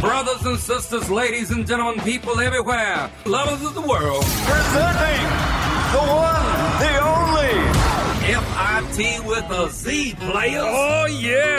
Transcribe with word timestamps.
Brothers 0.00 0.44
and 0.46 0.58
sisters, 0.58 1.10
ladies 1.10 1.50
and 1.50 1.66
gentlemen, 1.66 2.02
people 2.04 2.40
everywhere, 2.40 3.10
lovers 3.26 3.62
of 3.66 3.74
the 3.74 3.82
world, 3.82 4.22
Presenting 4.24 5.26
the 5.92 6.02
one, 6.08 6.46
the 6.80 6.92
only. 7.04 7.50
FIT 8.30 9.26
with 9.26 9.44
a 9.50 9.68
Z 9.70 10.14
players. 10.18 10.62
Oh, 10.64 11.06
yeah. 11.06 11.56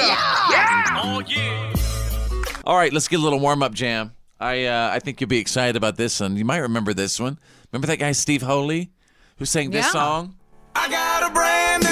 Yeah! 0.50 1.02
Oh, 1.04 1.24
yeah. 1.28 1.74
All 2.66 2.76
right, 2.78 2.92
let's 2.92 3.08
get 3.08 3.20
a 3.20 3.24
little 3.24 3.40
warm 3.40 3.62
up 3.62 3.74
jam. 3.74 4.12
I 4.40 4.66
uh, 4.66 4.90
I 4.92 4.98
think 5.00 5.22
you'll 5.22 5.28
be 5.28 5.38
excited 5.40 5.76
about 5.76 5.98
this 5.98 6.20
one. 6.20 6.36
You 6.36 6.46
might 6.46 6.60
remember 6.60 6.94
this 6.96 7.20
one. 7.20 7.38
Remember 7.72 7.86
that 7.88 7.98
guy 7.98 8.12
Steve 8.14 8.42
Holy, 8.42 8.90
who 9.38 9.46
sang 9.46 9.70
this 9.70 9.86
Yeah. 9.86 9.92
song? 9.92 10.36
I 10.76 10.90
got 10.90 11.30
a 11.30 11.34
brand 11.34 11.84
new 11.84 11.91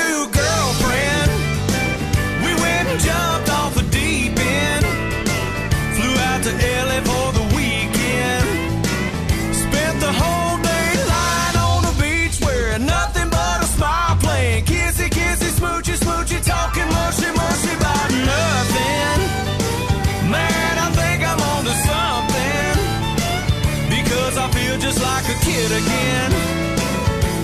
kid 25.69 25.83
again. 25.83 26.31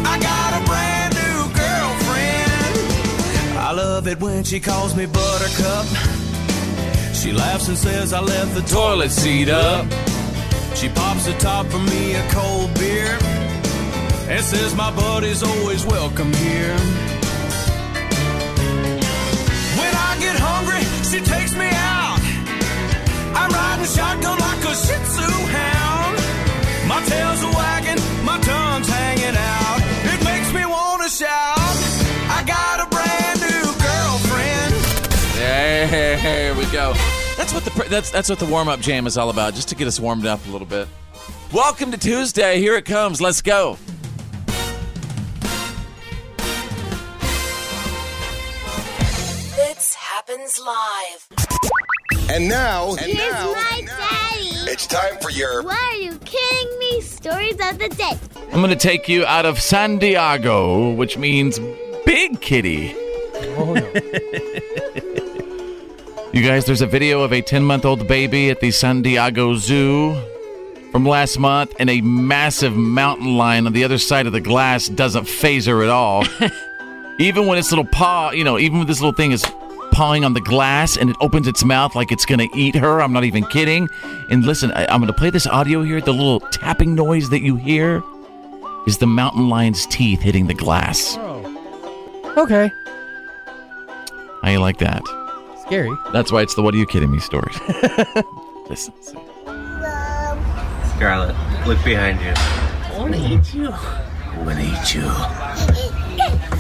I 0.05 0.19
got 0.19 0.61
a 0.61 0.65
brand 0.65 1.13
new 1.15 1.39
girlfriend. 1.61 2.75
I 3.57 3.71
love 3.71 4.07
it 4.07 4.19
when 4.19 4.43
she 4.43 4.59
calls 4.59 4.95
me 4.95 5.05
Buttercup. 5.05 5.85
She 7.13 7.31
laughs 7.31 7.67
and 7.67 7.77
says 7.77 8.13
I 8.13 8.21
left 8.21 8.55
the 8.55 8.61
toilet 8.61 9.11
seat 9.11 9.49
up. 9.49 9.85
She 10.75 10.89
pops 10.89 11.25
the 11.25 11.33
top 11.33 11.67
for 11.67 11.79
me 11.79 12.15
a 12.15 12.27
cold 12.31 12.73
beer 12.75 13.17
and 14.29 14.43
says 14.43 14.75
my 14.75 14.91
buddy's 14.95 15.43
always 15.43 15.85
welcome 15.85 16.33
here. 16.33 16.77
When 19.79 19.93
I 20.07 20.17
get 20.19 20.35
hungry, 20.37 20.83
she 21.09 21.19
takes 21.23 21.53
me 21.53 21.69
out. 21.71 22.19
I'm 23.39 23.49
riding 23.51 23.85
shotgun 23.85 24.37
like 24.39 24.63
a 24.71 24.75
Shih 24.75 25.03
Tzu 25.03 25.31
hound. 25.57 26.17
My 26.87 27.01
tail's 27.05 27.54
a 28.87 28.91
wagging, 28.91 29.33
my 29.33 29.35
tongue's 29.35 29.35
hanging 29.35 29.35
out. 29.37 29.79
It 30.13 30.23
makes 30.23 30.53
me 30.53 30.65
want 30.65 31.03
to 31.03 31.09
shout. 31.09 31.57
I 32.29 32.43
got 32.45 32.79
a 32.79 32.89
brand 32.89 33.39
new 33.41 33.63
girlfriend. 33.81 34.73
There 35.35 36.53
we 36.55 36.65
go. 36.71 36.93
That's 37.37 37.53
what 37.53 37.63
the 37.65 37.85
that's 37.89 38.09
that's 38.09 38.29
what 38.29 38.39
the 38.39 38.45
warm 38.45 38.67
up 38.67 38.79
jam 38.79 39.07
is 39.07 39.17
all 39.17 39.29
about, 39.29 39.53
just 39.53 39.69
to 39.69 39.75
get 39.75 39.87
us 39.87 39.99
warmed 39.99 40.25
up 40.25 40.45
a 40.47 40.51
little 40.51 40.67
bit. 40.67 40.87
Welcome 41.53 41.91
to 41.91 41.97
Tuesday. 41.97 42.59
Here 42.59 42.75
it 42.75 42.85
comes. 42.85 43.21
Let's 43.21 43.41
go. 43.41 43.77
Fitz 49.55 49.93
happens 49.95 50.59
live. 50.59 51.27
And 52.29 52.47
now, 52.49 52.91
and 52.91 52.99
Here's 53.01 53.31
now, 53.31 53.51
my 53.53 53.83
daddy. 53.85 54.71
it's 54.71 54.87
time 54.87 55.17
for 55.21 55.29
your 55.29 55.61
Why 55.63 55.91
are 55.93 55.97
you 56.01 56.17
kidding 56.19 56.69
me? 56.69 56.74
Stories 57.25 57.53
of 57.53 57.79
the 57.79 57.89
day. 57.89 58.19
I'm 58.51 58.61
going 58.61 58.69
to 58.69 58.75
take 58.75 59.09
you 59.09 59.25
out 59.25 59.47
of 59.47 59.59
San 59.59 59.97
Diego, 59.97 60.91
which 60.91 61.17
means 61.17 61.59
big 62.05 62.39
kitty. 62.39 62.93
Oh, 63.57 63.75
you 66.31 66.43
guys, 66.43 66.65
there's 66.65 66.83
a 66.83 66.85
video 66.85 67.23
of 67.23 67.33
a 67.33 67.41
10 67.41 67.63
month 67.63 67.83
old 67.83 68.07
baby 68.07 68.51
at 68.51 68.59
the 68.59 68.69
San 68.69 69.01
Diego 69.01 69.55
Zoo 69.55 70.13
from 70.91 71.03
last 71.03 71.39
month, 71.39 71.73
and 71.79 71.89
a 71.89 71.99
massive 72.01 72.75
mountain 72.75 73.35
lion 73.35 73.65
on 73.65 73.73
the 73.73 73.83
other 73.83 73.97
side 73.97 74.27
of 74.27 74.31
the 74.31 74.39
glass 74.39 74.87
doesn't 74.87 75.27
phase 75.27 75.65
her 75.65 75.81
at 75.81 75.89
all. 75.89 76.27
even 77.17 77.47
when 77.47 77.57
its 77.57 77.71
little 77.71 77.87
paw, 77.87 78.29
you 78.33 78.43
know, 78.43 78.59
even 78.59 78.77
when 78.77 78.85
this 78.85 79.01
little 79.01 79.15
thing 79.15 79.31
is 79.31 79.43
pawing 79.95 80.25
on 80.25 80.33
the 80.33 80.41
glass 80.41 80.97
and 80.97 81.09
it 81.09 81.15
opens 81.21 81.47
its 81.47 81.63
mouth 81.63 81.95
like 81.95 82.11
it's 82.11 82.25
going 82.25 82.49
to 82.49 82.57
eat 82.57 82.75
her. 82.75 83.01
I'm 83.01 83.13
not 83.13 83.23
even 83.23 83.45
kidding. 83.45 83.87
And 84.29 84.45
listen, 84.45 84.71
I, 84.73 84.85
I'm 84.87 84.99
going 84.99 85.07
to 85.07 85.13
play 85.13 85.29
this 85.29 85.47
audio 85.47 85.83
here. 85.83 86.01
The 86.01 86.11
little 86.11 86.41
tapping 86.41 86.95
noise 86.95 87.29
that 87.29 87.41
you 87.41 87.55
hear 87.55 88.03
is 88.85 88.97
the 88.97 89.07
mountain 89.07 89.47
lion's 89.47 89.85
teeth 89.85 90.19
hitting 90.19 90.47
the 90.47 90.53
glass. 90.53 91.15
Oh. 91.17 92.35
Okay. 92.37 92.69
How 94.41 94.49
you 94.49 94.59
like 94.59 94.79
that? 94.79 95.01
Scary. 95.65 95.95
That's 96.11 96.29
why 96.29 96.41
it's 96.41 96.55
the 96.55 96.61
"What 96.61 96.73
are 96.75 96.77
you 96.77 96.85
kidding 96.85 97.09
me" 97.09 97.19
stories. 97.19 97.57
listen. 98.69 98.93
see. 99.01 99.17
Scarlett, 100.95 101.35
look 101.65 101.81
behind 101.85 102.19
you. 102.19 102.33
I 102.35 102.97
want 102.99 103.13
to 103.13 103.19
eat 103.21 103.53
you. 103.53 103.69
I 103.69 104.43
want 104.43 104.59
to 104.59 104.65
eat 104.65 104.93
you. 104.93 106.54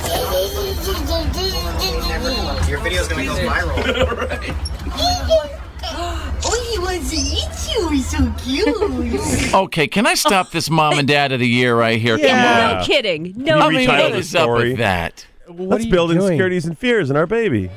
Your 2.75 2.83
video's 2.83 3.07
gonna 3.07 3.23
go 3.23 3.35
viral. 3.35 4.61
Oh, 6.47 6.69
he 6.71 6.77
wants 6.79 7.09
to 7.09 7.15
eat 7.15 7.73
you. 7.73 7.89
He's 7.89 8.07
so 8.09 8.33
cute. 8.43 9.53
Okay, 9.55 9.87
can 9.87 10.05
I 10.05 10.13
stop 10.15 10.51
this 10.51 10.69
mom 10.69 10.99
and 10.99 11.07
dad 11.07 11.31
of 11.31 11.39
the 11.39 11.47
year 11.47 11.75
right 11.75 11.99
here? 11.99 12.17
Yeah. 12.17 12.77
No 12.79 12.85
kidding. 12.85 13.33
No 13.37 13.53
Come 13.53 13.61
on. 13.61 13.75
I 13.75 13.77
mean, 13.77 13.89
retitle 13.89 14.03
what 14.03 14.11
the 14.11 14.17
is 14.19 14.35
up 14.35 14.41
story? 14.43 14.69
with 14.71 14.77
that? 14.79 15.25
Let's 15.47 15.85
build 15.85 16.11
insecurities 16.11 16.65
and 16.65 16.77
fears 16.77 17.09
in 17.09 17.15
our 17.15 17.25
baby. 17.25 17.69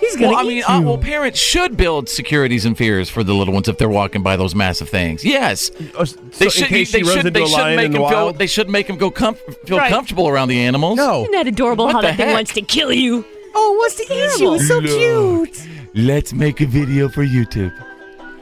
He's 0.00 0.16
gonna 0.16 0.28
Well, 0.32 0.36
I 0.38 0.42
mean, 0.42 0.64
uh, 0.66 0.80
well, 0.82 0.98
parents 0.98 1.38
should 1.38 1.76
build 1.76 2.08
securities 2.08 2.64
and 2.64 2.76
fears 2.76 3.08
for 3.08 3.22
the 3.22 3.34
little 3.34 3.54
ones 3.54 3.68
if 3.68 3.78
they're 3.78 3.88
walking 3.88 4.22
by 4.22 4.36
those 4.36 4.54
massive 4.54 4.88
things. 4.88 5.24
Yes, 5.24 5.70
Oh, 5.94 6.00
s- 6.02 6.14
they 6.38 6.48
should. 6.48 6.66
in 6.66 6.72
they 6.72 6.84
should. 6.84 6.98
into 7.18 7.30
They 7.30 7.46
should 7.46 7.76
make 7.76 7.92
them 7.92 8.08
feel. 8.08 8.32
They 8.32 8.46
should 8.48 8.68
make 8.68 8.86
them 8.88 8.96
go 8.96 9.10
com- 9.10 9.36
feel 9.66 9.78
Right. 9.78 9.90
comfortable 9.90 10.26
around 10.28 10.48
the 10.48 10.58
animals. 10.60 10.96
no. 10.96 11.22
Isn't 11.22 11.32
that 11.32 11.46
adorable 11.46 11.84
What 11.86 11.94
how 11.96 12.00
that 12.02 12.16
thing 12.16 12.32
wants 12.32 12.52
to 12.54 12.62
kill 12.62 12.92
you? 12.92 13.24
Oh, 13.62 13.72
what's 13.74 13.96
the 13.96 14.04
issue? 14.04 14.54
It's 14.54 14.68
so 14.68 14.80
cute. 14.80 15.68
Let's 15.94 16.32
make 16.32 16.62
a 16.62 16.66
video 16.66 17.10
for 17.10 17.22
YouTube. 17.22 17.74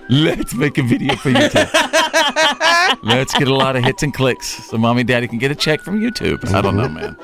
Let's 0.08 0.54
make 0.54 0.78
a 0.78 0.82
video 0.82 1.16
for 1.16 1.30
YouTube. 1.30 3.02
Let's 3.02 3.34
get 3.34 3.48
a 3.48 3.54
lot 3.54 3.74
of 3.74 3.82
hits 3.82 4.04
and 4.04 4.14
clicks 4.14 4.46
so 4.46 4.78
mommy 4.78 5.00
and 5.00 5.08
daddy 5.08 5.26
can 5.26 5.38
get 5.38 5.50
a 5.50 5.56
check 5.56 5.80
from 5.80 6.00
YouTube. 6.00 6.48
I 6.54 6.60
don't 6.60 6.76
know, 6.76 6.88
man. 6.88 7.16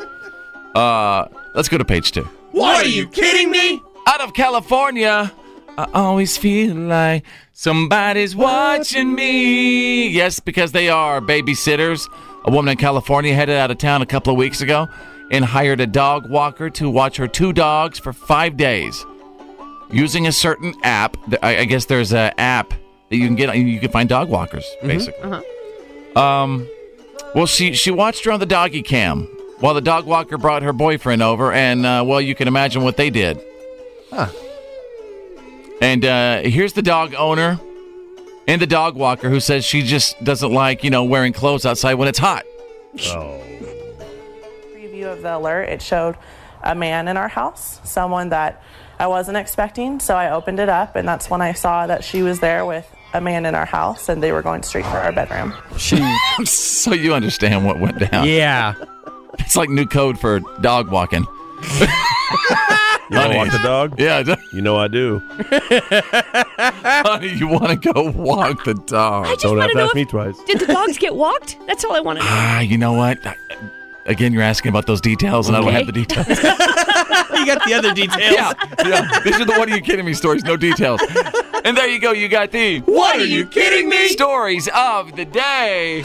Uh, 0.75 1.29
let's 1.55 1.69
go 1.69 1.79
to 1.79 1.85
page 1.85 2.11
two. 2.11 2.25
What 2.51 2.85
are 2.85 2.89
you 2.89 3.07
kidding 3.07 3.51
me? 3.51 3.81
Out 4.09 4.21
of 4.21 4.35
California, 4.35 5.33
I 5.79 5.87
always 5.95 6.37
feel 6.37 6.75
like 6.75 7.25
somebody's 7.53 8.35
watching 8.35 9.15
me. 9.15 10.09
Yes, 10.09 10.41
because 10.41 10.73
they 10.73 10.89
are 10.89 11.21
babysitters. 11.21 12.09
A 12.45 12.51
woman 12.51 12.73
in 12.73 12.77
California 12.77 13.35
headed 13.35 13.57
out 13.57 13.71
of 13.71 13.79
town 13.79 14.03
a 14.03 14.07
couple 14.07 14.33
of 14.33 14.37
weeks 14.37 14.61
ago 14.61 14.89
and 15.35 15.45
hired 15.45 15.81
a 15.81 15.87
dog 15.87 16.31
walker 16.31 16.71
to 16.71 16.89
watch 16.89 17.17
her 17.17 17.27
two 17.27 17.53
dogs 17.53 17.99
for 17.99 18.13
five 18.13 18.57
days 18.57 19.05
using 19.91 20.29
a 20.29 20.33
certain 20.33 20.73
app. 20.85 21.17
I 21.43 21.59
I 21.59 21.65
guess 21.65 21.87
there's 21.87 22.13
an 22.13 22.33
app 22.39 22.71
that 23.11 23.17
you 23.17 23.27
can 23.27 23.35
get. 23.35 23.57
You 23.57 23.81
can 23.81 23.91
find 23.91 24.09
dog 24.09 24.29
walkers, 24.29 24.65
basically. 24.83 25.43
Um, 26.15 26.69
well, 27.35 27.47
she 27.47 27.73
she 27.75 27.91
watched 27.91 28.25
her 28.27 28.31
on 28.33 28.39
the 28.39 28.47
doggy 28.47 28.83
cam 28.83 29.25
while 29.59 29.75
the 29.75 29.81
dog 29.81 30.07
walker 30.07 30.39
brought 30.39 30.63
her 30.63 30.73
boyfriend 30.73 31.21
over, 31.21 31.53
and 31.53 31.85
uh, 31.85 32.05
well, 32.07 32.21
you 32.21 32.37
can 32.37 32.47
imagine 32.47 32.85
what 32.85 32.97
they 32.97 33.11
did. 33.11 33.41
And 35.81 36.05
uh, 36.05 36.43
here's 36.43 36.75
the 36.75 36.83
dog 36.83 37.15
owner 37.15 37.59
and 38.47 38.63
the 38.63 38.67
dog 38.67 38.95
walker 38.95 39.29
who 39.29 39.41
says 39.41 39.65
she 39.65 39.83
just 39.83 40.23
doesn't 40.23 40.53
like 40.53 40.85
you 40.85 40.91
know 40.91 41.03
wearing 41.03 41.33
clothes 41.33 41.67
outside 41.67 41.95
when 41.95 42.07
it's 42.07 42.21
hot. 42.21 42.45
Preview 45.05 45.13
of 45.13 45.23
the 45.23 45.37
alert, 45.37 45.65
it 45.65 45.83
showed 45.83 46.17
a 46.63 46.75
man 46.75 47.09
in 47.09 47.17
our 47.17 47.29
house, 47.29 47.81
someone 47.85 48.31
that 48.31 48.63
I 48.99 49.07
wasn't 49.07 49.37
expecting. 49.37 50.01
So 50.01 50.17
I 50.17 50.31
opened 50.31 50.61
it 50.61 50.69
up, 50.69 50.97
and 50.97 51.07
that's 51.07 51.29
when 51.31 51.41
I 51.43 51.53
saw 51.53 51.87
that 51.87 52.05
she 52.05 52.23
was 52.23 52.41
there 52.41 52.65
with 52.65 52.89
a 53.13 53.21
man 53.21 53.47
in 53.47 53.55
our 53.55 53.67
house, 53.67 54.09
and 54.09 54.23
they 54.23 54.33
were 54.33 54.43
going 54.43 54.63
straight 54.63 54.87
for 54.87 54.99
our 54.99 55.13
bedroom. 55.13 55.53
She. 55.77 55.97
so 56.45 56.93
you 56.95 57.15
understand 57.15 57.67
what 57.67 57.79
went 57.81 57.99
down? 58.11 58.27
Yeah. 58.27 58.75
It's 59.39 59.57
like 59.57 59.69
new 59.69 59.87
code 59.87 60.19
for 60.19 60.41
dog 60.61 60.91
walking. 60.91 61.27
You 63.11 63.19
want 63.19 63.33
to 63.33 63.37
walk 63.39 63.53
the 63.53 63.59
dog? 63.59 64.01
Yeah. 64.01 64.37
You 64.51 64.63
know 64.63 64.77
I 64.77 64.89
do. 64.89 65.21
Honey, 67.05 67.35
you 67.35 67.47
want 67.47 67.83
to 67.83 67.93
go 67.93 68.11
walk 68.11 68.65
the 68.65 68.73
dog? 68.73 69.27
I 69.27 69.33
just 69.33 69.43
Don't 69.43 69.59
want 69.59 69.63
have 69.63 69.71
to 69.71 69.75
to 69.75 69.79
know 69.79 69.85
ask 69.85 69.91
if, 69.91 69.95
me 69.95 70.05
twice. 70.07 70.43
did 70.47 70.59
the 70.59 70.67
dogs 70.67 70.97
get 70.97 71.15
walked? 71.15 71.59
That's 71.67 71.85
all 71.85 71.93
I 71.93 72.01
want 72.01 72.19
to 72.21 72.25
know. 72.25 72.31
Ah, 72.33 72.61
you 72.61 72.79
know 72.79 72.95
what? 72.95 73.19
Again, 74.07 74.33
you're 74.33 74.43
asking 74.43 74.71
about 74.71 74.87
those 74.87 75.01
details, 75.01 75.49
and 75.49 75.57
I 75.57 75.61
don't 75.61 75.73
have 75.73 75.87
the 75.87 75.93
details. 75.93 76.27
you 76.29 77.47
got 77.47 77.65
the 77.67 77.75
other 77.75 77.93
details. 77.95 78.33
yeah, 78.35 78.53
yeah. 78.85 79.21
These 79.25 79.41
are 79.41 79.45
the 79.45 79.53
what 79.53 79.69
are 79.71 79.75
you 79.77 79.83
kidding 79.83 80.05
me 80.05 80.15
stories, 80.15 80.45
no 80.45 80.57
details. 80.57 81.01
And 81.65 81.77
there 81.77 81.89
you 81.89 81.99
go. 81.99 82.13
You 82.13 82.29
got 82.29 82.51
the 82.51 82.81
What 82.81 83.17
are 83.17 83.25
you 83.25 83.47
kidding 83.47 83.89
me? 83.89 84.09
stories 84.09 84.69
of 84.75 85.17
the 85.17 85.25
day. 85.25 86.03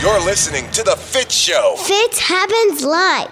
You're 0.00 0.20
listening 0.24 0.70
to 0.72 0.82
The 0.82 0.96
Fit 0.96 1.30
Show. 1.30 1.76
Fit 1.78 2.16
happens 2.18 2.82
live. 2.84 3.30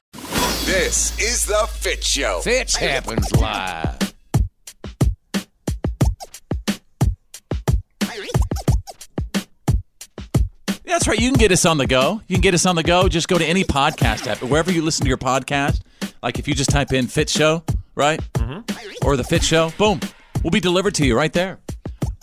This 0.65 1.19
is 1.19 1.45
The 1.47 1.67
Fit 1.71 2.03
Show. 2.03 2.41
Fit 2.43 2.73
happens 2.73 3.31
live. 3.37 4.04
That's 10.85 11.09
right. 11.09 11.19
You 11.19 11.31
can 11.31 11.39
get 11.39 11.51
us 11.51 11.65
on 11.65 11.79
the 11.79 11.87
go. 11.87 12.21
You 12.29 12.37
can 12.37 12.43
get 12.43 12.55
us 12.55 12.67
on 12.67 12.77
the 12.77 12.83
go. 12.83 13.09
Just 13.09 13.27
go 13.27 13.39
to 13.39 13.45
any 13.45 13.65
podcast 13.65 14.27
app, 14.27 14.43
wherever 14.43 14.71
you 14.71 14.83
listen 14.83 15.05
to 15.05 15.09
your 15.09 15.19
podcast. 15.19 15.81
Like 16.23 16.39
if 16.39 16.47
you 16.47 16.55
just 16.55 16.71
type 16.71 16.93
in 16.93 17.07
Fit 17.07 17.29
Show, 17.29 17.65
right? 17.95 18.21
Mm-hmm. 18.35 19.07
Or 19.07 19.17
the 19.17 19.25
Fit 19.25 19.43
Show, 19.43 19.73
boom, 19.79 20.01
we'll 20.43 20.51
be 20.51 20.61
delivered 20.61 20.95
to 20.97 21.07
you 21.07 21.17
right 21.17 21.33
there. 21.33 21.59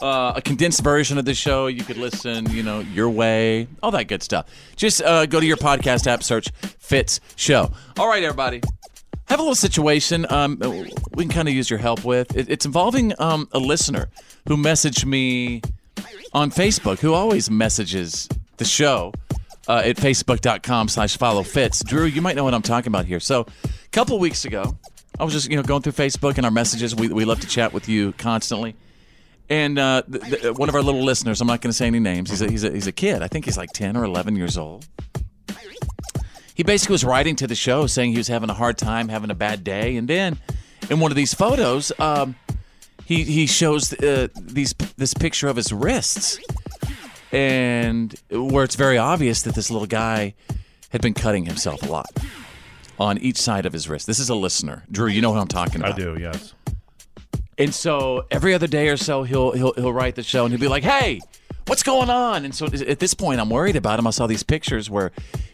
Uh, 0.01 0.33
a 0.35 0.41
condensed 0.41 0.83
version 0.83 1.17
of 1.17 1.25
the 1.25 1.33
show. 1.33 1.67
You 1.67 1.83
could 1.83 1.97
listen, 1.97 2.49
you 2.49 2.63
know, 2.63 2.79
your 2.79 3.09
way, 3.09 3.67
all 3.83 3.91
that 3.91 4.07
good 4.07 4.23
stuff. 4.23 4.47
Just 4.75 5.01
uh, 5.03 5.27
go 5.27 5.39
to 5.39 5.45
your 5.45 5.57
podcast 5.57 6.07
app, 6.07 6.23
search 6.23 6.49
Fitz 6.79 7.19
Show. 7.35 7.71
All 7.99 8.07
right, 8.07 8.23
everybody. 8.23 8.61
I 8.63 9.33
have 9.33 9.39
a 9.39 9.43
little 9.43 9.55
situation 9.55 10.25
um, 10.29 10.57
we 11.13 11.23
can 11.23 11.29
kind 11.29 11.47
of 11.47 11.53
use 11.53 11.69
your 11.69 11.79
help 11.79 12.03
with. 12.03 12.35
It, 12.35 12.49
it's 12.49 12.65
involving 12.65 13.13
um, 13.19 13.47
a 13.51 13.59
listener 13.59 14.09
who 14.47 14.57
messaged 14.57 15.05
me 15.05 15.61
on 16.33 16.49
Facebook, 16.49 16.99
who 16.99 17.13
always 17.13 17.51
messages 17.51 18.27
the 18.61 18.65
show 18.65 19.11
uh, 19.67 19.81
at 19.83 19.95
facebook.com 19.97 20.87
slash 20.87 21.17
follow 21.17 21.41
Fitz. 21.41 21.83
Drew, 21.83 22.05
you 22.05 22.21
might 22.21 22.35
know 22.35 22.43
what 22.43 22.53
I'm 22.53 22.61
talking 22.61 22.89
about 22.89 23.05
here. 23.05 23.19
So 23.19 23.47
a 23.63 23.89
couple 23.91 24.19
weeks 24.19 24.45
ago, 24.45 24.77
I 25.19 25.23
was 25.23 25.33
just, 25.33 25.49
you 25.49 25.55
know, 25.57 25.63
going 25.63 25.81
through 25.81 25.93
Facebook 25.93 26.37
and 26.37 26.45
our 26.45 26.51
messages. 26.51 26.95
We, 26.95 27.07
we 27.07 27.25
love 27.25 27.39
to 27.39 27.47
chat 27.47 27.73
with 27.73 27.89
you 27.89 28.13
constantly. 28.13 28.75
And 29.49 29.79
uh, 29.79 30.03
one 30.55 30.69
of 30.69 30.75
our 30.75 30.83
little 30.83 31.03
listeners, 31.03 31.41
I'm 31.41 31.47
not 31.47 31.61
going 31.61 31.71
to 31.71 31.75
say 31.75 31.87
any 31.87 31.99
names. 31.99 32.29
He's 32.29 32.43
a, 32.43 32.51
he's, 32.51 32.63
a, 32.63 32.71
he's 32.71 32.85
a 32.85 32.91
kid. 32.91 33.23
I 33.23 33.27
think 33.27 33.45
he's 33.45 33.57
like 33.57 33.71
10 33.71 33.97
or 33.97 34.03
11 34.03 34.35
years 34.35 34.57
old. 34.57 34.87
He 36.53 36.61
basically 36.61 36.93
was 36.93 37.03
writing 37.03 37.35
to 37.37 37.47
the 37.47 37.55
show 37.55 37.87
saying 37.87 38.11
he 38.11 38.17
was 38.17 38.27
having 38.27 38.51
a 38.51 38.53
hard 38.53 38.77
time, 38.77 39.09
having 39.09 39.31
a 39.31 39.35
bad 39.35 39.63
day. 39.63 39.97
And 39.97 40.07
then 40.07 40.37
in 40.91 40.99
one 40.99 41.11
of 41.11 41.15
these 41.15 41.33
photos, 41.33 41.91
um, 41.97 42.35
he, 43.05 43.23
he 43.23 43.47
shows 43.47 43.91
uh, 43.93 44.27
these 44.39 44.73
this 44.97 45.15
picture 45.15 45.47
of 45.47 45.55
his 45.55 45.73
wrists. 45.73 46.39
And 47.31 48.13
where 48.29 48.63
it's 48.63 48.75
very 48.75 48.97
obvious 48.97 49.43
that 49.43 49.55
this 49.55 49.71
little 49.71 49.87
guy 49.87 50.33
had 50.89 51.01
been 51.01 51.13
cutting 51.13 51.45
himself 51.45 51.81
a 51.83 51.85
lot 51.85 52.09
on 52.99 53.17
each 53.17 53.37
side 53.37 53.65
of 53.65 53.73
his 53.73 53.89
wrist. 53.89 54.05
This 54.05 54.19
is 54.19 54.29
a 54.29 54.35
listener. 54.35 54.83
Drew, 54.91 55.07
you 55.07 55.21
know 55.21 55.33
who 55.33 55.39
I'm 55.39 55.47
talking 55.47 55.81
about. 55.81 55.93
I 55.93 55.97
do, 55.97 56.17
yes. 56.19 56.53
And 57.57 57.73
so 57.73 58.25
every 58.31 58.53
other 58.53 58.67
day 58.67 58.89
or 58.89 58.97
so, 58.97 59.23
he'll 59.23 59.51
he'll 59.51 59.73
he'll 59.73 59.93
write 59.93 60.15
the 60.15 60.23
show 60.23 60.45
and 60.45 60.53
he'll 60.53 60.59
be 60.59 60.67
like, 60.67 60.83
"Hey, 60.83 61.19
what's 61.67 61.83
going 61.83 62.09
on?" 62.09 62.43
And 62.43 62.55
so 62.55 62.65
at 62.65 62.99
this 62.99 63.13
point, 63.13 63.39
I'm 63.39 63.49
worried 63.49 63.75
about 63.75 63.99
him. 63.99 64.07
I 64.07 64.09
saw 64.09 64.27
these 64.27 64.43
pictures 64.43 64.89
where 64.89 65.11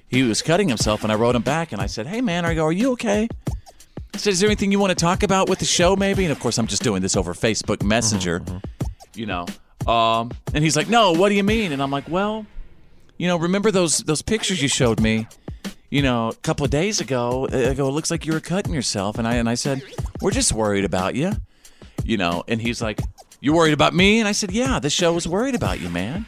he 0.08 0.24
was 0.24 0.42
cutting 0.42 0.70
himself, 0.70 1.04
and 1.04 1.12
I 1.12 1.16
wrote 1.16 1.36
him 1.36 1.42
back 1.42 1.72
and 1.72 1.82
I 1.82 1.88
said, 1.88 2.08
"Hey, 2.08 2.22
man, 2.22 2.46
are 2.46 2.54
you 2.54 2.64
are 2.64 2.72
you 2.72 2.92
okay?" 2.94 3.28
I 4.14 4.18
said, 4.18 4.32
"Is 4.32 4.40
there 4.40 4.48
anything 4.48 4.72
you 4.72 4.80
want 4.80 4.92
to 4.92 4.96
talk 4.96 5.22
about 5.22 5.50
with 5.50 5.60
the 5.60 5.66
show, 5.66 5.96
maybe?" 5.96 6.24
And 6.24 6.32
of 6.32 6.40
course, 6.40 6.58
I'm 6.58 6.68
just 6.68 6.82
doing 6.82 7.02
this 7.02 7.18
over 7.18 7.34
Facebook 7.34 7.84
Messenger, 7.84 8.40
mm-hmm, 8.40 8.56
mm-hmm. 8.56 9.20
you 9.20 9.26
know. 9.26 9.46
Um, 9.88 10.32
and 10.54 10.64
he's 10.64 10.76
like, 10.76 10.90
"No, 10.90 11.14
what 11.14 11.30
do 11.30 11.36
you 11.36 11.44
mean?" 11.44 11.72
And 11.72 11.82
I'm 11.82 11.92
like, 11.92 12.10
"Well, 12.10 12.46
you 13.18 13.28
know, 13.28 13.38
remember 13.38 13.72
those 13.72 14.00
those 14.00 14.22
pictures 14.22 14.62
you 14.62 14.68
showed 14.68 15.00
me?" 15.00 15.28
you 15.90 16.02
know, 16.02 16.30
a 16.30 16.36
couple 16.36 16.66
of 16.66 16.72
days 16.72 17.00
ago, 17.00 17.48
I 17.52 17.74
go, 17.74 17.88
it 17.88 17.92
looks 17.92 18.12
like 18.12 18.26
you 18.26 18.34
were 18.34 18.40
cutting 18.40 18.74
yourself. 18.74 19.18
And 19.18 19.28
I 19.28 19.36
and 19.36 19.50
I 19.50 19.56
said, 19.56 19.82
we're 20.22 20.32
just 20.32 20.52
worried 20.54 20.84
about 20.84 21.16
you, 21.16 21.32
you 22.04 22.18
know. 22.18 22.44
And 22.48 22.62
he's 22.62 22.82
like, 22.82 23.00
you 23.40 23.54
worried 23.54 23.74
about 23.74 23.94
me? 23.94 24.20
And 24.20 24.28
I 24.28 24.34
said, 24.34 24.52
yeah, 24.52 24.80
the 24.80 24.90
show 24.90 25.14
was 25.14 25.28
worried 25.28 25.56
about 25.56 25.80
you, 25.80 25.90
man. 25.90 26.26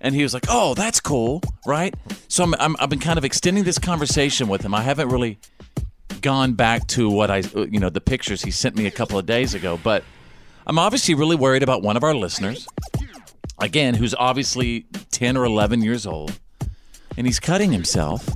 And 0.00 0.14
he 0.14 0.22
was 0.22 0.34
like, 0.34 0.46
oh, 0.48 0.74
that's 0.74 1.00
cool, 1.00 1.42
right? 1.66 1.94
So 2.28 2.44
I'm, 2.44 2.54
I'm 2.58 2.76
I've 2.78 2.90
been 2.90 2.98
kind 2.98 3.18
of 3.18 3.24
extending 3.24 3.64
this 3.64 3.78
conversation 3.78 4.48
with 4.48 4.62
him. 4.62 4.74
I 4.74 4.82
haven't 4.82 5.08
really 5.08 5.38
gone 6.20 6.54
back 6.54 6.86
to 6.88 7.08
what 7.08 7.30
I, 7.30 7.38
you 7.54 7.78
know, 7.78 7.90
the 7.90 8.00
pictures 8.00 8.42
he 8.42 8.50
sent 8.50 8.76
me 8.76 8.86
a 8.86 8.90
couple 8.90 9.18
of 9.18 9.26
days 9.26 9.54
ago, 9.54 9.78
but 9.82 10.02
I'm 10.68 10.78
obviously 10.78 11.14
really 11.14 11.34
worried 11.34 11.62
about 11.62 11.82
one 11.82 11.96
of 11.96 12.04
our 12.04 12.14
listeners, 12.14 12.68
again, 13.58 13.94
who's 13.94 14.14
obviously 14.14 14.84
10 15.12 15.34
or 15.38 15.46
11 15.46 15.80
years 15.82 16.06
old, 16.06 16.38
and 17.16 17.26
he's 17.26 17.40
cutting 17.40 17.72
himself. 17.72 18.28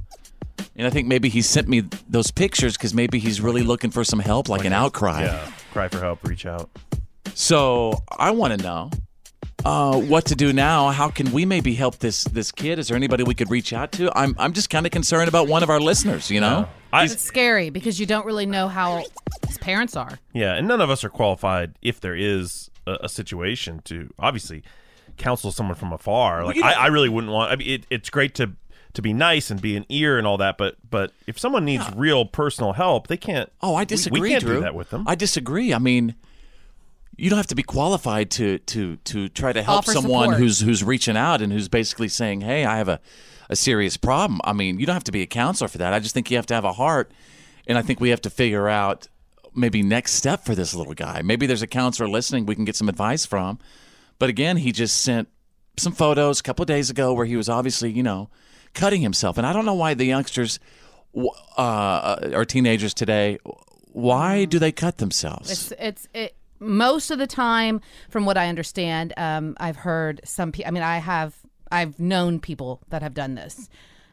And 0.75 0.87
I 0.87 0.91
think 0.91 1.07
maybe 1.09 1.29
he 1.29 1.43
sent 1.43 1.69
me 1.69 1.83
those 2.09 2.31
pictures 2.31 2.79
because 2.79 2.95
maybe 2.95 3.19
he's 3.19 3.43
really 3.43 3.63
looking 3.63 3.91
for 3.91 4.03
some 4.03 4.19
help, 4.19 4.49
like, 4.49 4.65
an 4.65 4.73
outcry. 4.73 5.25
Yeah, 5.25 5.53
cry 5.73 5.89
for 5.89 6.01
help, 6.01 6.27
reach 6.27 6.47
out. 6.47 6.71
So 7.35 8.03
I 8.11 8.31
want 8.31 8.59
to 8.59 8.63
know 8.65 8.91
uh, 9.65 9.99
what 10.01 10.27
to 10.27 10.35
do 10.35 10.53
now. 10.53 10.91
How 10.91 11.09
can 11.09 11.33
we 11.33 11.45
maybe 11.45 11.75
help 11.75 11.99
this 11.99 12.25
this 12.25 12.51
kid? 12.53 12.79
Is 12.79 12.89
there 12.89 12.97
anybody 12.97 13.23
we 13.25 13.35
could 13.35 13.51
reach 13.51 13.73
out 13.73 13.93
to? 13.93 14.11
I'm 14.17 14.35
I'm 14.39 14.53
just 14.53 14.71
kind 14.71 14.87
of 14.87 14.93
concerned 14.93 15.29
about 15.29 15.49
one 15.49 15.63
of 15.63 15.71
our 15.71 15.81
listeners. 15.81 16.31
You 16.31 16.41
know, 16.41 16.69
it's 16.93 17.23
scary 17.23 17.71
because 17.71 18.01
you 18.01 18.07
don't 18.07 18.27
really 18.27 18.47
know 18.47 18.69
how 18.69 19.05
his 19.47 19.59
parents 19.59 19.97
are. 19.97 20.19
Yeah, 20.33 20.55
and 20.55 20.67
none 20.67 20.81
of 20.81 20.91
us 20.91 21.05
are 21.05 21.11
qualified 21.11 21.75
if 21.83 22.01
there 22.01 22.17
is 22.17 22.71
a, 22.87 22.99
a 23.03 23.09
situation 23.09 23.81
to 23.85 24.13
obviously 24.19 24.63
counsel 25.17 25.53
someone 25.53 25.77
from 25.77 25.93
afar. 25.93 26.45
Like 26.45 26.57
you 26.57 26.63
know- 26.63 26.69
I, 26.69 26.73
I 26.73 26.87
really 26.89 27.09
wouldn't 27.09 27.33
want. 27.33 27.53
I 27.53 27.57
mean, 27.57 27.69
it, 27.71 27.87
it's 27.91 28.11
great 28.11 28.35
to 28.37 28.53
to 28.95 29.01
be 29.01 29.15
nice 29.15 29.51
and 29.51 29.59
be 29.63 29.75
an 29.77 29.87
ear 29.89 30.19
and 30.19 30.27
all 30.27 30.37
that, 30.39 30.59
but 30.59 30.77
but 30.91 31.13
if 31.27 31.39
someone 31.39 31.65
needs 31.65 31.85
real 31.97 32.25
personal 32.27 32.73
help, 32.75 33.07
they 33.07 33.17
can't. 33.17 33.51
Oh, 33.63 33.75
I 33.75 33.83
we- 33.83 33.87
disagree, 33.87 34.21
We, 34.21 34.29
can't 34.31 34.45
Drew. 34.45 34.57
do 34.57 34.61
that 34.63 34.75
with 34.75 34.91
them. 34.91 35.05
I 35.07 35.15
disagree. 35.15 35.73
I 35.73 35.79
mean, 35.79 36.15
you 37.17 37.31
don't 37.31 37.37
have 37.37 37.47
to 37.49 37.55
be 37.55 37.63
qualified 37.63 38.31
to 38.33 38.59
to 38.59 38.97
to 38.97 39.29
try 39.29 39.53
to 39.53 39.63
help 39.63 39.79
Offer 39.79 39.93
someone 39.93 40.25
support. 40.27 40.39
who's 40.39 40.61
who's 40.61 40.83
reaching 40.83 41.17
out 41.17 41.43
and 41.43 41.53
who's 41.53 41.69
basically 41.69 42.09
saying, 42.09 42.41
"Hey, 42.41 42.65
I 42.65 42.77
have 42.79 42.89
a 42.89 43.01
a 43.49 43.57
serious 43.57 43.97
problem." 43.97 44.41
I 44.45 44.53
mean, 44.53 44.79
you 44.81 44.87
don't 44.87 44.95
have 44.95 45.05
to 45.05 45.13
be 45.13 45.23
a 45.23 45.27
counselor 45.27 45.69
for 45.69 45.79
that. 45.79 45.93
I 45.93 45.99
just 45.99 46.15
think 46.15 46.31
you 46.31 46.37
have 46.37 46.47
to 46.47 46.55
have 46.55 46.65
a 46.65 46.73
heart, 46.73 47.13
and 47.67 47.77
I 47.77 47.83
think 47.83 48.01
we 48.01 48.11
have 48.11 48.23
to 48.23 48.31
figure 48.31 48.69
out 48.69 49.09
maybe 49.55 49.83
next 49.83 50.13
step 50.15 50.45
for 50.47 50.55
this 50.55 50.75
little 50.75 50.95
guy. 50.95 51.21
Maybe 51.23 51.47
there's 51.47 51.63
a 51.63 51.67
counselor 51.67 52.09
listening 52.09 52.47
we 52.47 52.55
can 52.55 52.65
get 52.65 52.77
some 52.77 52.89
advice 52.89 53.27
from. 53.27 53.59
But 54.19 54.31
again, 54.31 54.57
he 54.57 54.73
just 54.73 55.03
sent 55.03 55.29
some 55.77 55.93
photos 55.93 56.41
a 56.41 56.43
couple 56.43 56.63
of 56.63 56.69
days 56.69 56.89
ago 56.89 57.13
where 57.13 57.27
he 57.27 57.37
was 57.37 57.49
obviously, 57.49 57.91
you 57.91 58.03
know, 58.03 58.31
cutting 58.73 59.03
himself, 59.03 59.37
and 59.37 59.47
I 59.47 59.53
don't 59.53 59.67
know 59.67 59.75
why 59.75 59.93
the 59.95 60.05
youngsters 60.07 60.59
uh, 61.59 62.31
or 62.33 62.47
teenagers 62.47 62.95
today 62.95 63.39
why 63.93 64.45
do 64.45 64.59
they 64.59 64.73
cut 64.73 64.99
themselves? 64.99 65.51
It's 65.51 65.73
it's 65.79 66.09
it 66.15 66.35
most 66.63 67.11
of 67.11 67.19
the 67.19 67.27
time, 67.27 67.81
from 68.09 68.25
what 68.25 68.37
I 68.39 68.49
understand, 68.49 69.13
um, 69.17 69.57
I've 69.59 69.77
heard 69.77 70.21
some. 70.25 70.53
people. 70.53 70.69
I 70.69 70.71
mean, 70.71 70.83
I 70.83 70.99
have 70.99 71.35
I've 71.71 71.99
known 71.99 72.41
people 72.41 72.81
that 72.91 73.03
have 73.03 73.15
done 73.15 73.35
this, 73.35 73.69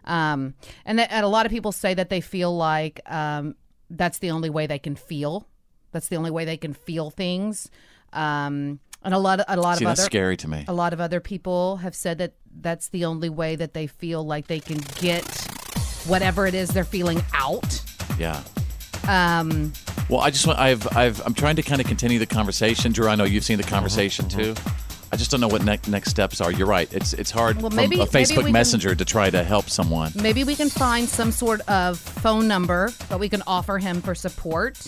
um, 0.06 0.54
and, 0.86 1.00
that, 1.00 1.12
and 1.12 1.26
a 1.26 1.30
lot 1.30 1.46
of 1.46 1.52
people 1.52 1.72
say 1.72 1.94
that 1.94 2.10
they 2.10 2.22
feel 2.22 2.56
like 2.56 3.02
um, 3.06 3.56
that's 3.90 4.20
the 4.20 4.32
only 4.32 4.50
way 4.50 4.66
they 4.66 4.80
can 4.80 4.96
feel. 4.96 5.48
That's 5.92 6.08
the 6.08 6.16
only 6.16 6.32
way 6.32 6.46
they 6.46 6.58
can 6.58 6.74
feel 6.74 7.10
things. 7.10 7.70
Um, 8.14 8.80
and 9.04 9.14
a 9.14 9.18
lot 9.18 9.40
of 9.40 9.46
a 9.48 9.60
lot 9.60 9.78
See, 9.78 9.86
of 9.86 9.90
that's 9.90 10.02
other 10.02 10.06
scary 10.06 10.38
to 10.38 10.48
me. 10.48 10.66
A 10.68 10.74
lot 10.74 10.94
of 10.94 11.00
other 11.00 11.20
people 11.20 11.78
have 11.78 11.96
said 11.96 12.18
that 12.18 12.34
that's 12.60 12.90
the 12.90 13.06
only 13.06 13.30
way 13.30 13.56
that 13.56 13.74
they 13.74 13.88
feel 13.88 14.24
like 14.24 14.48
they 14.48 14.60
can 14.60 14.80
get 15.00 15.26
whatever 16.06 16.46
it 16.48 16.54
is 16.54 16.70
they're 16.70 16.84
feeling 16.84 17.22
out. 17.34 17.82
yeah. 18.18 18.42
Um, 19.08 19.74
Well, 20.10 20.22
I 20.22 20.30
just 20.32 20.48
want 20.48 20.60
I've 20.60 20.88
I've 20.98 21.22
I'm 21.26 21.34
trying 21.34 21.56
to 21.58 21.62
kind 21.62 21.80
of 21.82 21.88
continue 21.88 22.20
the 22.20 22.26
conversation, 22.26 22.92
Drew. 22.92 23.08
I 23.08 23.16
know 23.16 23.26
you've 23.26 23.44
seen 23.44 23.58
the 23.58 23.64
conversation 23.64 24.28
too. 24.28 24.56
I 25.12 25.16
just 25.18 25.32
don't 25.32 25.40
know 25.42 25.48
what 25.48 25.64
next 25.64 25.88
next 25.88 26.10
steps 26.10 26.42
are. 26.42 26.52
You're 26.52 26.68
right. 26.68 26.92
It's 26.94 27.14
it's 27.14 27.32
hard 27.32 27.58
Well, 27.62 27.70
from 27.70 27.78
maybe- 27.78 27.96
a 27.98 28.00
maybe 28.00 28.10
we 28.12 28.24
Facebook 28.26 28.44
can- 28.44 28.52
Messenger 28.52 28.96
to 28.96 29.06
try 29.06 29.30
to 29.30 29.44
help 29.44 29.70
someone. 29.70 30.12
Maybe 30.16 30.44
we 30.44 30.56
can 30.56 30.70
find 30.70 31.08
some 31.08 31.32
sort 31.32 31.62
of 31.70 32.00
phone 32.00 32.48
number 32.48 32.92
that 33.10 33.20
we 33.20 33.30
can 33.30 33.44
offer 33.48 33.78
him 33.78 34.02
for 34.02 34.16
support. 34.16 34.80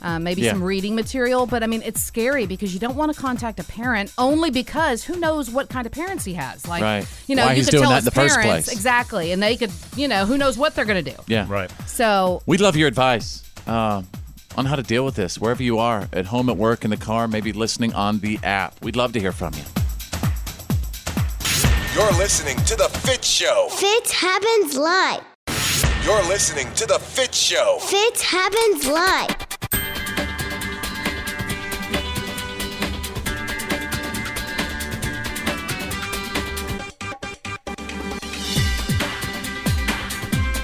Uh, 0.00 0.18
maybe 0.18 0.42
Yeah. 0.42 0.50
some 0.50 0.64
reading 0.64 0.96
material, 0.96 1.46
but 1.46 1.62
I 1.62 1.68
mean, 1.68 1.80
it's 1.84 2.02
scary 2.02 2.44
because 2.46 2.74
you 2.74 2.80
don't 2.80 2.96
want 2.96 3.14
to 3.14 3.20
contact 3.20 3.60
a 3.60 3.64
parent 3.64 4.10
only 4.18 4.50
because 4.50 5.04
who 5.04 5.14
knows 5.20 5.48
what 5.48 5.68
kind 5.68 5.86
of 5.86 5.92
parents 5.92 6.24
he 6.24 6.34
has. 6.34 6.66
Like, 6.66 6.82
Right. 6.82 7.06
you 7.28 7.36
know, 7.36 7.44
Why 7.44 7.50
you 7.52 7.56
he's 7.58 7.66
could 7.66 7.70
doing 7.72 7.82
tell 7.84 7.90
that 7.90 7.96
his 7.98 8.06
in 8.06 8.06
the 8.06 8.10
first 8.20 8.34
parents 8.34 8.66
place. 8.66 8.76
exactly, 8.76 9.30
and 9.30 9.40
they 9.40 9.54
could, 9.56 9.70
you 9.94 10.08
know, 10.08 10.26
who 10.26 10.36
knows 10.36 10.58
what 10.58 10.74
they're 10.74 10.86
going 10.86 11.04
to 11.04 11.08
do. 11.12 11.16
Yeah. 11.28 11.46
Right. 11.48 11.70
So 11.86 12.42
We'd 12.46 12.60
love 12.60 12.74
your 12.74 12.88
advice 12.88 13.44
uh, 13.68 14.02
on 14.56 14.66
how 14.66 14.76
to 14.76 14.82
deal 14.82 15.04
with 15.04 15.14
this 15.14 15.38
wherever 15.38 15.62
you 15.62 15.78
are, 15.78 16.08
at 16.12 16.26
home, 16.26 16.48
at 16.48 16.56
work, 16.56 16.84
in 16.84 16.90
the 16.90 16.96
car, 16.96 17.28
maybe 17.28 17.52
listening 17.52 17.92
on 17.94 18.18
the 18.18 18.38
app. 18.42 18.74
We'd 18.82 18.96
love 18.96 19.12
to 19.12 19.20
hear 19.20 19.32
from 19.32 19.54
you. 19.54 19.62
You're 21.94 22.12
listening 22.12 22.56
to 22.64 22.74
The 22.74 22.88
Fit 22.88 23.22
Show. 23.22 23.68
Fit 23.70 24.10
happens 24.10 24.76
live. 24.76 25.22
You're 26.04 26.22
listening 26.24 26.72
to 26.74 26.86
The 26.86 26.98
Fit 26.98 27.34
Show. 27.34 27.78
Fit 27.80 28.20
happens 28.20 28.86
live. 28.86 29.36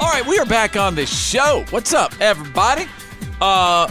All 0.00 0.08
right, 0.08 0.24
we 0.26 0.38
are 0.38 0.46
back 0.46 0.76
on 0.76 0.94
the 0.94 1.04
show. 1.04 1.64
What's 1.70 1.92
up, 1.92 2.18
everybody? 2.20 2.86
Uh, 3.40 3.90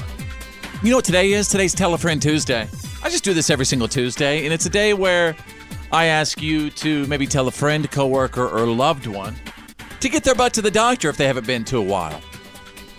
you 0.83 0.89
know 0.91 0.97
what 0.97 1.05
today 1.05 1.31
is? 1.33 1.47
Today's 1.47 1.73
Telefriend 1.73 2.21
Tuesday. 2.21 2.67
I 3.03 3.09
just 3.09 3.23
do 3.23 3.33
this 3.33 3.49
every 3.49 3.65
single 3.65 3.87
Tuesday, 3.87 4.45
and 4.45 4.53
it's 4.53 4.65
a 4.65 4.69
day 4.69 4.93
where 4.93 5.35
I 5.91 6.05
ask 6.05 6.41
you 6.41 6.69
to 6.71 7.07
maybe 7.07 7.25
tell 7.25 7.47
a 7.47 7.51
friend, 7.51 7.89
coworker, 7.89 8.47
or 8.47 8.65
loved 8.67 9.07
one 9.07 9.35
to 9.99 10.09
get 10.09 10.23
their 10.23 10.35
butt 10.35 10.53
to 10.55 10.61
the 10.61 10.71
doctor 10.71 11.09
if 11.09 11.17
they 11.17 11.27
haven't 11.27 11.47
been 11.47 11.63
to 11.65 11.77
a 11.77 11.81
while. 11.81 12.21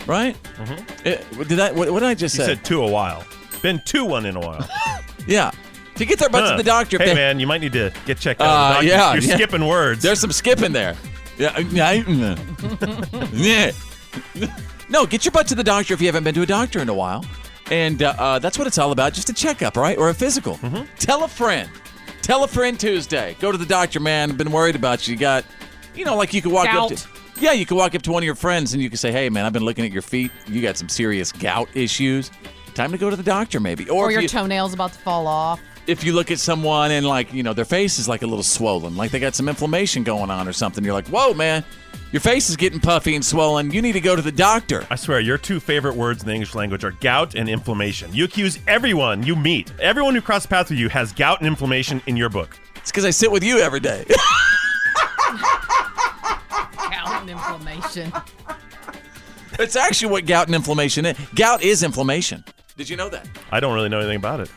Right? 0.07 0.37
Mm-hmm. 0.57 1.43
Did 1.43 1.61
I? 1.61 1.73
What, 1.73 1.91
what 1.91 2.01
did 2.01 2.09
I 2.09 2.15
just 2.15 2.35
You 2.37 2.45
say? 2.45 2.55
said 2.55 2.65
to 2.67 2.83
a 2.83 2.91
while. 2.91 3.25
Been 3.61 3.83
to 3.87 4.05
one 4.05 4.25
in 4.25 4.37
a 4.37 4.41
while. 4.41 4.67
yeah. 5.27 5.51
To 5.97 6.07
get 6.07 6.19
their 6.19 6.31
butt 6.31 6.45
Huh. 6.45 6.53
to 6.53 6.57
the 6.57 6.63
doctor. 6.63 6.97
Hey 6.97 7.07
they- 7.07 7.15
man, 7.15 7.39
you 7.41 7.47
might 7.47 7.61
need 7.61 7.73
to 7.75 7.93
get 8.07 8.19
checked 8.19 8.41
out. 8.41 8.79
Uh, 8.79 8.81
yeah, 8.81 9.13
you're 9.15 9.23
yeah. 9.23 9.35
skipping 9.35 9.67
words. 9.67 10.01
There's 10.01 10.21
some 10.21 10.33
skipping 10.33 10.73
there. 10.73 10.95
Yeah, 11.37 11.59
yeah. 11.59 12.35
yeah. 14.89 14.93
No, 14.93 15.07
get 15.07 15.25
your 15.25 15.33
butt 15.33 15.47
to 15.49 15.55
the 15.55 15.65
doctor 15.65 15.95
if 15.95 16.01
you 16.01 16.07
haven't 16.07 16.25
been 16.25 16.35
to 16.35 16.43
a 16.43 16.47
doctor 16.47 16.81
in 16.81 16.89
a 16.89 16.95
while. 16.95 17.25
And 17.71 18.03
uh, 18.03 18.15
uh, 18.19 18.39
that's 18.39 18.59
what 18.59 18.67
it's 18.67 18.79
all 18.79 18.93
about, 18.93 19.13
just 19.13 19.29
a 19.29 19.35
checkup, 19.35 19.77
right? 19.77 19.99
Or 19.99 20.09
a 20.09 20.15
physical. 20.15 20.55
Mm-hmm. 20.57 20.85
Tell 20.99 21.25
a 21.25 21.29
friend. 21.29 21.69
Tell 22.23 22.45
a 22.45 22.49
friend 22.49 22.79
Tuesday. 22.79 23.37
Go 23.41 23.53
to 23.53 23.59
the 23.59 23.67
doctor, 23.67 24.01
man. 24.01 24.31
I've 24.31 24.39
been 24.39 24.53
worried 24.53 24.77
about 24.77 25.07
you. 25.07 25.15
You 25.15 25.21
got, 25.21 25.45
you 25.95 26.05
know, 26.05 26.17
like 26.17 26.33
you 26.33 26.43
could 26.43 26.53
walk 26.53 26.69
up 26.69 26.91
Gout. 26.91 26.99
to. 26.99 27.09
Yeah, 27.41 27.53
you 27.53 27.67
could 27.67 27.77
walk 27.77 27.95
up 27.95 28.03
to 28.03 28.11
one 28.13 28.23
of 28.23 28.27
your 28.27 28.35
friends 28.35 28.73
and 28.73 28.83
you 28.83 28.91
could 28.91 28.99
say, 28.99 29.13
"Hey, 29.13 29.29
man, 29.29 29.45
I've 29.45 29.53
been 29.53 29.65
looking 29.65 29.85
at 29.85 29.93
your 29.93 30.03
feet. 30.03 30.33
You 30.47 30.61
got 30.61 30.77
some 30.77 30.89
serious 30.89 31.31
gout 31.31 31.69
issues. 31.75 32.31
Time 32.75 32.91
to 32.91 32.99
go 32.99 33.11
to 33.11 33.17
the 33.17 33.23
doctor, 33.23 33.61
maybe." 33.61 33.89
Or, 33.89 34.09
if 34.09 34.13
your 34.13 34.23
you, 34.23 34.29
toenails 34.29 34.75
about 34.75 34.93
to 34.93 34.99
fall 34.99 35.27
off. 35.27 35.61
If 35.89 36.05
you 36.05 36.13
look 36.13 36.31
at 36.31 36.39
someone 36.39 36.91
and 36.91 37.07
like 37.07 37.33
you 37.33 37.43
know 37.43 37.55
their 37.55 37.65
face 37.65 37.99
is 37.99 38.07
like 38.09 38.23
a 38.23 38.27
little 38.27 38.43
swollen 38.43 38.95
like 38.95 39.11
they 39.11 39.19
got 39.19 39.35
some 39.35 39.49
inflammation 39.49 40.05
going 40.05 40.31
on 40.31 40.47
or 40.47 40.53
something 40.53 40.85
you're 40.85 40.93
like 40.93 41.09
whoa 41.09 41.33
man 41.33 41.65
your 42.13 42.21
face 42.21 42.49
is 42.51 42.57
getting 42.57 42.79
puffy 42.79 43.15
and 43.15 43.25
swollen 43.25 43.71
you 43.71 43.81
need 43.81 43.93
to 43.93 44.01
go 44.01 44.15
to 44.15 44.21
the 44.23 44.31
doctor 44.31 44.87
I 44.91 44.97
swear, 44.97 45.19
your 45.21 45.39
two 45.39 45.59
favorite 45.61 45.97
words 45.97 46.23
in 46.23 46.29
the 46.29 46.35
English 46.35 46.55
language 46.55 46.85
are 46.85 46.93
gout 46.93 47.35
and 47.35 47.49
inflammation. 47.49 48.13
You 48.15 48.25
accuse 48.25 48.59
everyone 48.67 49.23
you 49.23 49.35
meet, 49.35 49.73
everyone 49.81 50.15
who 50.15 50.21
crosses 50.21 50.47
paths 50.47 50.71
with 50.71 50.79
you 50.79 50.89
has 50.91 51.13
gout 51.13 51.39
and 51.41 51.47
inflammation 51.47 52.03
in 52.07 52.17
your 52.17 52.29
book. 52.29 52.59
it's 52.77 52.91
because 52.91 53.05
i 53.07 53.11
sit 53.11 53.33
with 53.33 53.43
you 53.43 53.59
every 53.59 53.81
day 53.81 54.05
Gout 56.91 57.21
and 57.23 57.31
inflammation. 57.31 58.13
it's 59.59 59.77
actually 59.77 60.11
what 60.13 60.27
gout 60.27 60.47
and 60.47 60.55
inflammation 60.55 61.07
is 61.07 61.17
gout 61.35 61.63
is 61.63 61.83
inflammation 61.83 62.45
did 62.77 62.89
you 62.91 62.97
know 62.97 63.09
that 63.09 63.27
I 63.51 63.59
don't 63.61 63.75
really 63.75 63.89
know 63.89 63.99
anything 63.99 64.17
about 64.17 64.41
it. 64.41 64.51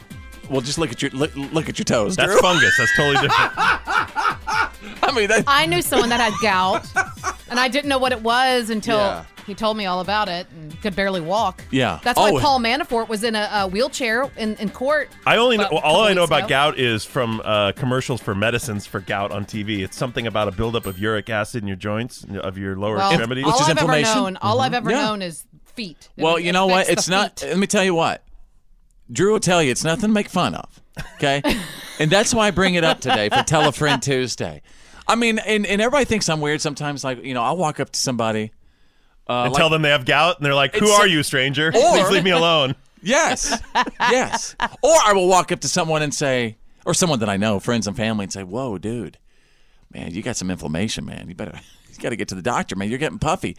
Well 0.52 0.62
just 0.62 0.78
look 0.78 0.92
at 0.92 1.02
your 1.02 1.12
look, 1.12 1.36
look 1.36 1.70
at 1.70 1.80
your 1.80 1.86
toes 1.86 2.16
That's 2.16 2.32
Drew. 2.32 2.42
fungus. 2.42 2.78
That's 2.78 2.96
totally 2.96 3.16
different. 3.28 3.52
i 5.04 5.12
mean 5.16 5.28
that, 5.28 5.44
I 5.48 5.66
knew 5.66 5.82
someone 5.82 6.10
that 6.10 6.20
had 6.20 6.34
gout, 6.42 6.86
and 7.50 7.60
I 7.60 7.68
didn't 7.68 7.90
know 7.90 7.98
what 7.98 8.12
it 8.12 8.22
was 8.22 8.70
until 8.70 8.98
Yeah. 8.98 9.26
he 9.46 9.54
told 9.54 9.76
me 9.78 9.86
all 9.86 10.00
about 10.00 10.30
it 10.30 10.48
and 10.52 10.80
could 10.82 10.96
barely 10.96 11.22
walk. 11.22 11.64
Yeah. 11.72 12.00
That's 12.04 12.18
why 12.18 12.32
Oh. 12.32 12.40
Paul 12.40 12.60
Manafort 12.60 13.08
was 13.10 13.24
in 13.24 13.36
a, 13.36 13.50
a 13.52 13.68
wheelchair 13.68 14.30
in, 14.38 14.56
in 14.56 14.70
court. 14.70 15.10
I 15.26 15.38
only 15.38 15.58
know, 15.58 15.66
about 15.66 15.74
a 15.74 15.76
all 15.78 15.82
couple 15.82 16.02
I 16.04 16.14
know 16.14 16.22
weeks 16.22 16.30
about 16.30 16.40
ago. 16.40 16.48
gout 16.48 16.80
is 16.80 17.04
from 17.06 17.42
uh, 17.44 17.72
commercials 17.74 18.22
for 18.22 18.34
medicines 18.36 18.86
for 18.88 19.00
gout 19.00 19.32
on 19.32 19.46
TV. 19.46 19.80
It's 19.84 19.98
something 19.98 20.28
about 20.28 20.48
a 20.48 20.52
buildup 20.52 20.86
of 20.86 20.98
uric 21.00 21.30
acid 21.30 21.62
in 21.64 21.68
your 21.68 21.78
joints 21.78 22.26
of 22.42 22.58
your 22.58 22.76
lower 22.78 22.96
Well, 22.98 23.10
extremities. 23.12 23.44
all 23.46 23.52
Which 23.52 23.62
is 23.62 23.70
I've 23.70 23.78
ever 23.78 23.82
inflammation. 23.94 24.14
known, 24.16 24.38
all 24.42 24.62
I've 24.62 24.74
ever 24.74 24.90
Yeah. 24.92 25.06
known 25.06 25.22
is 25.22 25.46
feet. 25.66 26.10
It- 26.18 26.24
well 26.24 26.36
it 26.38 26.44
you 26.44 26.52
know 26.52 26.68
what 26.68 26.84
affects 26.84 27.02
it's 27.04 27.10
not 27.10 27.40
feet. 27.40 27.50
let 27.50 27.58
me 27.58 27.68
tell 27.68 27.84
you 27.84 27.96
what 27.96 28.24
drew 29.12 29.34
will 29.34 29.40
tell 29.40 29.62
you 29.62 29.72
it's 29.72 29.84
nothing 29.84 30.10
to 30.10 30.14
make 30.14 30.30
fun 30.30 30.56
of 30.56 30.82
okay 31.16 31.42
and 32.00 32.10
that's 32.12 32.34
why 32.34 32.48
i 32.48 32.52
bring 32.52 32.76
it 32.76 32.84
up 32.84 33.00
today 33.00 33.30
for 33.30 33.44
tell 33.44 33.68
a 33.68 33.72
friend 33.72 34.02
tuesday 34.02 34.62
i 35.08 35.16
mean 35.16 35.40
and, 35.40 35.66
and 35.66 35.82
everybody 35.82 36.06
thinks 36.06 36.30
i'm 36.30 36.42
weird 36.42 36.62
sometimes 36.62 37.04
like 37.04 37.24
you 37.24 37.34
know 37.34 37.42
i'll 37.44 37.58
walk 37.58 37.80
up 37.80 37.90
to 37.90 38.00
somebody 38.00 38.52
uh, 39.28 39.44
and 39.44 39.54
like- 39.54 39.60
tell 39.60 39.70
them 39.70 39.82
they 39.82 39.90
have 39.92 40.04
gout, 40.04 40.38
and 40.38 40.46
they're 40.46 40.56
like, 40.56 40.76
"Who 40.76 40.90
are 40.90 41.08
you, 41.08 41.24
stranger? 41.24 41.68
Or- 41.76 41.92
Please 41.92 42.10
leave 42.10 42.24
me 42.24 42.32
alone." 42.32 42.76
Yes. 43.04 43.58
yes. 44.00 44.56
Or 44.60 44.96
I 45.06 45.14
will 45.14 45.28
walk 45.28 45.52
up 45.52 45.62
to 45.62 45.68
someone 45.68 46.02
and 46.02 46.14
say, 46.14 46.58
or 46.86 46.94
someone 46.94 47.20
that 47.20 47.30
I 47.30 47.38
know, 47.38 47.60
friends 47.60 47.88
and 47.88 47.96
family, 47.96 48.24
and 48.26 48.34
say, 48.34 48.44
"Whoa, 48.44 48.78
dude, 48.78 49.18
man, 49.94 50.12
you 50.14 50.22
got 50.22 50.36
some 50.36 50.52
inflammation, 50.52 51.06
man. 51.06 51.30
You 51.30 51.36
better, 51.36 51.58
you 51.90 51.98
got 52.00 52.10
to 52.10 52.16
get 52.16 52.28
to 52.30 52.36
the 52.36 52.42
doctor, 52.42 52.76
man. 52.76 52.90
You're 52.90 53.00
getting 53.00 53.20
puffy." 53.20 53.56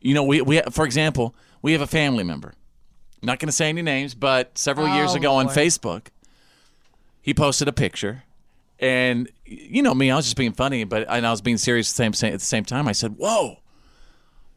You 0.00 0.14
know, 0.14 0.24
we 0.24 0.42
we 0.42 0.60
for 0.70 0.84
example, 0.84 1.34
we 1.62 1.72
have 1.72 1.80
a 1.80 1.86
family 1.86 2.22
member. 2.24 2.52
Not 3.24 3.38
going 3.38 3.48
to 3.48 3.52
say 3.52 3.68
any 3.68 3.82
names, 3.82 4.14
but 4.14 4.56
several 4.58 4.88
years 4.94 5.12
Oh, 5.12 5.16
ago 5.16 5.34
on 5.36 5.48
Facebook, 5.48 6.08
he 7.22 7.32
posted 7.34 7.68
a 7.68 7.72
picture, 7.72 8.24
and 8.78 9.30
you 9.46 9.82
know 9.82 9.94
me, 9.94 10.10
I 10.10 10.16
was 10.16 10.26
just 10.26 10.36
being 10.36 10.52
funny, 10.52 10.84
but 10.84 11.06
and 11.08 11.26
I 11.26 11.30
was 11.30 11.40
being 11.40 11.56
serious 11.56 11.88
at 11.90 12.10
the 12.10 12.16
same 12.16 12.32
at 12.32 12.38
the 12.40 12.44
same 12.44 12.64
time. 12.64 12.86
I 12.88 12.92
said, 12.92 13.16
"Whoa." 13.16 13.58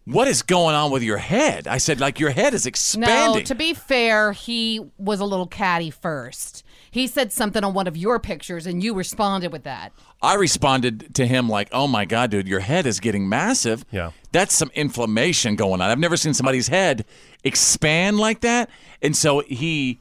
What 0.05 0.29
is 0.29 0.41
going 0.41 0.73
on 0.73 0.89
with 0.89 1.03
your 1.03 1.17
head? 1.17 1.67
I 1.67 1.79
said, 1.79 1.99
like 1.99 2.17
your 2.17 2.29
head 2.29 2.53
is 2.53 2.65
expanding. 2.65 3.41
No, 3.41 3.45
to 3.45 3.55
be 3.55 3.73
fair, 3.73 4.31
he 4.31 4.79
was 4.97 5.19
a 5.19 5.25
little 5.25 5.47
catty 5.47 5.89
first. 5.89 6.63
He 6.97 7.05
said 7.05 7.31
something 7.31 7.63
on 7.63 7.75
one 7.75 7.85
of 7.85 7.95
your 7.95 8.19
pictures, 8.19 8.65
and 8.65 8.83
you 8.83 8.95
responded 8.95 9.51
with 9.51 9.63
that. 9.63 9.93
I 10.21 10.33
responded 10.33 11.13
to 11.13 11.27
him 11.27 11.47
like, 11.47 11.69
"Oh 11.71 11.87
my 11.87 12.05
god, 12.05 12.31
dude, 12.31 12.47
your 12.47 12.59
head 12.59 12.87
is 12.87 12.99
getting 12.99 13.29
massive. 13.29 13.85
Yeah. 13.91 14.11
that's 14.31 14.55
some 14.55 14.71
inflammation 14.73 15.55
going 15.55 15.79
on. 15.79 15.91
I've 15.91 15.99
never 15.99 16.17
seen 16.17 16.33
somebody's 16.33 16.67
head 16.69 17.05
expand 17.43 18.17
like 18.17 18.41
that." 18.41 18.71
And 19.03 19.15
so 19.15 19.41
he, 19.41 19.99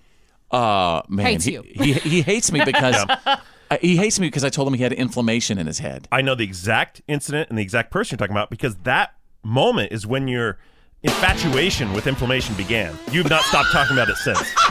uh, 0.50 1.02
man, 1.08 1.26
Hates 1.26 1.44
he, 1.44 1.52
you. 1.52 1.64
he 1.66 1.92
he 1.92 2.22
hates 2.22 2.50
me 2.50 2.64
because 2.64 2.94
uh, 3.26 3.36
he 3.80 3.96
hates 3.96 4.18
me 4.18 4.28
because 4.28 4.44
I 4.44 4.48
told 4.48 4.66
him 4.66 4.72
he 4.74 4.82
had 4.82 4.94
inflammation 4.94 5.58
in 5.58 5.66
his 5.66 5.80
head. 5.80 6.08
I 6.10 6.22
know 6.22 6.34
the 6.34 6.44
exact 6.44 7.02
incident 7.06 7.50
and 7.50 7.58
the 7.58 7.62
exact 7.62 7.90
person 7.90 8.14
you're 8.14 8.26
talking 8.26 8.34
about 8.34 8.48
because 8.48 8.74
that 8.84 9.14
moment 9.42 9.92
is 9.92 10.06
when 10.06 10.28
your 10.28 10.58
infatuation 11.06 11.92
with 11.92 12.06
inflammation 12.06 12.54
began. 12.56 12.96
You've 13.12 13.30
not 13.30 13.42
stopped 13.42 13.70
talking 13.72 13.96
about 13.96 14.08
it 14.08 14.16
since. 14.16 14.38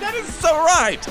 that 0.00 0.12
is 0.16 0.26
so 0.34 0.52
right. 0.56 1.02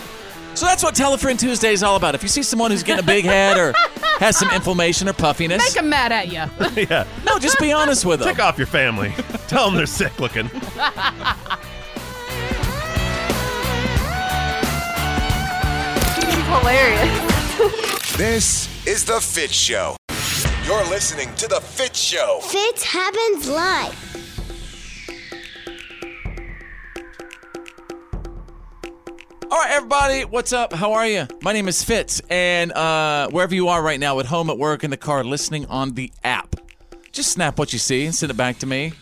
So 0.53 0.65
that's 0.65 0.83
what 0.83 0.95
Telefriend 0.95 1.39
Tuesday 1.39 1.73
is 1.73 1.83
all 1.83 1.95
about. 1.95 2.15
If 2.15 2.23
you 2.23 2.29
see 2.29 2.43
someone 2.43 2.71
who's 2.71 2.83
getting 2.83 3.03
a 3.03 3.07
big 3.07 3.25
head 3.25 3.57
or 3.57 3.73
has 4.19 4.37
some 4.37 4.49
inflammation 4.51 5.09
or 5.09 5.13
puffiness, 5.13 5.63
Make 5.63 5.81
him 5.83 5.89
mad 5.89 6.11
at 6.11 6.27
you. 6.27 6.43
yeah. 6.89 7.05
no, 7.25 7.39
just 7.39 7.59
be 7.59 7.71
honest 7.73 8.05
with 8.05 8.19
them. 8.19 8.29
Tick 8.29 8.39
off 8.39 8.57
your 8.57 8.67
family. 8.67 9.11
Tell 9.47 9.65
them 9.65 9.75
they're 9.75 9.85
sick 9.85 10.17
looking. 10.19 10.49
Hilarious. 16.47 18.17
This 18.17 18.87
is 18.87 19.03
The 19.03 19.19
Fit 19.19 19.51
Show. 19.51 19.97
You're 20.65 20.83
listening 20.85 21.31
to 21.35 21.47
The 21.47 21.61
Fit 21.61 21.95
Show. 21.95 22.39
Fitz 22.41 22.81
happens 22.83 23.47
live. 23.47 23.93
All 29.43 29.59
right, 29.59 29.69
everybody, 29.69 30.25
what's 30.25 30.53
up? 30.53 30.73
How 30.73 30.93
are 30.93 31.05
you? 31.05 31.27
My 31.43 31.53
name 31.53 31.67
is 31.67 31.83
Fitz, 31.83 32.19
and 32.31 32.71
uh, 32.71 33.29
wherever 33.29 33.53
you 33.53 33.67
are 33.67 33.83
right 33.83 33.99
now, 33.99 34.19
at 34.19 34.25
home, 34.25 34.49
at 34.49 34.57
work, 34.57 34.83
in 34.83 34.89
the 34.89 34.97
car, 34.97 35.23
listening 35.23 35.67
on 35.67 35.91
the 35.91 36.11
app, 36.23 36.55
just 37.11 37.31
snap 37.31 37.59
what 37.59 37.71
you 37.71 37.77
see 37.77 38.03
and 38.05 38.15
send 38.15 38.31
it 38.31 38.35
back 38.35 38.57
to 38.57 38.65
me. 38.65 38.93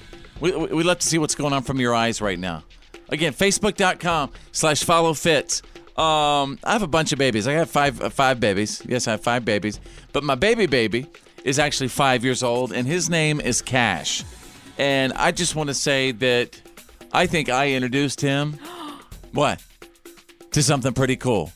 We, 0.41 0.51
we, 0.51 0.67
we 0.67 0.83
love 0.83 0.99
to 0.99 1.07
see 1.07 1.17
what's 1.17 1.33
going 1.33 1.53
on 1.53 1.63
from 1.63 1.79
your 1.79 1.95
eyes 1.95 2.19
right 2.19 2.37
now. 2.37 2.65
Again, 3.07 3.31
facebook.com 3.31 4.31
slash 4.51 4.83
follow 4.83 5.13
Fitz. 5.13 5.61
Um, 5.95 6.59
I 6.65 6.73
have 6.73 6.83
a 6.83 6.87
bunch 6.87 7.13
of 7.13 7.19
babies. 7.19 7.47
I 7.47 7.53
have 7.53 7.69
five 7.69 8.01
uh, 8.01 8.09
five 8.09 8.39
babies. 8.39 8.81
Yes, 8.85 9.07
I 9.07 9.11
have 9.11 9.21
five 9.21 9.45
babies. 9.45 9.79
But 10.11 10.23
my 10.23 10.33
baby 10.33 10.65
baby 10.65 11.05
is 11.43 11.59
actually 11.59 11.89
five 11.89 12.23
years 12.23 12.43
old, 12.43 12.71
and 12.71 12.87
his 12.87 13.09
name 13.09 13.39
is 13.41 13.61
Cash. 13.61 14.23
And 14.77 15.13
I 15.13 15.31
just 15.31 15.55
want 15.55 15.69
to 15.69 15.73
say 15.73 16.11
that 16.11 16.59
I 17.11 17.27
think 17.27 17.49
I 17.49 17.71
introduced 17.71 18.21
him. 18.21 18.59
What? 19.33 19.63
to 20.53 20.63
something 20.63 20.93
pretty 20.93 21.15
cool. 21.15 21.51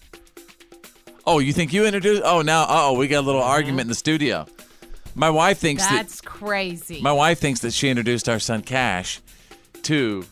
Oh, 1.25 1.39
you 1.39 1.53
think 1.53 1.73
you 1.73 1.85
introduced? 1.85 2.23
Oh, 2.25 2.41
now, 2.41 2.65
oh, 2.67 2.93
we 2.93 3.07
got 3.07 3.19
a 3.19 3.25
little 3.25 3.41
uh-huh. 3.41 3.49
argument 3.49 3.81
in 3.81 3.87
the 3.87 3.95
studio. 3.95 4.45
My 5.15 5.29
wife 5.29 5.57
thinks 5.57 5.85
That's 5.87 6.21
that 6.21 6.27
crazy. 6.27 7.01
my 7.01 7.11
wife 7.11 7.39
thinks 7.39 7.61
that 7.61 7.73
she 7.73 7.89
introduced 7.89 8.29
our 8.29 8.39
son 8.39 8.61
Cash 8.61 9.19
to 9.83 10.25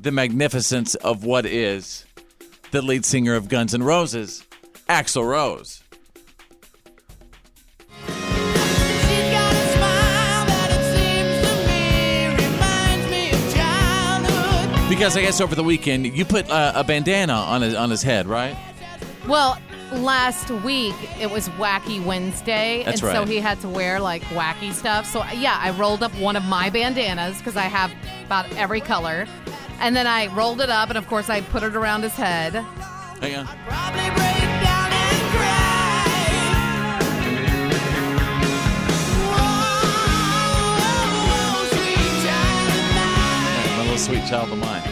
the 0.00 0.10
magnificence 0.10 0.94
of 0.96 1.24
what 1.24 1.44
is 1.44 2.06
the 2.70 2.80
lead 2.80 3.04
singer 3.04 3.34
of 3.34 3.48
Guns 3.48 3.74
N' 3.74 3.82
Roses, 3.82 4.46
Axl 4.88 5.28
Rose. 5.28 5.82
Because 14.98 15.16
I 15.16 15.20
guess 15.20 15.40
over 15.40 15.54
the 15.54 15.62
weekend 15.62 16.06
you 16.06 16.24
put 16.24 16.50
uh, 16.50 16.72
a 16.74 16.82
bandana 16.82 17.32
on 17.32 17.62
his 17.62 17.72
on 17.76 17.88
his 17.88 18.02
head, 18.02 18.26
right? 18.26 18.56
well, 19.28 19.56
last 19.92 20.50
week 20.50 20.96
it 21.20 21.30
was 21.30 21.48
Wacky 21.50 22.04
Wednesday, 22.04 22.82
That's 22.84 23.00
and 23.00 23.12
so 23.12 23.20
right. 23.20 23.28
he 23.28 23.36
had 23.36 23.60
to 23.60 23.68
wear 23.68 24.00
like 24.00 24.22
wacky 24.24 24.72
stuff. 24.72 25.06
So 25.06 25.24
yeah, 25.26 25.56
I 25.62 25.70
rolled 25.70 26.02
up 26.02 26.12
one 26.16 26.34
of 26.34 26.44
my 26.46 26.68
bandanas 26.68 27.38
because 27.38 27.56
I 27.56 27.66
have 27.66 27.92
about 28.26 28.52
every 28.56 28.80
color, 28.80 29.28
and 29.78 29.94
then 29.94 30.08
I 30.08 30.34
rolled 30.34 30.60
it 30.60 30.68
up, 30.68 30.88
and 30.88 30.98
of 30.98 31.06
course 31.06 31.30
I 31.30 31.42
put 31.42 31.62
it 31.62 31.76
around 31.76 32.02
his 32.02 32.14
head. 32.14 32.54
Hang 32.54 33.36
on. 33.36 34.27
Sweet 44.08 44.24
child 44.26 44.50
of 44.50 44.58
mine. 44.58 44.82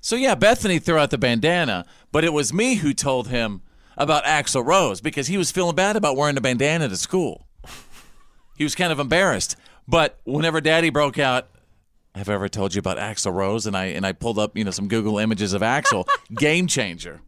So 0.00 0.16
yeah, 0.16 0.34
Bethany 0.34 0.80
threw 0.80 0.98
out 0.98 1.10
the 1.10 1.18
bandana, 1.18 1.86
but 2.10 2.24
it 2.24 2.32
was 2.32 2.52
me 2.52 2.74
who 2.74 2.92
told 2.92 3.28
him 3.28 3.62
about 3.96 4.24
Axl 4.24 4.66
Rose 4.66 5.00
because 5.00 5.28
he 5.28 5.36
was 5.36 5.52
feeling 5.52 5.76
bad 5.76 5.94
about 5.94 6.16
wearing 6.16 6.36
a 6.36 6.40
bandana 6.40 6.88
to 6.88 6.96
school. 6.96 7.46
He 8.56 8.64
was 8.64 8.74
kind 8.74 8.90
of 8.90 8.98
embarrassed. 8.98 9.54
But 9.86 10.18
whenever 10.24 10.60
Daddy 10.60 10.90
broke 10.90 11.16
out, 11.16 11.48
have 12.16 12.28
I 12.28 12.34
ever 12.34 12.48
told 12.48 12.74
you 12.74 12.80
about 12.80 12.98
Axl 12.98 13.32
Rose? 13.32 13.66
And 13.66 13.76
I 13.76 13.86
and 13.86 14.04
I 14.04 14.10
pulled 14.10 14.40
up, 14.40 14.56
you 14.56 14.64
know, 14.64 14.72
some 14.72 14.88
Google 14.88 15.18
images 15.18 15.52
of 15.52 15.62
Axl, 15.62 16.08
game 16.34 16.66
changer. 16.66 17.20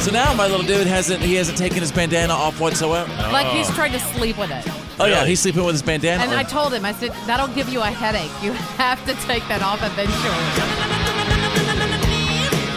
So 0.00 0.10
now 0.10 0.34
my 0.34 0.48
little 0.48 0.66
dude 0.66 0.88
hasn't 0.88 1.22
he 1.22 1.34
hasn't 1.34 1.58
taken 1.58 1.78
his 1.78 1.92
bandana 1.92 2.32
off 2.32 2.58
whatsoever. 2.58 3.08
Like 3.30 3.46
he's 3.46 3.70
trying 3.70 3.92
to 3.92 4.00
sleep 4.00 4.36
with 4.36 4.50
it. 4.50 4.81
Oh 5.00 5.06
yeah, 5.06 5.24
he's 5.24 5.40
sleeping 5.40 5.64
with 5.64 5.74
his 5.74 5.82
bandana. 5.82 6.22
And 6.22 6.32
on. 6.32 6.38
I 6.38 6.42
told 6.42 6.72
him, 6.72 6.84
I 6.84 6.92
said, 6.92 7.10
that'll 7.26 7.54
give 7.54 7.68
you 7.68 7.80
a 7.80 7.86
headache. 7.86 8.30
You 8.42 8.52
have 8.78 9.04
to 9.06 9.14
take 9.26 9.46
that 9.48 9.62
off 9.62 9.80
eventually. 9.82 10.12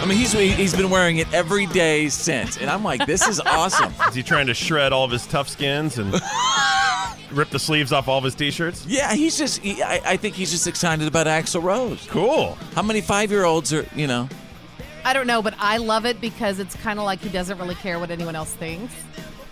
I 0.06 0.08
mean, 0.08 0.18
he's 0.18 0.32
he's 0.32 0.74
been 0.74 0.88
wearing 0.88 1.16
it 1.16 1.32
every 1.34 1.66
day 1.66 2.08
since, 2.08 2.58
and 2.58 2.70
I'm 2.70 2.84
like, 2.84 3.06
this 3.06 3.26
is 3.26 3.40
awesome. 3.40 3.92
Is 4.08 4.14
he 4.14 4.22
trying 4.22 4.46
to 4.46 4.54
shred 4.54 4.92
all 4.92 5.04
of 5.04 5.10
his 5.10 5.26
tough 5.26 5.48
skins 5.48 5.98
and 5.98 6.12
rip 7.32 7.50
the 7.50 7.58
sleeves 7.58 7.92
off 7.92 8.06
all 8.06 8.18
of 8.18 8.24
his 8.24 8.36
t-shirts? 8.36 8.86
Yeah, 8.86 9.14
he's 9.14 9.36
just. 9.36 9.58
He, 9.58 9.82
I, 9.82 10.00
I 10.04 10.16
think 10.16 10.36
he's 10.36 10.52
just 10.52 10.68
excited 10.68 11.08
about 11.08 11.26
Axl 11.26 11.60
Rose. 11.60 12.06
Cool. 12.08 12.56
How 12.76 12.82
many 12.82 13.00
five-year-olds 13.00 13.72
are 13.72 13.84
you 13.96 14.06
know? 14.06 14.28
I 15.04 15.12
don't 15.12 15.26
know, 15.26 15.42
but 15.42 15.54
I 15.58 15.78
love 15.78 16.06
it 16.06 16.20
because 16.20 16.60
it's 16.60 16.76
kind 16.76 17.00
of 17.00 17.04
like 17.04 17.20
he 17.20 17.28
doesn't 17.28 17.58
really 17.58 17.74
care 17.74 17.98
what 17.98 18.12
anyone 18.12 18.36
else 18.36 18.52
thinks. 18.52 18.94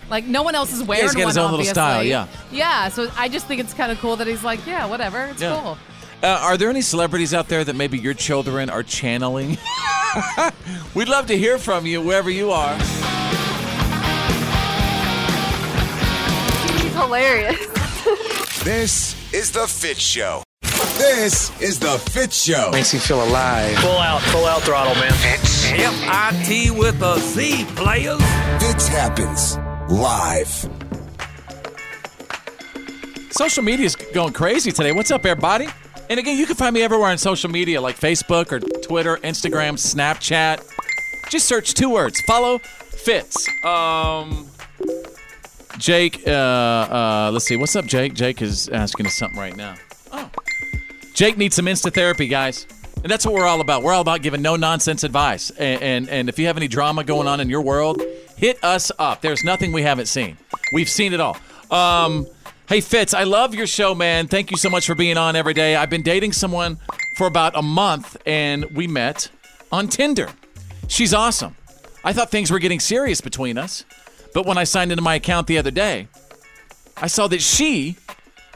Like 0.09 0.25
no 0.25 0.43
one 0.43 0.53
else 0.55 0.71
is 0.73 0.83
wearing 0.83 1.03
he's 1.03 1.13
got 1.13 1.19
one. 1.21 1.27
his 1.29 1.37
own 1.37 1.43
little 1.51 1.55
obviously. 1.59 1.73
style, 1.73 2.03
yeah. 2.03 2.27
Yeah, 2.51 2.89
so 2.89 3.09
I 3.17 3.27
just 3.29 3.47
think 3.47 3.59
it's 3.61 3.73
kind 3.73 3.91
of 3.91 3.99
cool 3.99 4.15
that 4.17 4.27
he's 4.27 4.43
like, 4.43 4.65
yeah, 4.67 4.85
whatever, 4.85 5.25
it's 5.25 5.41
Yeah. 5.41 5.59
cool. 5.59 5.77
Uh, 6.23 6.27
are 6.41 6.57
there 6.57 6.69
any 6.69 6.81
celebrities 6.81 7.33
out 7.33 7.47
there 7.49 7.63
that 7.63 7.75
maybe 7.75 7.97
your 7.97 8.13
children 8.13 8.69
are 8.69 8.83
channeling? 8.83 9.57
We'd 10.95 11.09
love 11.09 11.27
to 11.27 11.37
hear 11.37 11.57
from 11.57 11.85
you 11.85 12.01
wherever 12.01 12.29
you 12.29 12.51
are. 12.51 12.75
He's 16.81 16.93
hilarious. 16.93 17.57
This 18.63 19.15
is 19.33 19.51
The 19.51 19.67
Fit 19.67 19.97
Show. 19.99 20.41
This 20.97 21.51
is 21.61 21.79
The 21.79 21.97
Fit 22.11 22.31
Show. 22.33 22.69
Makes 22.71 22.93
you 22.93 22.99
feel 22.99 23.23
alive. 23.23 23.77
Full 23.79 23.97
out, 23.97 24.21
full 24.23 24.45
out 24.45 24.61
throttle, 24.61 24.95
man. 24.95 25.11
F-I-T 25.11 26.71
with 26.71 27.01
a 27.01 27.19
Z, 27.19 27.65
players. 27.75 28.21
Fitz 28.63 28.87
happens 28.87 29.57
live. 29.89 30.69
Social 33.31 33.63
media 33.63 33.85
is 33.85 33.95
going 33.95 34.33
crazy 34.33 34.71
today. 34.71 34.91
What's 34.91 35.11
up, 35.11 35.25
everybody? 35.25 35.67
And 36.09 36.19
again, 36.19 36.37
you 36.37 36.45
can 36.45 36.55
find 36.55 36.73
me 36.73 36.81
everywhere 36.81 37.09
on 37.09 37.17
social 37.17 37.49
media 37.49 37.81
like 37.81 37.99
Facebook 37.99 38.51
or 38.51 38.59
Twitter, 38.59 39.17
Instagram, 39.17 39.73
Snapchat. 39.73 40.63
Just 41.29 41.47
search 41.47 41.73
two 41.73 41.89
words: 41.89 42.21
follow 42.21 42.59
Fitz. 42.59 43.47
Um, 43.63 44.47
Jake, 45.77 46.23
uh, 46.25 46.31
uh, 46.31 47.29
let's 47.33 47.45
see. 47.45 47.57
What's 47.57 47.75
up, 47.75 47.85
Jake? 47.85 48.13
Jake 48.13 48.41
is 48.41 48.69
asking 48.69 49.07
us 49.07 49.15
something 49.15 49.39
right 49.39 49.55
now. 49.55 49.75
Oh, 50.11 50.29
Jake 51.13 51.37
needs 51.37 51.55
some 51.55 51.65
insta 51.65 51.93
therapy, 51.93 52.27
guys. 52.27 52.67
And 53.03 53.11
that's 53.11 53.25
what 53.25 53.35
we're 53.35 53.45
all 53.45 53.61
about. 53.61 53.83
We're 53.83 53.93
all 53.93 54.01
about 54.01 54.23
giving 54.23 54.41
no 54.41 54.55
nonsense 54.55 55.03
advice. 55.03 55.51
And, 55.51 55.81
and 55.81 56.09
and 56.09 56.29
if 56.29 56.39
you 56.39 56.47
have 56.47 56.57
any 56.57 56.67
drama 56.67 57.03
going 57.03 57.27
on 57.27 57.39
in 57.39 57.49
your 57.49 57.61
world, 57.61 58.01
hit 58.37 58.63
us 58.63 58.91
up. 58.99 59.21
There's 59.21 59.43
nothing 59.43 59.71
we 59.71 59.81
haven't 59.81 60.07
seen. 60.07 60.37
We've 60.73 60.89
seen 60.89 61.13
it 61.13 61.19
all. 61.19 61.37
Um, 61.71 62.27
hey 62.69 62.81
Fitz, 62.81 63.13
I 63.13 63.23
love 63.23 63.55
your 63.55 63.67
show, 63.67 63.95
man. 63.95 64.27
Thank 64.27 64.51
you 64.51 64.57
so 64.57 64.69
much 64.69 64.85
for 64.85 64.95
being 64.95 65.17
on 65.17 65.35
every 65.35 65.53
day. 65.53 65.75
I've 65.75 65.89
been 65.89 66.03
dating 66.03 66.33
someone 66.33 66.77
for 67.17 67.27
about 67.27 67.55
a 67.55 67.61
month, 67.61 68.17
and 68.25 68.65
we 68.75 68.87
met 68.87 69.29
on 69.71 69.87
Tinder. 69.87 70.29
She's 70.87 71.13
awesome. 71.13 71.55
I 72.03 72.13
thought 72.13 72.29
things 72.29 72.51
were 72.51 72.59
getting 72.59 72.79
serious 72.79 73.21
between 73.21 73.57
us, 73.57 73.83
but 74.33 74.45
when 74.45 74.57
I 74.57 74.63
signed 74.63 74.91
into 74.91 75.01
my 75.01 75.15
account 75.15 75.47
the 75.47 75.57
other 75.57 75.71
day, 75.71 76.07
I 76.97 77.07
saw 77.07 77.27
that 77.27 77.41
she 77.41 77.97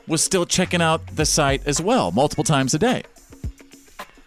was 0.08 0.24
still 0.24 0.46
checking 0.46 0.82
out 0.82 1.16
the 1.16 1.26
site 1.26 1.66
as 1.66 1.82
well, 1.82 2.12
multiple 2.12 2.44
times 2.44 2.74
a 2.74 2.80
day. 2.80 3.04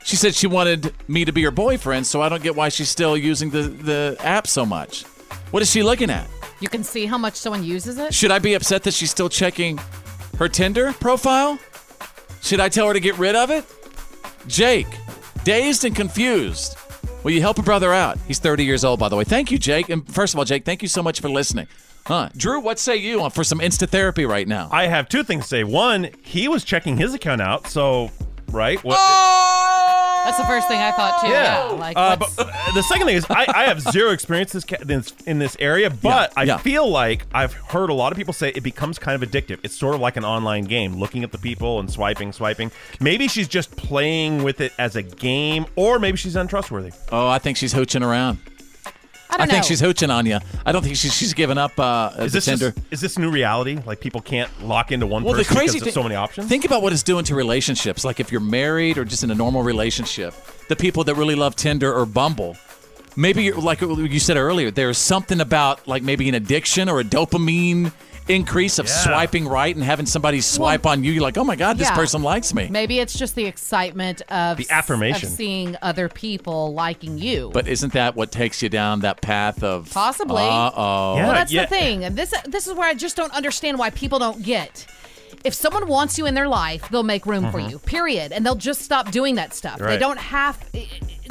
She 0.05 0.17
said 0.17 0.35
she 0.35 0.47
wanted 0.47 0.93
me 1.07 1.25
to 1.25 1.33
be 1.33 1.43
her 1.43 1.51
boyfriend, 1.51 2.07
so 2.07 2.21
I 2.21 2.29
don't 2.29 2.43
get 2.43 2.57
why 2.57 2.69
she's 2.69 2.89
still 2.89 3.17
using 3.17 3.51
the, 3.51 3.63
the 3.63 4.17
app 4.21 4.47
so 4.47 4.67
much. 4.67 5.05
What 5.53 5.63
is 5.63 5.71
she 5.71 5.83
looking 5.83 6.09
at? 6.09 6.27
You 6.61 6.69
can 6.71 6.83
see 6.83 7.05
how 7.05 7.19
much 7.19 7.35
someone 7.35 7.63
uses 7.63 7.99
it. 7.99 8.15
Should 8.15 8.31
I 8.31 8.39
be 8.39 8.55
upset 8.55 8.85
that 8.85 8.95
she's 8.95 9.11
still 9.11 9.29
checking 9.29 9.79
her 10.39 10.49
Tinder 10.49 10.95
profile? 10.95 11.59
Should 12.41 12.59
I 12.59 12.71
tell 12.71 12.89
her 12.89 12.95
to 12.95 13.01
get 13.01 13.19
rid 13.19 13.37
of 13.37 13.51
it? 13.51 13.67
Jake, 14.47 14.87
dazed 15.45 15.85
and 15.85 15.95
confused. 15.95 16.79
Will 17.23 17.33
you 17.33 17.43
help 17.43 17.59
a 17.59 17.63
brother 17.63 17.93
out? 17.93 18.17
He's 18.27 18.39
30 18.39 18.65
years 18.65 18.83
old, 18.83 18.99
by 18.99 19.11
the 19.11 19.17
way. 19.17 19.25
Thank 19.25 19.51
you, 19.51 19.59
Jake. 19.59 19.91
And 19.91 20.09
first 20.09 20.33
of 20.33 20.39
all, 20.39 20.47
Jake, 20.47 20.65
thank 20.65 20.81
you 20.81 20.89
so 20.89 21.03
much 21.03 21.21
for 21.21 21.29
listening. 21.29 21.67
Huh. 22.07 22.31
Drew, 22.35 22.59
what 22.59 22.79
say 22.79 22.97
you 22.97 23.29
for 23.29 23.45
some 23.45 23.59
insta 23.59 23.87
therapy 23.87 24.25
right 24.25 24.49
now? 24.49 24.71
I 24.73 24.87
have 24.87 25.07
two 25.07 25.23
things 25.23 25.45
to 25.45 25.49
say. 25.49 25.65
One, 25.65 26.09
he 26.23 26.49
was 26.49 26.65
checking 26.65 26.97
his 26.97 27.13
account 27.13 27.43
out, 27.43 27.67
so 27.67 28.11
right. 28.53 28.83
What, 28.85 28.97
That's 30.25 30.39
the 30.39 30.45
first 30.45 30.69
thing 30.69 30.81
I 30.81 30.93
thought 30.93 31.21
too. 31.21 31.29
Yeah. 31.29 31.65
Like, 31.79 31.97
Uh, 31.97 32.17
but 32.17 32.31
uh, 32.39 32.73
the 32.75 32.83
second 32.83 33.07
thing 33.07 33.17
is, 33.17 33.27
I, 33.29 33.47
I 33.49 33.65
have 33.65 33.81
zero 33.81 34.11
experience 34.11 34.53
this, 34.53 35.13
in 35.27 35.39
this 35.39 35.57
area, 35.59 35.91
but 36.03 36.33
I 36.37 36.45
yeah. 36.45 36.59
feel 36.59 36.89
like 36.89 37.27
I've 37.35 37.53
heard 37.53 37.91
a 37.91 37.95
lot 37.95 38.13
of 38.13 38.19
people 38.19 38.33
say 38.33 38.51
it 38.51 38.63
becomes 38.63 38.99
kind 38.99 39.21
of 39.21 39.29
addictive. 39.29 39.59
It's 39.63 39.77
sort 39.77 39.95
of 39.95 40.01
like 40.01 40.17
an 40.17 40.25
online 40.25 40.65
game, 40.65 40.95
looking 40.95 41.25
at 41.25 41.33
the 41.33 41.39
people 41.39 41.81
and 41.81 41.91
swiping, 41.91 42.33
swiping. 42.33 42.71
Maybe 43.01 43.27
she's 43.29 43.49
just 43.49 43.75
playing 43.77 44.43
with 44.43 44.61
it 44.61 44.73
as 44.79 44.97
a 44.97 45.03
game, 45.03 45.67
or 45.77 45.99
maybe 45.99 46.17
she's 46.17 46.37
untrustworthy. 46.37 46.93
Oh, 47.11 47.29
I 47.29 47.39
think 47.39 47.57
she's 47.57 47.75
hooching 47.75 48.07
around. 48.07 48.39
I 49.35 49.39
don't 49.39 49.49
think 49.49 49.63
know. 49.63 49.69
she's 49.69 49.81
hooching 49.83 50.11
on 50.15 50.27
you. 50.27 50.39
I 50.67 50.73
don't 50.73 50.83
think 50.83 50.97
she's 50.97 51.15
she's 51.15 51.35
given 51.35 51.59
up 51.59 51.73
uh, 51.79 52.11
Is 52.19 52.33
the 52.33 52.37
this 52.39 52.45
Tinder. 52.45 52.71
just- 52.73 52.93
is 52.93 53.01
this 53.01 53.19
new 53.19 53.31
reality? 53.31 53.79
Like 53.87 54.01
people 54.01 54.21
can't 54.21 54.51
lock 54.65 54.93
into 54.93 55.07
one 55.07 55.25
Well, 55.25 55.35
the 55.35 55.45
crazy 55.45 55.55
because 55.55 55.73
there's 55.73 55.83
thing, 55.85 55.93
so 55.93 56.03
many 56.03 56.15
options. 56.15 56.49
Think 56.49 56.65
about 56.65 56.83
what 56.83 56.93
it's 56.93 57.03
doing 57.03 57.25
to 57.27 57.35
relationships. 57.35 58.05
Like 58.05 58.21
if 58.21 58.31
you're 58.31 58.41
married 58.41 58.99
or 58.99 59.05
just 59.05 59.25
in 59.25 59.31
a 59.31 59.35
normal 59.35 59.63
relationship, 59.63 60.35
the 60.69 60.77
people 60.77 61.05
that 61.05 61.15
really 61.17 61.35
love 61.35 61.57
Tinder 61.57 61.93
or 61.93 62.05
Bumble, 62.07 62.57
maybe 63.17 63.45
you're, 63.45 63.57
like 63.61 63.81
you 63.81 64.19
said 64.21 64.37
earlier, 64.37 64.71
there's 64.71 64.99
something 64.99 65.41
about 65.41 65.87
like 65.89 66.03
maybe 66.03 66.29
an 66.29 66.35
addiction 66.35 66.89
or 66.89 67.01
a 67.01 67.05
dopamine 67.05 67.93
increase 68.29 68.79
of 68.79 68.87
Yeah. 68.87 68.93
swiping 68.93 69.49
right 69.49 69.75
and 69.75 69.85
having 69.85 70.07
somebody 70.07 70.41
swipe 70.41 70.87
on 70.87 71.03
you. 71.05 71.13
You're 71.13 71.23
like, 71.23 71.37
oh 71.39 71.45
my 71.45 71.57
god, 71.57 71.77
this 71.79 71.91
person 71.91 72.23
likes 72.23 72.55
me. 72.55 72.69
Maybe 72.71 72.99
it's 73.01 73.19
just 73.19 73.35
the 73.35 73.45
excitement 73.47 74.23
of 74.31 74.57
The 74.59 74.67
affirmation. 74.71 75.29
of 75.29 75.35
seeing 75.35 75.77
other 75.83 76.09
people 76.09 76.73
liking 76.73 77.19
you. 77.19 77.51
But 77.53 77.67
isn't 77.69 77.93
that 77.95 78.15
what 78.17 78.31
takes 78.31 78.63
you 78.63 78.69
down 78.69 79.01
that 79.01 79.21
path 79.21 79.63
of 79.63 79.91
Possibly. 79.93 80.43
Uh 80.43 80.71
oh. 80.75 81.15
well, 81.17 81.33
that's 81.33 81.53
the 81.53 81.67
thing. 81.67 82.05
And 82.05 82.17
this 82.17 82.33
this 82.47 82.67
is 82.67 82.75
where 82.75 82.89
I 82.89 82.95
just 82.95 83.17
don't 83.17 83.33
understand 83.35 83.79
why 83.79 83.91
people 83.91 84.19
don't 84.19 84.43
get. 84.43 84.87
If 85.45 85.55
someone 85.55 85.89
wants 85.89 86.19
you 86.19 86.27
in 86.27 86.35
their 86.35 86.47
life, 86.47 86.89
they'll 86.91 87.03
make 87.03 87.27
room 87.27 87.51
for 87.51 87.59
Mm-hmm. 87.59 87.67
Mhm. 87.67 87.71
you. 87.73 87.79
Period. 87.81 88.31
And 88.33 88.47
they'll 88.47 88.55
just 88.55 88.83
stop 88.83 89.11
doing 89.11 89.35
that 89.37 89.53
stuff. 89.55 89.79
They 89.79 89.99
don't 89.99 90.19
have. 90.19 90.59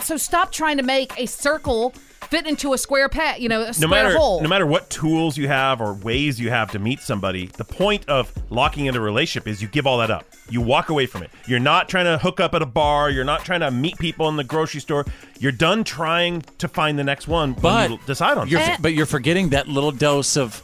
So 0.03 0.17
stop 0.17 0.51
trying 0.51 0.77
to 0.77 0.83
make 0.83 1.13
a 1.17 1.25
circle 1.27 1.93
fit 2.31 2.47
into 2.47 2.73
a 2.73 2.77
square 2.77 3.09
pet. 3.09 3.39
You 3.41 3.49
know, 3.49 3.61
a 3.61 3.65
no 3.67 3.71
square 3.73 3.89
matter 3.89 4.17
hole. 4.17 4.41
no 4.41 4.49
matter 4.49 4.65
what 4.65 4.89
tools 4.89 5.37
you 5.37 5.47
have 5.47 5.79
or 5.81 5.93
ways 5.93 6.39
you 6.39 6.49
have 6.49 6.71
to 6.71 6.79
meet 6.79 7.01
somebody, 7.01 7.45
the 7.57 7.63
point 7.65 8.07
of 8.09 8.31
locking 8.49 8.87
into 8.87 8.99
a 8.99 9.03
relationship 9.03 9.47
is 9.47 9.61
you 9.61 9.67
give 9.67 9.85
all 9.85 9.99
that 9.99 10.09
up. 10.09 10.25
You 10.49 10.61
walk 10.61 10.89
away 10.89 11.05
from 11.05 11.21
it. 11.23 11.29
You're 11.45 11.59
not 11.59 11.87
trying 11.87 12.05
to 12.05 12.17
hook 12.17 12.39
up 12.39 12.55
at 12.55 12.61
a 12.61 12.65
bar. 12.65 13.09
You're 13.11 13.23
not 13.25 13.45
trying 13.45 13.59
to 13.59 13.69
meet 13.69 13.97
people 13.99 14.27
in 14.29 14.35
the 14.37 14.43
grocery 14.43 14.81
store. 14.81 15.05
You're 15.39 15.51
done 15.51 15.83
trying 15.83 16.41
to 16.57 16.67
find 16.67 16.97
the 16.97 17.03
next 17.03 17.27
one. 17.27 17.53
when 17.53 17.61
But 17.61 17.89
you 17.91 17.99
decide 18.07 18.37
on 18.37 18.47
you're, 18.47 18.59
something. 18.61 18.81
but 18.81 18.93
you're 18.93 19.05
forgetting 19.05 19.49
that 19.49 19.67
little 19.67 19.91
dose 19.91 20.37
of, 20.37 20.61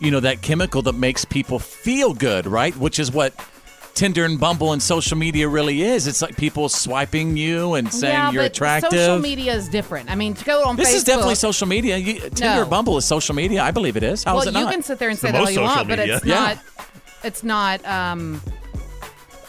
you 0.00 0.10
know, 0.10 0.20
that 0.20 0.42
chemical 0.42 0.82
that 0.82 0.94
makes 0.94 1.24
people 1.24 1.58
feel 1.58 2.12
good, 2.14 2.46
right? 2.46 2.76
Which 2.76 2.98
is 2.98 3.10
what 3.10 3.34
Tinder 3.94 4.24
and 4.24 4.38
Bumble 4.40 4.72
and 4.72 4.82
social 4.82 5.16
media 5.16 5.48
really 5.48 5.82
is. 5.82 6.06
It's 6.06 6.20
like 6.20 6.36
people 6.36 6.68
swiping 6.68 7.36
you 7.36 7.74
and 7.74 7.92
saying 7.92 8.12
yeah, 8.12 8.30
you're 8.32 8.42
but 8.42 8.50
attractive. 8.52 8.90
social 8.90 9.18
media 9.20 9.54
is 9.54 9.68
different. 9.68 10.10
I 10.10 10.16
mean, 10.16 10.34
to 10.34 10.44
go 10.44 10.64
on 10.64 10.76
this 10.76 10.90
Facebook. 10.90 10.94
is 10.96 11.04
definitely 11.04 11.34
social 11.36 11.66
media. 11.68 11.96
You, 11.96 12.20
Tinder 12.20 12.44
No. 12.56 12.62
or 12.62 12.66
Bumble 12.66 12.96
is 12.96 13.04
social 13.04 13.34
media. 13.34 13.62
I 13.62 13.70
believe 13.70 13.96
it 13.96 14.02
is. 14.02 14.24
How 14.24 14.38
is 14.40 14.46
well, 14.46 14.56
it 14.56 14.60
you 14.60 14.66
can 14.68 14.82
sit 14.82 14.98
there 14.98 15.08
and 15.10 15.14
It's 15.14 15.22
say 15.22 15.28
the 15.28 15.32
that 15.32 15.42
all 15.44 15.50
you 15.50 15.60
want, 15.60 15.72
social 15.74 15.88
but 15.88 15.98
it's 16.00 16.24
Yeah. 16.26 16.34
not. 16.34 16.58
It's 17.22 17.42
not. 17.44 17.84
um 17.86 18.42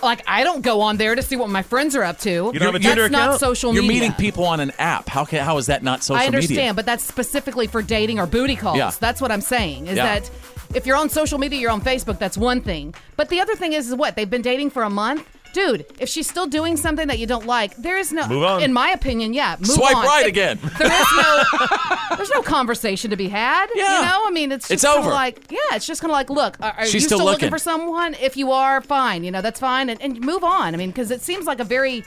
like 0.03 0.21
I 0.27 0.43
don't 0.43 0.61
go 0.61 0.81
on 0.81 0.97
there 0.97 1.15
to 1.15 1.21
see 1.23 1.35
what 1.35 1.49
my 1.49 1.63
friends 1.63 1.95
are 1.95 2.03
up 2.03 2.19
to. 2.19 2.51
You 2.53 2.59
have 2.59 2.75
a 2.75 2.79
Tinder 2.79 3.09
know 3.09 3.17
that's 3.17 3.31
not 3.31 3.39
social 3.39 3.73
You're 3.73 3.81
meeting 3.81 4.11
people 4.13 4.43
on 4.43 4.59
an 4.59 4.71
app. 4.77 5.09
How 5.09 5.25
can, 5.25 5.43
how 5.43 5.57
is 5.57 5.65
that 5.67 5.81
not 5.81 6.03
social 6.03 6.21
I 6.21 6.27
understand, 6.27 6.57
media? 6.57 6.73
but 6.75 6.85
that's 6.85 7.03
specifically 7.03 7.65
for 7.65 7.81
dating 7.81 8.19
or 8.19 8.27
booty 8.27 8.55
calls. 8.55 8.77
Yeah. 8.77 8.91
That's 8.99 9.19
what 9.19 9.31
I'm 9.31 9.41
saying. 9.41 9.87
Is 9.87 9.97
Yeah. 9.97 10.19
that 10.19 10.29
if 10.73 10.85
you're 10.85 10.97
on 10.97 11.09
social 11.09 11.37
media, 11.37 11.59
you're 11.59 11.71
on 11.71 11.81
Facebook. 11.81 12.17
That's 12.19 12.37
one 12.37 12.61
thing. 12.61 12.93
But 13.15 13.29
the 13.29 13.39
other 13.41 13.55
thing 13.55 13.73
is, 13.73 13.87
is 13.89 13.95
what 13.95 14.15
they've 14.15 14.29
been 14.29 14.41
dating 14.41 14.71
for 14.71 14.83
a 14.83 14.89
month. 14.89 15.27
dude, 15.53 15.85
if 15.99 16.09
she's 16.09 16.27
still 16.29 16.47
doing 16.47 16.75
something 16.75 17.07
that 17.07 17.17
you 17.17 17.25
don't 17.25 17.45
like, 17.45 17.73
there 17.77 17.97
is 17.97 18.11
no. 18.11 18.27
Move 18.27 18.43
on. 18.43 18.61
In 18.61 18.73
my 18.73 18.89
opinion, 18.89 19.33
yeah, 19.33 19.55
move 19.59 19.67
Swipe 19.69 19.95
on. 19.95 20.05
right 20.05 20.23
If- 20.25 20.29
again. 20.29 20.59
There 20.77 20.91
is 20.91 21.07
no. 21.15 21.43
there's 22.17 22.29
no 22.31 22.41
conversation 22.41 23.09
to 23.11 23.15
be 23.15 23.29
had. 23.29 23.67
Yeah. 23.73 23.99
You 23.99 24.05
know, 24.05 24.23
I 24.27 24.31
mean, 24.31 24.51
it's 24.51 24.69
It's 24.69 24.81
just 24.81 24.93
kinda 24.93 25.07
over. 25.07 25.15
Like, 25.15 25.49
yeah, 25.49 25.57
it's 25.75 25.85
just 25.87 26.01
kind 26.01 26.11
of 26.11 26.15
like, 26.15 26.29
look, 26.29 26.57
are, 26.61 26.73
are 26.79 26.85
She's 26.85 26.95
you 26.95 26.99
still 27.01 27.19
still, 27.19 27.25
looking 27.25 27.45
looking. 27.47 27.49
for 27.51 27.57
someone? 27.59 28.15
If 28.15 28.35
you 28.35 28.51
are, 28.51 28.81
fine. 28.81 29.23
You 29.23 29.31
know, 29.31 29.41
that's 29.41 29.59
fine, 29.61 29.89
and, 29.89 30.01
and 30.01 30.19
move 30.19 30.43
on. 30.43 30.73
I 30.73 30.77
mean, 30.77 30.89
because 30.89 31.09
it 31.09 31.21
seems 31.21 31.45
like 31.45 31.61
a 31.61 31.63
very, 31.63 32.03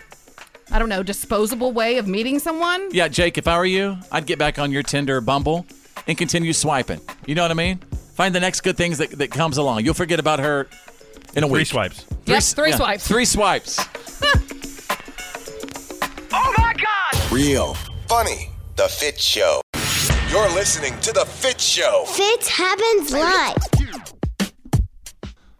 I 0.71 0.79
don't 0.79 0.91
know, 0.91 1.03
disposable 1.03 1.73
way 1.73 1.97
of 1.97 2.07
meeting 2.07 2.39
someone. 2.41 2.89
Yeah, 2.93 3.09
Jake, 3.09 3.39
if 3.39 3.49
I 3.49 3.57
were 3.57 3.65
you, 3.65 3.97
I'd 4.13 4.27
get 4.27 4.39
back 4.39 4.59
on 4.59 4.71
your 4.73 4.83
Tinder 4.83 5.17
or 5.17 5.21
Bumble 5.23 5.65
and 6.07 6.19
continue 6.19 6.53
swiping. 6.53 7.01
You 7.27 7.35
know 7.35 7.43
what 7.43 7.51
I 7.51 7.55
mean? 7.55 7.81
Find 8.19 8.35
the 8.35 8.41
next 8.41 8.63
good 8.63 8.77
things 8.77 8.99
that, 8.99 9.11
that 9.13 9.31
comes 9.31 9.59
along. 9.59 9.85
You'll 9.85 9.95
forget 9.95 10.19
about 10.19 10.41
her 10.41 10.67
in 11.37 11.45
a 11.45 11.47
Three 11.47 11.59
week. 11.61 11.69
swipes. 11.69 12.05
Yep, 12.27 12.43
three 12.43 12.73
swipes. 12.73 13.07
Three 13.07 13.25
swipes. 13.25 13.79
Oh 16.31 16.55
my 16.59 16.75
God! 16.75 17.33
Real. 17.33 17.75
Funny. 18.09 18.51
The 18.77 18.89
Fit 18.89 19.19
Show. 19.21 19.61
You're 20.31 20.49
listening 20.51 20.99
to 21.01 21.13
The 21.13 21.25
Fit 21.25 21.61
Show. 21.61 22.05
Fit 22.07 22.47
happens 22.47 23.13
live. 23.13 23.57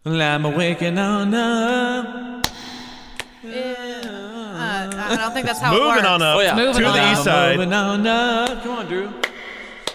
I'm 0.05 0.43
waking 0.57 0.99
on 0.99 1.33
up. 1.35 2.47
Uh, 3.45 3.49
I 3.51 5.17
don't 5.17 5.33
think 5.33 5.47
that's 5.47 5.61
how 5.61 5.71
it 5.75 5.79
Moving 5.79 5.95
works. 5.95 6.07
on 6.07 6.23
up 6.23 6.37
Oh, 6.37 6.41
yeah. 6.41 6.55
Moving 6.57 6.83
to 6.83 6.89
on 6.89 6.93
the 6.97 7.01
up. 7.03 7.13
east 7.13 7.25
side. 7.25 7.57
Moving 7.57 7.73
on 7.73 8.07
up. 8.07 8.63
Come 8.63 8.79
on, 8.79 8.87
Drew. 8.87 9.13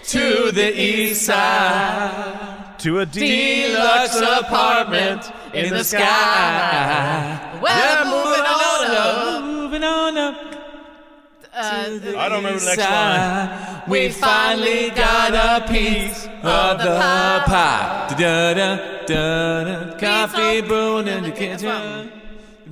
To 0.06 0.50
the 0.50 0.80
east 0.80 1.22
side. 1.26 2.53
To 2.84 2.98
a 3.00 3.06
Deluxe 3.06 4.20
apartment 4.20 5.32
in 5.54 5.70
the 5.70 5.82
sky. 5.82 7.58
Well, 7.62 7.78
Yeah, 7.78 8.04
moving 8.04 8.44
on 8.44 8.84
up. 8.94 9.44
Moving 9.44 9.84
on 9.84 10.18
up. 10.18 10.36
Uh, 11.50 12.18
I 12.18 12.28
don't 12.28 12.44
remember 12.44 12.58
the 12.60 12.66
next 12.66 12.78
line. 12.78 13.82
We 13.88 14.10
finally 14.10 14.90
got 14.90 15.32
a 15.34 15.66
piece 15.72 16.26
of 16.26 16.76
the 16.76 17.00
pie. 17.46 18.14
Da 18.18 18.52
da 18.52 18.76
da 19.06 19.92
da. 19.94 19.98
Coffee 19.98 20.60
brewing 20.60 21.08
in 21.08 21.22
the 21.22 21.30
kitchen. 21.30 22.10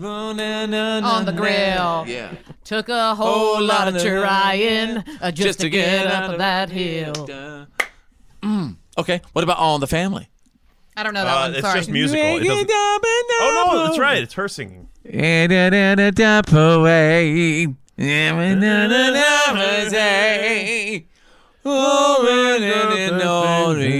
on 0.04 1.24
the 1.24 1.32
grill. 1.34 2.04
Yeah. 2.06 2.32
Took 2.64 2.90
a 2.90 3.14
whole 3.14 3.54
Whole 3.54 3.62
lot 3.62 3.86
lot 3.86 3.88
of 3.88 3.94
of- 3.96 4.02
trying 4.02 4.98
uh, 5.22 5.30
just, 5.30 5.60
to 5.60 5.70
get 5.70 6.06
up 6.06 6.36
that 6.36 6.68
hill. 6.68 7.66
Okay. 8.98 9.20
What 9.32 9.42
about 9.44 9.58
All 9.58 9.74
in 9.76 9.80
the 9.80 9.86
Family? 9.86 10.28
I 10.96 11.02
don't 11.02 11.14
know 11.14 11.24
that 11.24 11.36
Uh, 11.36 11.40
one. 11.40 11.52
it's 11.54 11.60
Sorry. 11.62 11.78
just 11.80 11.90
musical. 11.90 12.22
It 12.36 12.44
doesn't- 12.44 12.68
oh 12.70 13.70
no, 13.72 13.84
that's 13.86 13.98
right. 13.98 14.22
It's 14.22 14.34
her 14.34 14.48
singing. 14.48 14.88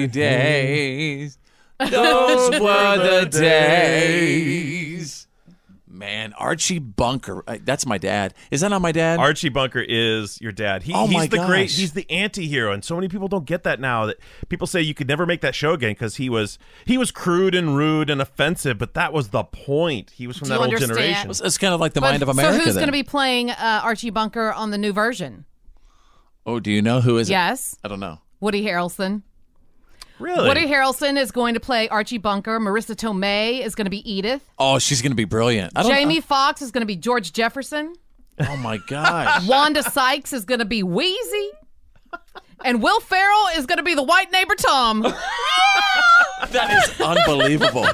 days. 0.07 1.39
Those 1.79 2.61
were 2.61 2.97
the 2.99 3.27
days. 3.31 5.22
Man, 6.03 6.33
Archie 6.33 6.81
Bunker. 6.81 7.45
uh, 7.47 7.59
That's 7.63 7.87
my 7.87 7.97
dad. 7.97 8.35
Is 8.51 8.63
that 8.63 8.71
not 8.71 8.83
my 8.83 8.91
dad? 8.91 9.21
Archie 9.21 9.51
Bunker 9.51 9.79
is 9.87 10.41
your 10.41 10.51
dad. 10.51 10.83
He, 10.83 10.93
Oh 10.93 11.07
he's 11.07 11.15
my 11.17 11.27
the 11.29 11.37
great. 11.47 11.67
gosh. 11.69 11.77
He's 11.77 11.93
the 11.93 12.11
anti-hero, 12.11 12.73
and 12.73 12.85
so 12.85 12.97
many 12.97 13.07
people 13.07 13.29
don't 13.29 13.45
get 13.47 13.63
that 13.63 13.79
now. 13.79 14.07
That 14.07 14.17
people 14.49 14.67
say 14.67 14.81
you 14.83 14.95
could 14.95 15.07
never 15.07 15.27
make 15.27 15.43
that 15.43 15.55
show 15.55 15.75
again 15.75 15.93
because 15.93 16.17
he 16.17 16.29
was 16.29 16.59
he 16.85 16.99
was 16.99 17.13
crude 17.13 17.55
and 17.55 17.77
rude 17.77 18.11
and 18.11 18.21
offensive, 18.21 18.79
but 18.79 18.95
that 18.95 19.13
was 19.13 19.29
the 19.29 19.45
point. 19.45 20.11
He 20.11 20.27
was 20.27 20.37
from 20.39 20.47
Do 20.47 20.55
that 20.55 20.55
you 20.57 20.65
old 20.65 20.75
understand? 20.75 20.99
generation. 20.99 21.31
It's, 21.31 21.41
it's 21.41 21.57
kind 21.59 21.73
of 21.73 21.79
like 21.79 21.93
the 21.93 22.01
But- 22.01 22.11
mind 22.11 22.23
of 22.25 22.29
America. 22.29 22.59
So 22.59 22.65
who's 22.65 22.75
then. 22.75 22.81
going 22.83 22.89
to 22.89 22.93
be 22.93 23.05
playing 23.05 23.51
uh, 23.53 23.81
Archie 23.85 24.11
Bunker 24.11 24.53
on 24.53 24.73
the 24.73 24.79
new 24.79 24.93
version? 24.93 25.45
Oh, 26.45 26.59
do 26.59 26.73
you 26.73 26.83
know 26.83 27.01
who 27.01 27.17
is 27.19 27.29
it? 27.29 27.33
Yes, 27.33 27.79
I 27.85 27.89
don't 27.89 28.01
know. 28.01 28.19
Woody 28.41 28.65
Harrelson. 28.65 29.23
Really? 30.23 30.47
Woody 30.47 30.67
Harrelson 30.67 31.19
is 31.19 31.33
going 31.33 31.55
to 31.55 31.61
play 31.61 31.89
Archie 31.89 32.19
Bunker. 32.19 32.61
Marisa 32.61 32.95
Tomei 32.95 33.61
is 33.61 33.75
going 33.75 33.87
to 33.87 33.91
be 33.91 34.09
Edith. 34.11 34.43
Oh, 34.57 34.79
she's 34.79 35.03
going 35.03 35.11
to 35.11 35.17
be 35.17 35.25
brilliant. 35.25 35.73
I 35.75 35.83
don't, 35.83 35.91
Jamie 35.91 36.21
Foxx 36.21 36.63
is 36.63 36.71
going 36.71 36.83
to 36.83 36.87
be 36.87 36.95
George 36.95 37.33
Jefferson. 37.33 37.95
oh 38.39 38.57
my 38.59 38.79
gosh. 38.87 39.45
Wanda 39.49 39.83
Sykes 39.83 40.33
is 40.33 40.45
going 40.45 40.61
to 40.61 40.65
be 40.65 40.85
Wheezy. 40.85 41.51
And 42.65 42.81
Will 42.81 43.01
Ferrell 43.01 43.47
is 43.57 43.67
going 43.67 43.79
to 43.79 43.83
be 43.83 43.95
the 43.97 44.05
white 44.05 44.31
neighbor 44.31 44.55
Tom. 44.55 45.01
that 46.51 46.85
is 46.85 47.01
unbelievable. 47.01 47.87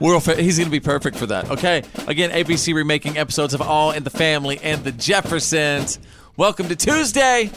Will 0.00 0.18
Fer- 0.18 0.34
he's 0.34 0.58
going 0.58 0.66
to 0.66 0.72
be 0.72 0.80
perfect 0.80 1.16
for 1.16 1.26
that. 1.26 1.48
Okay. 1.48 1.84
Again, 2.08 2.30
ABC 2.30 2.74
remaking 2.74 3.16
episodes 3.16 3.54
of 3.54 3.62
All 3.62 3.92
in 3.92 4.02
the 4.02 4.10
Family 4.10 4.58
and 4.64 4.82
the 4.82 4.90
Jeffersons. 4.90 6.00
Welcome 6.36 6.66
to 6.68 6.74
Tuesday. 6.74 7.52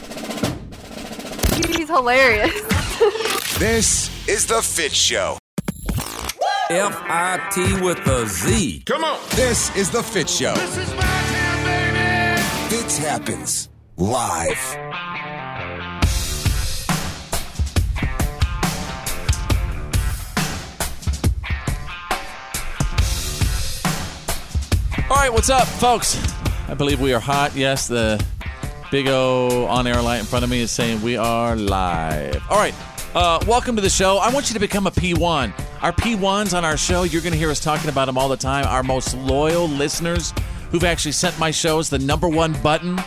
He's 1.66 1.88
hilarious. 1.88 2.75
This 3.58 4.10
is 4.28 4.46
The 4.46 4.62
Fit 4.62 4.92
Show. 4.92 5.38
F 6.70 6.96
I 7.08 7.48
T 7.52 7.80
with 7.80 7.98
a 8.06 8.26
Z. 8.26 8.82
Come 8.86 9.04
on. 9.04 9.18
This 9.30 9.74
is 9.76 9.90
The 9.90 10.02
Fit 10.02 10.28
Show. 10.28 10.54
This 10.54 10.76
is 10.78 10.94
my 10.94 11.02
time, 11.02 11.64
baby. 11.64 12.76
Fitz 12.76 12.98
happens 12.98 13.68
live. 13.96 14.76
All 25.08 25.16
right, 25.16 25.32
what's 25.32 25.50
up, 25.50 25.66
folks? 25.66 26.18
I 26.68 26.74
believe 26.74 27.00
we 27.00 27.12
are 27.14 27.20
hot. 27.20 27.54
Yes, 27.54 27.88
the 27.88 28.22
big 28.90 29.08
O 29.08 29.66
on 29.66 29.86
air 29.86 30.00
light 30.00 30.18
in 30.18 30.24
front 30.24 30.44
of 30.44 30.50
me 30.50 30.60
is 30.60 30.70
saying 30.70 31.02
we 31.02 31.16
are 31.16 31.56
live. 31.56 32.42
All 32.50 32.58
right, 32.58 32.74
uh, 33.16 33.42
welcome 33.46 33.74
to 33.74 33.80
the 33.80 33.88
show. 33.88 34.18
I 34.18 34.30
want 34.30 34.50
you 34.50 34.54
to 34.54 34.60
become 34.60 34.86
a 34.86 34.90
P1. 34.90 35.50
Our 35.80 35.92
P1s 35.92 36.54
on 36.54 36.66
our 36.66 36.76
show, 36.76 37.04
you're 37.04 37.22
going 37.22 37.32
to 37.32 37.38
hear 37.38 37.50
us 37.50 37.60
talking 37.60 37.88
about 37.88 38.04
them 38.04 38.18
all 38.18 38.28
the 38.28 38.36
time. 38.36 38.66
Our 38.66 38.82
most 38.82 39.16
loyal 39.16 39.66
listeners 39.68 40.34
who've 40.70 40.84
actually 40.84 41.12
sent 41.12 41.38
my 41.38 41.50
shows 41.50 41.88
the 41.88 41.98
number 41.98 42.28
one 42.28 42.52
button 42.60 43.00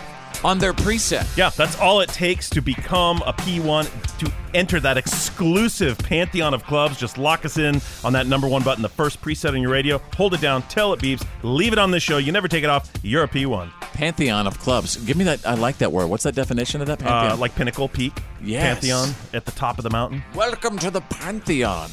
on 0.44 0.58
their 0.58 0.74
preset. 0.74 1.38
Yeah, 1.38 1.52
that's 1.52 1.78
all 1.78 2.00
it 2.00 2.10
takes 2.10 2.50
to 2.50 2.62
become 2.62 3.22
a 3.28 3.34
P1 3.34 4.18
to 4.18 4.34
enter 4.54 4.80
that 4.80 4.98
exclusive 4.98 5.98
pantheon 6.00 6.54
of 6.54 6.64
clubs. 6.64 6.98
Just 6.98 7.18
lock 7.18 7.46
us 7.46 7.58
in 7.58 7.82
on 8.04 8.14
that 8.14 8.28
number 8.28 8.48
one 8.48 8.64
button, 8.64 8.82
the 8.82 8.90
first 8.90 9.22
preset 9.22 9.54
on 9.54 9.62
your 9.62 9.72
radio. 9.72 10.00
Hold 10.18 10.34
it 10.34 10.42
down, 10.42 10.62
tell 10.64 10.94
it 10.94 11.00
beeps, 11.00 11.26
leave 11.44 11.74
it 11.74 11.80
on 11.80 11.92
this 11.92 12.04
show. 12.04 12.18
You 12.18 12.32
never 12.32 12.48
take 12.48 12.64
it 12.64 12.70
off. 12.70 12.92
You're 13.04 13.24
a 13.24 13.28
P1. 13.28 13.72
Pantheon 13.94 14.48
of 14.48 14.58
clubs. 14.60 14.96
Give 14.98 15.18
me 15.18 15.26
that. 15.26 15.46
I 15.46 15.56
like 15.56 15.78
that 15.80 15.92
word. 15.92 16.08
What's 16.08 16.24
that 16.24 16.36
definition 16.36 16.82
of 16.82 16.88
that? 16.88 17.00
Pantheon. 17.00 17.32
Uh, 17.34 17.38
like 17.38 17.56
Pinnacle 17.56 17.88
Peak, 17.90 18.14
Yes. 18.42 18.64
Pantheon 18.64 19.10
at 19.34 19.46
the 19.46 19.52
top 19.52 19.78
of 19.78 19.84
the 19.84 19.90
mountain. 19.90 20.24
Welcome 20.36 20.78
to 20.80 20.90
the 20.92 21.02
Pantheon. 21.02 21.90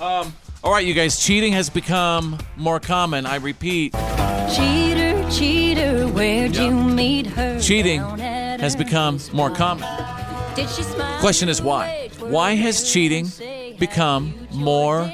Um, 0.00 0.32
all 0.62 0.72
right, 0.72 0.86
you 0.86 0.94
guys, 0.94 1.18
cheating 1.24 1.52
has 1.52 1.68
become 1.70 2.38
more 2.56 2.80
common. 2.80 3.26
I 3.26 3.36
repeat, 3.36 3.92
Cheater, 4.54 5.28
cheater, 5.30 6.06
where'd 6.08 6.54
you 6.56 6.70
meet 6.72 7.26
her? 7.26 7.60
cheating 7.60 8.00
Down 8.00 8.18
has 8.60 8.76
become 8.76 9.18
more 9.32 9.50
common. 9.50 9.84
Did 10.56 10.70
she 10.70 10.82
smile 10.84 11.20
Question 11.20 11.50
is 11.50 11.60
why? 11.60 12.08
Why 12.18 12.54
has 12.54 12.90
cheating 12.90 13.30
become 13.78 14.48
more 14.54 15.12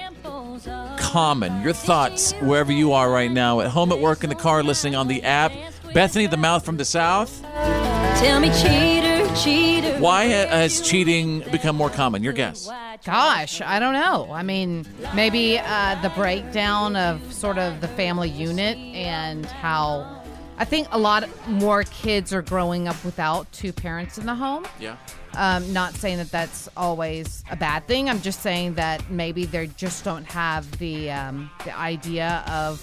common? 0.98 1.62
Your 1.62 1.72
thoughts 1.72 2.32
wherever 2.34 2.70
you 2.70 2.92
are 2.92 3.10
right 3.10 3.30
now, 3.30 3.58
at 3.58 3.68
home, 3.68 3.90
at 3.90 3.98
work, 3.98 4.22
in 4.22 4.30
the 4.30 4.36
car, 4.36 4.62
listening 4.62 4.94
on 4.94 5.08
the 5.08 5.20
app. 5.24 5.52
Bethany, 5.92 6.28
the 6.28 6.36
mouth 6.36 6.64
from 6.64 6.76
the 6.76 6.84
south. 6.84 7.42
Tell 7.42 8.38
me, 8.38 8.50
cheater, 8.50 9.34
cheater. 9.34 9.98
Why 9.98 10.26
has 10.26 10.80
cheating 10.80 11.40
become 11.50 11.74
more 11.74 11.90
common? 11.90 12.22
Your 12.22 12.34
guess. 12.34 12.70
Gosh, 13.04 13.60
I 13.60 13.80
don't 13.80 13.94
know. 13.94 14.28
I 14.30 14.44
mean, 14.44 14.86
maybe 15.12 15.58
uh, 15.58 16.00
the 16.02 16.10
breakdown 16.10 16.94
of 16.94 17.32
sort 17.32 17.58
of 17.58 17.80
the 17.80 17.88
family 17.88 18.30
unit 18.30 18.78
and 18.78 19.44
how 19.44 20.22
I 20.56 20.64
think 20.64 20.86
a 20.92 20.98
lot 20.98 21.28
more 21.48 21.82
kids 21.82 22.32
are 22.32 22.42
growing 22.42 22.86
up 22.86 23.04
without 23.04 23.50
two 23.50 23.72
parents 23.72 24.18
in 24.18 24.26
the 24.26 24.36
home. 24.36 24.66
Yeah. 24.78 24.96
Um, 25.34 25.72
not 25.72 25.94
saying 25.94 26.18
that 26.18 26.30
that's 26.30 26.68
always 26.76 27.42
a 27.50 27.56
bad 27.56 27.86
thing. 27.86 28.08
I'm 28.10 28.20
just 28.20 28.40
saying 28.40 28.74
that 28.74 29.10
maybe 29.10 29.44
they 29.44 29.68
just 29.68 30.04
don't 30.04 30.24
have 30.24 30.70
the 30.78 31.10
um, 31.10 31.50
the 31.64 31.76
idea 31.76 32.44
of, 32.48 32.80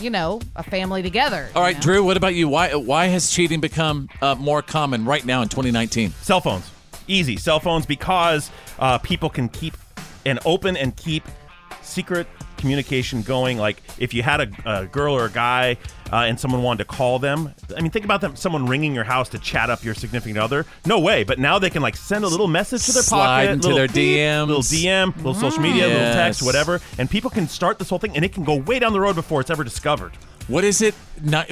you 0.00 0.10
know, 0.10 0.40
a 0.56 0.62
family 0.62 1.02
together. 1.02 1.48
All 1.54 1.62
right, 1.62 1.76
know? 1.76 1.82
Drew. 1.82 2.04
What 2.04 2.16
about 2.16 2.34
you? 2.34 2.48
Why 2.48 2.74
why 2.74 3.06
has 3.06 3.30
cheating 3.30 3.60
become 3.60 4.08
uh, 4.20 4.34
more 4.34 4.62
common 4.62 5.04
right 5.04 5.24
now 5.24 5.42
in 5.42 5.48
2019? 5.48 6.10
Cell 6.22 6.40
phones. 6.40 6.70
Easy. 7.06 7.36
Cell 7.36 7.60
phones 7.60 7.84
because 7.84 8.50
uh, 8.78 8.98
people 8.98 9.28
can 9.28 9.48
keep 9.48 9.76
and 10.24 10.38
open 10.44 10.76
and 10.76 10.96
keep 10.96 11.24
secret 11.82 12.26
communication 12.62 13.22
going. 13.22 13.58
Like 13.58 13.82
if 13.98 14.14
you 14.14 14.22
had 14.22 14.40
a, 14.40 14.82
a 14.82 14.86
girl 14.86 15.14
or 15.14 15.26
a 15.26 15.30
guy 15.30 15.76
uh, 16.12 16.16
and 16.16 16.38
someone 16.38 16.62
wanted 16.62 16.78
to 16.78 16.84
call 16.84 17.18
them, 17.18 17.52
I 17.76 17.80
mean, 17.82 17.90
think 17.90 18.04
about 18.04 18.20
them. 18.20 18.36
Someone 18.36 18.66
ringing 18.66 18.94
your 18.94 19.04
house 19.04 19.28
to 19.30 19.38
chat 19.38 19.68
up 19.68 19.84
your 19.84 19.94
significant 19.94 20.38
other. 20.38 20.64
No 20.86 21.00
way. 21.00 21.24
But 21.24 21.40
now 21.40 21.58
they 21.58 21.70
can 21.70 21.82
like 21.82 21.96
send 21.96 22.24
a 22.24 22.28
little 22.28 22.46
message 22.48 22.86
to 22.86 22.92
their 22.92 23.02
Slide 23.02 23.46
pocket, 23.46 23.50
into 23.50 23.68
little 23.68 23.78
their 23.78 23.88
beep, 23.88 24.18
DMs. 24.18 24.46
little 24.46 24.62
DM, 24.62 25.16
little 25.16 25.34
social 25.34 25.60
media, 25.60 25.88
little 25.88 26.14
text, 26.14 26.42
whatever, 26.42 26.80
and 26.98 27.10
people 27.10 27.28
can 27.28 27.48
start 27.48 27.78
this 27.78 27.90
whole 27.90 27.98
thing, 27.98 28.14
and 28.14 28.24
it 28.24 28.32
can 28.32 28.44
go 28.44 28.56
way 28.56 28.78
down 28.78 28.92
the 28.92 29.00
road 29.00 29.16
before 29.16 29.40
it's 29.40 29.50
ever 29.50 29.64
discovered. 29.64 30.12
What 30.48 30.64
is 30.64 30.82
it? 30.82 30.94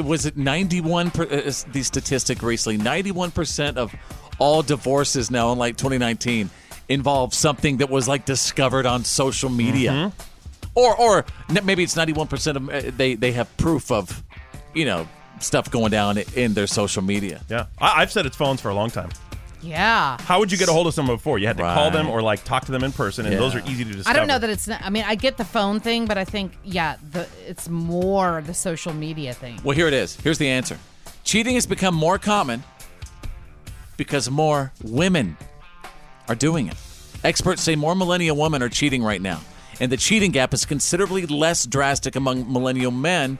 Was 0.02 0.26
it 0.26 0.36
91? 0.36 1.10
Per, 1.10 1.22
uh, 1.24 1.52
the 1.72 1.82
statistic 1.82 2.42
recently 2.42 2.78
91% 2.78 3.76
of 3.76 3.94
all 4.38 4.62
divorces 4.62 5.30
now 5.30 5.52
in 5.52 5.58
like 5.58 5.76
2019 5.76 6.50
involve 6.88 7.32
something 7.32 7.76
that 7.78 7.88
was 7.88 8.08
like 8.08 8.24
discovered 8.24 8.84
on 8.86 9.04
social 9.04 9.48
media. 9.48 9.90
Mm-hmm. 9.92 10.29
Or, 10.74 10.96
or 10.96 11.24
maybe 11.64 11.82
it's 11.82 11.96
91% 11.96 12.56
of 12.56 12.68
uh, 12.68 12.90
they, 12.96 13.14
they 13.14 13.32
have 13.32 13.54
proof 13.56 13.90
of, 13.90 14.22
you 14.74 14.84
know, 14.84 15.08
stuff 15.40 15.70
going 15.70 15.90
down 15.90 16.18
in 16.18 16.54
their 16.54 16.66
social 16.66 17.02
media. 17.02 17.42
Yeah, 17.48 17.66
I, 17.78 18.02
I've 18.02 18.12
said 18.12 18.26
it's 18.26 18.36
phones 18.36 18.60
for 18.60 18.68
a 18.68 18.74
long 18.74 18.90
time. 18.90 19.10
Yeah. 19.62 20.16
How 20.22 20.38
would 20.38 20.50
you 20.50 20.56
get 20.56 20.68
a 20.68 20.72
hold 20.72 20.86
of 20.86 20.94
someone 20.94 21.16
before? 21.16 21.38
You 21.38 21.46
had 21.46 21.58
to 21.58 21.62
call 21.62 21.90
them 21.90 22.08
or 22.08 22.22
like 22.22 22.44
talk 22.44 22.64
to 22.66 22.72
them 22.72 22.82
in 22.82 22.92
person, 22.92 23.26
and 23.26 23.36
those 23.36 23.54
are 23.54 23.60
easy 23.60 23.84
to 23.84 23.92
discover. 23.92 24.08
I 24.08 24.18
don't 24.18 24.26
know 24.26 24.38
that 24.38 24.48
it's. 24.48 24.66
Not, 24.66 24.82
I 24.82 24.90
mean, 24.90 25.04
I 25.06 25.14
get 25.14 25.36
the 25.36 25.44
phone 25.44 25.80
thing, 25.80 26.06
but 26.06 26.16
I 26.16 26.24
think 26.24 26.52
yeah, 26.64 26.96
the 27.10 27.28
it's 27.46 27.68
more 27.68 28.42
the 28.46 28.54
social 28.54 28.94
media 28.94 29.34
thing. 29.34 29.60
Well, 29.62 29.76
here 29.76 29.86
it 29.86 29.94
is. 29.94 30.16
Here's 30.16 30.38
the 30.38 30.48
answer 30.48 30.78
cheating 31.24 31.54
has 31.54 31.66
become 31.66 31.94
more 31.94 32.18
common 32.18 32.62
because 33.96 34.30
more 34.30 34.72
women 34.82 35.36
are 36.28 36.34
doing 36.34 36.68
it. 36.68 36.76
Experts 37.22 37.60
say 37.60 37.76
more 37.76 37.94
millennial 37.94 38.36
women 38.36 38.62
are 38.62 38.70
cheating 38.70 39.02
right 39.02 39.20
now, 39.20 39.40
and 39.80 39.90
the 39.90 39.96
cheating 39.96 40.30
gap 40.30 40.54
is 40.54 40.64
considerably 40.64 41.26
less 41.26 41.64
drastic 41.66 42.14
among 42.14 42.50
millennial 42.52 42.90
men 42.90 43.38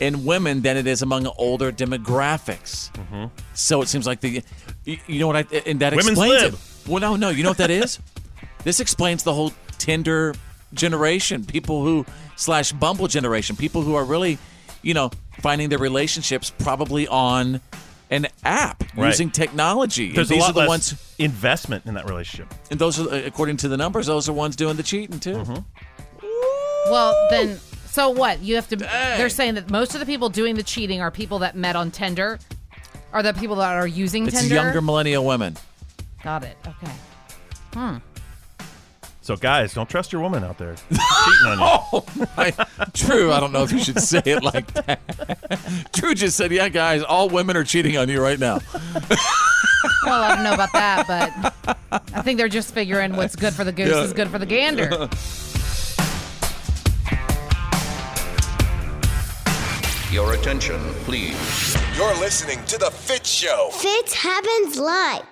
and 0.00 0.24
women 0.24 0.62
than 0.62 0.76
it 0.76 0.86
is 0.86 1.02
among 1.02 1.26
older 1.26 1.70
demographics. 1.70 2.90
Mm-hmm. 2.92 3.26
So 3.54 3.82
it 3.82 3.88
seems 3.88 4.06
like 4.06 4.20
the, 4.20 4.42
you 4.84 4.98
you 5.06 5.18
know 5.20 5.26
what 5.26 5.36
I, 5.36 5.56
and 5.66 5.80
that 5.80 5.92
Women's 5.92 6.10
explains 6.10 6.42
lib. 6.42 6.54
it. 6.54 6.88
Well, 6.88 7.00
no, 7.00 7.16
no, 7.16 7.28
you 7.28 7.42
know 7.42 7.50
what 7.50 7.58
that 7.58 7.70
is? 7.70 7.98
this 8.64 8.80
explains 8.80 9.22
the 9.22 9.34
whole 9.34 9.52
Tinder 9.78 10.34
generation, 10.72 11.44
people 11.44 11.84
who 11.84 12.06
slash 12.36 12.72
Bumble 12.72 13.08
generation, 13.08 13.56
people 13.56 13.82
who 13.82 13.94
are 13.94 14.04
really, 14.04 14.38
you 14.82 14.94
know, 14.94 15.10
finding 15.40 15.68
their 15.68 15.78
relationships 15.78 16.50
probably 16.58 17.06
on 17.08 17.60
an 18.10 18.26
app 18.44 18.82
Right. 18.96 19.06
using 19.08 19.30
technology. 19.30 20.08
And 20.08 20.16
There's 20.16 20.30
a 20.30 20.34
these 20.34 20.40
lot 20.42 20.50
are 20.50 20.52
the 20.54 20.58
less 20.60 20.68
ones, 20.68 21.14
investment 21.18 21.86
in 21.86 21.94
that 21.94 22.08
relationship. 22.08 22.52
and 22.70 22.78
those 22.80 22.98
are, 22.98 23.08
uh, 23.08 23.22
according 23.24 23.56
to 23.58 23.68
the 23.68 23.76
numbers, 23.76 24.06
those 24.06 24.28
are 24.28 24.32
ones 24.32 24.56
doing 24.56 24.76
the 24.76 24.82
cheating 24.82 25.20
too. 25.20 25.34
Mm-hmm. 25.36 25.56
Well, 26.90 27.14
then, 27.30 27.58
so 27.86 28.10
what? 28.10 28.40
You 28.40 28.54
have 28.56 28.68
to. 28.68 28.76
They're 28.76 29.28
saying 29.28 29.54
that 29.54 29.70
most 29.70 29.94
of 29.94 30.00
the 30.00 30.06
people 30.06 30.28
doing 30.28 30.56
the 30.56 30.62
cheating 30.62 31.00
are 31.00 31.10
people 31.10 31.38
that 31.40 31.54
met 31.56 31.76
on 31.76 31.90
Tinder, 31.90 32.38
are 33.12 33.22
the 33.22 33.32
people 33.34 33.56
that 33.56 33.74
are 33.76 33.86
using 33.86 34.26
It's 34.26 34.40
Tinder. 34.40 34.54
younger 34.54 34.80
millennial 34.80 35.24
women. 35.24 35.56
Got 36.24 36.44
it. 36.44 36.56
Okay. 36.66 36.92
Hmm. 37.74 37.96
So 39.22 39.36
guys, 39.36 39.74
don't 39.74 39.88
trust 39.88 40.12
your 40.12 40.22
woman 40.22 40.42
out 40.44 40.56
there 40.58 40.74
cheating 40.88 41.46
on 41.46 41.58
you. 41.58 41.64
Oh, 41.92 42.04
my, 42.36 42.52
True. 42.94 43.32
I 43.32 43.38
don't 43.40 43.52
know 43.52 43.62
if 43.62 43.70
you 43.70 43.78
should 43.78 44.00
say 44.00 44.22
it 44.24 44.42
like 44.42 44.72
that. 44.72 44.98
True 45.92 46.14
just 46.14 46.36
said, 46.36 46.50
"Yeah, 46.52 46.68
guys, 46.70 47.02
all 47.02 47.28
women 47.28 47.56
are 47.56 47.64
cheating 47.64 47.96
on 47.98 48.08
you 48.08 48.20
right 48.22 48.38
now." 48.38 48.60
Well, 50.04 50.22
I 50.22 50.34
don't 50.34 50.44
know 50.44 50.52
about 50.54 50.72
that, 50.72 51.06
but 51.62 51.76
I 52.14 52.22
think 52.22 52.38
they're 52.38 52.48
just 52.48 52.72
figuring 52.74 53.16
what's 53.16 53.36
good 53.36 53.52
for 53.52 53.64
the 53.64 53.72
goose 53.72 53.88
Yeah. 53.90 54.02
is 54.02 54.12
good 54.14 54.28
for 54.28 54.38
the 54.38 54.46
gander. 54.46 55.08
Your 60.10 60.32
attention, 60.34 60.80
please. 61.04 61.76
You're 61.96 62.14
listening 62.18 62.64
to 62.66 62.78
The 62.78 62.90
Fit 62.90 63.24
Show. 63.26 63.70
Fitz 63.72 64.12
happens 64.14 64.76
live. 64.78 65.22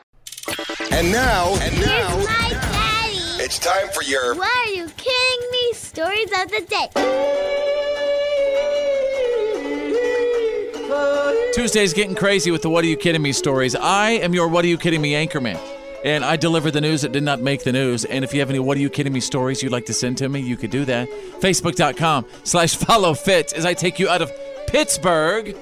And 0.92 1.10
now, 1.10 1.54
and 1.60 1.80
now, 1.80 2.08
Here's 2.16 2.26
my 2.28 2.48
daddy. 2.50 2.97
It's 3.40 3.58
time 3.58 3.88
for 3.94 4.02
your 4.02 4.34
Why 4.34 4.64
are 4.66 4.72
you 4.72 4.88
kidding 4.96 5.50
me? 5.50 5.72
Stories 5.74 6.30
of 6.40 6.50
the 6.50 6.60
day. 6.68 6.88
Tuesday's 11.54 11.92
getting 11.92 12.14
crazy 12.14 12.50
with 12.50 12.62
the 12.62 12.70
"What 12.70 12.84
are 12.84 12.88
you 12.88 12.96
kidding 12.96 13.22
me?" 13.22 13.32
stories. 13.32 13.74
I 13.74 14.10
am 14.10 14.32
your 14.34 14.48
"What 14.48 14.64
are 14.64 14.68
you 14.68 14.78
kidding 14.78 15.00
me?" 15.00 15.12
anchorman, 15.12 15.58
and 16.04 16.24
I 16.24 16.36
deliver 16.36 16.70
the 16.70 16.80
news 16.80 17.02
that 17.02 17.12
did 17.12 17.22
not 17.22 17.40
make 17.40 17.64
the 17.64 17.72
news. 17.72 18.04
And 18.04 18.24
if 18.24 18.32
you 18.32 18.40
have 18.40 18.50
any 18.50 18.58
"What 18.58 18.76
are 18.76 18.80
you 18.80 18.90
kidding 18.90 19.12
me?" 19.12 19.20
stories 19.20 19.62
you'd 19.62 19.72
like 19.72 19.86
to 19.86 19.92
send 19.94 20.18
to 20.18 20.28
me, 20.28 20.40
you 20.40 20.56
could 20.56 20.70
do 20.70 20.84
that. 20.86 21.08
Facebook.com/slash 21.40 22.76
follow 22.76 23.14
fit 23.14 23.52
as 23.52 23.64
I 23.64 23.74
take 23.74 23.98
you 23.98 24.08
out 24.08 24.22
of 24.22 24.32
Pittsburgh. 24.68 25.56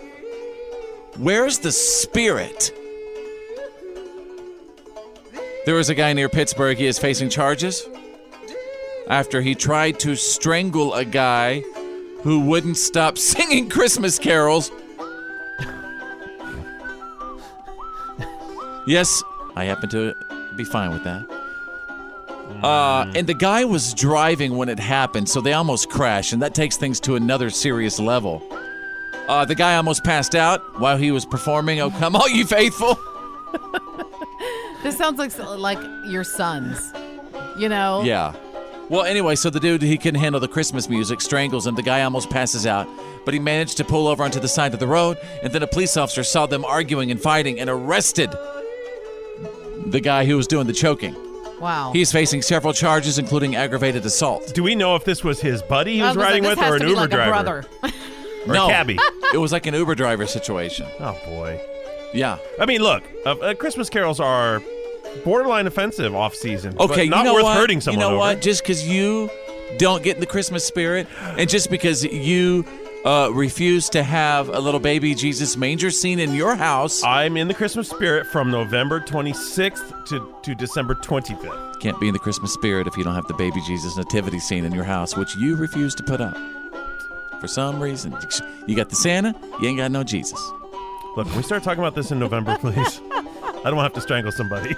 Where's 1.16 1.58
the 1.58 1.72
spirit? 1.72 2.72
There 5.66 5.80
is 5.80 5.88
a 5.88 5.96
guy 5.96 6.12
near 6.12 6.28
Pittsburgh. 6.28 6.78
He 6.78 6.86
is 6.86 6.96
facing 6.96 7.28
charges 7.28 7.88
after 9.08 9.42
he 9.42 9.56
tried 9.56 9.98
to 9.98 10.14
strangle 10.14 10.94
a 10.94 11.04
guy 11.04 11.60
who 12.22 12.38
wouldn't 12.40 12.76
stop 12.76 13.18
singing 13.32 13.68
Christmas 13.68 14.16
carols. 14.16 14.70
Yes, 18.86 19.24
I 19.56 19.64
happen 19.64 19.88
to 19.88 20.14
be 20.56 20.62
fine 20.62 20.92
with 20.92 21.02
that. 21.02 21.26
Uh, 22.62 23.10
and 23.16 23.26
the 23.26 23.34
guy 23.34 23.64
was 23.64 23.92
driving 23.92 24.56
when 24.56 24.68
it 24.68 24.78
happened, 24.78 25.28
so 25.28 25.40
they 25.40 25.52
almost 25.52 25.90
crashed, 25.90 26.32
and 26.32 26.40
that 26.42 26.54
takes 26.54 26.76
things 26.76 27.00
to 27.00 27.16
another 27.16 27.50
serious 27.50 27.98
level. 27.98 28.40
Uh, 29.26 29.44
the 29.44 29.56
guy 29.56 29.74
almost 29.74 30.04
passed 30.04 30.36
out 30.36 30.78
while 30.78 30.96
he 30.96 31.10
was 31.10 31.26
performing 31.26 31.80
"Oh 31.80 31.90
Come 31.90 32.14
All 32.14 32.28
You 32.28 32.46
Faithful." 32.46 32.96
This 34.82 34.96
sounds 34.96 35.18
like 35.18 35.36
like 35.38 35.78
your 36.06 36.24
sons. 36.24 36.92
You 37.58 37.68
know? 37.68 38.02
Yeah. 38.02 38.34
Well, 38.88 39.04
anyway, 39.04 39.34
so 39.34 39.50
the 39.50 39.58
dude 39.58 39.82
he 39.82 39.98
couldn't 39.98 40.20
handle 40.20 40.40
the 40.40 40.46
Christmas 40.48 40.88
music, 40.88 41.20
strangles 41.20 41.66
him. 41.66 41.74
The 41.74 41.82
guy 41.82 42.02
almost 42.02 42.30
passes 42.30 42.66
out, 42.66 42.86
but 43.24 43.34
he 43.34 43.40
managed 43.40 43.76
to 43.78 43.84
pull 43.84 44.06
over 44.06 44.22
onto 44.22 44.38
the 44.38 44.46
side 44.48 44.72
of 44.74 44.78
the 44.80 44.86
road, 44.86 45.18
and 45.42 45.52
then 45.52 45.62
a 45.62 45.66
police 45.66 45.96
officer 45.96 46.22
saw 46.22 46.46
them 46.46 46.64
arguing 46.64 47.10
and 47.10 47.20
fighting 47.20 47.58
and 47.58 47.68
arrested 47.68 48.30
the 49.86 50.00
guy 50.00 50.24
who 50.24 50.36
was 50.36 50.46
doing 50.46 50.66
the 50.66 50.72
choking. 50.72 51.16
Wow. 51.60 51.90
He's 51.92 52.12
facing 52.12 52.42
several 52.42 52.72
charges, 52.72 53.18
including 53.18 53.56
aggravated 53.56 54.04
assault. 54.04 54.52
Do 54.54 54.62
we 54.62 54.74
know 54.74 54.94
if 54.94 55.04
this 55.04 55.24
was 55.24 55.40
his 55.40 55.62
buddy 55.62 55.94
he 55.96 56.02
was 56.02 56.10
was 56.10 56.16
like, 56.18 56.24
riding 56.26 56.42
this 56.42 56.50
with 56.50 56.58
has 56.60 56.72
or 56.74 56.78
to 56.78 56.84
an 56.84 56.86
be 56.86 56.90
Uber 56.90 57.00
like 57.00 57.08
a 57.08 57.16
driver? 57.16 57.30
brother. 57.30 57.64
Or 58.46 58.54
no, 58.54 58.66
a 58.66 58.70
cabbie? 58.70 58.98
it 59.34 59.38
was 59.38 59.50
like 59.52 59.66
an 59.66 59.74
Uber 59.74 59.94
driver 59.96 60.26
situation. 60.26 60.86
Oh 61.00 61.18
boy. 61.24 61.60
Yeah. 62.14 62.38
I 62.60 62.66
mean, 62.66 62.80
look, 62.82 63.02
uh, 63.24 63.30
uh, 63.32 63.54
Christmas 63.54 63.90
carols 63.90 64.20
are 64.20 64.62
borderline 65.24 65.66
offensive 65.66 66.14
off 66.14 66.34
season. 66.34 66.76
Okay, 66.78 67.08
but 67.08 67.16
not 67.16 67.18
you 67.18 67.24
know 67.24 67.34
worth 67.34 67.44
what? 67.44 67.56
hurting 67.56 67.80
someone 67.80 67.98
You 68.00 68.00
know 68.06 68.10
over. 68.10 68.18
what? 68.18 68.40
Just 68.42 68.62
because 68.62 68.86
you 68.88 69.30
don't 69.78 70.02
get 70.02 70.16
in 70.16 70.20
the 70.20 70.26
Christmas 70.26 70.64
spirit, 70.64 71.06
and 71.36 71.48
just 71.48 71.70
because 71.70 72.04
you 72.04 72.64
uh, 73.04 73.30
refuse 73.32 73.88
to 73.90 74.02
have 74.02 74.48
a 74.48 74.58
little 74.60 74.80
baby 74.80 75.14
Jesus 75.14 75.56
manger 75.56 75.90
scene 75.90 76.18
in 76.18 76.34
your 76.34 76.54
house, 76.54 77.02
I'm 77.04 77.36
in 77.36 77.48
the 77.48 77.54
Christmas 77.54 77.88
spirit 77.88 78.26
from 78.28 78.50
November 78.50 79.00
26th 79.00 80.06
to, 80.06 80.34
to 80.42 80.54
December 80.54 80.94
25th. 80.94 81.80
can't 81.80 81.98
be 82.00 82.08
in 82.08 82.12
the 82.12 82.18
Christmas 82.18 82.52
spirit 82.52 82.86
if 82.86 82.96
you 82.96 83.04
don't 83.04 83.14
have 83.14 83.26
the 83.26 83.34
baby 83.34 83.60
Jesus 83.66 83.96
nativity 83.96 84.38
scene 84.38 84.64
in 84.64 84.72
your 84.72 84.84
house, 84.84 85.16
which 85.16 85.34
you 85.36 85.56
refuse 85.56 85.94
to 85.96 86.02
put 86.02 86.20
up. 86.20 86.36
For 87.40 87.48
some 87.48 87.80
reason, 87.80 88.16
you 88.66 88.74
got 88.76 88.88
the 88.88 88.96
Santa, 88.96 89.34
you 89.60 89.68
ain't 89.68 89.78
got 89.78 89.90
no 89.90 90.02
Jesus. 90.02 90.40
Look, 91.16 91.28
can 91.28 91.36
we 91.36 91.42
start 91.42 91.62
talking 91.62 91.80
about 91.80 91.94
this 91.94 92.12
in 92.12 92.18
November, 92.18 92.56
please? 92.60 93.00
I 93.10 93.62
don't 93.64 93.76
want 93.76 93.78
to 93.78 93.82
have 93.82 93.92
to 93.94 94.00
strangle 94.00 94.32
somebody. 94.32 94.74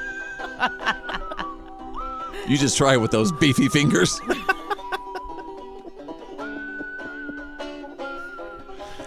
You 2.47 2.57
just 2.57 2.79
try 2.79 2.95
it 2.95 3.01
with 3.01 3.11
those 3.11 3.31
beefy 3.33 3.69
fingers. 3.69 4.21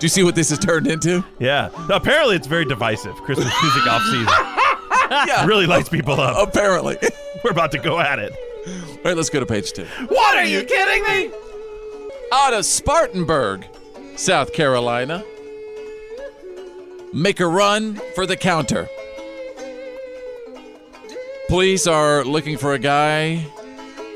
Do 0.02 0.06
you 0.06 0.10
see 0.10 0.24
what 0.24 0.36
this 0.36 0.50
has 0.50 0.60
turned 0.60 0.88
into? 0.88 1.24
Yeah. 1.40 1.70
Apparently, 1.90 2.36
it's 2.36 2.48
very 2.48 2.66
divisive. 2.66 3.16
Christmas 3.18 3.54
music 3.62 3.88
off 3.88 4.02
season. 4.04 4.28
yeah. 5.28 5.46
Really 5.46 5.68
lights 5.68 5.90
people 5.90 6.20
up. 6.20 6.48
Apparently. 6.48 6.98
We're 7.44 7.52
about 7.52 7.72
to 7.72 7.80
go 7.80 8.00
at 8.00 8.20
it. 8.20 8.32
All 8.68 9.02
right, 9.06 9.18
let's 9.18 9.30
go 9.30 9.40
to 9.40 9.46
page 9.46 9.74
two. 9.74 9.86
What 10.08 10.38
are 10.38 10.46
you 10.46 10.64
kidding 10.64 11.04
me? 11.04 11.32
Out 12.34 12.54
of 12.54 12.66
Spartanburg, 12.66 13.66
South 14.16 14.54
Carolina. 14.54 15.24
Make 17.14 17.40
a 17.42 17.48
run 17.48 18.00
for 18.16 18.26
the 18.26 18.38
counter. 18.38 18.88
Police 21.50 21.86
are 21.86 22.24
looking 22.24 22.58
for 22.58 22.74
a 22.74 22.80
guy 22.80 23.46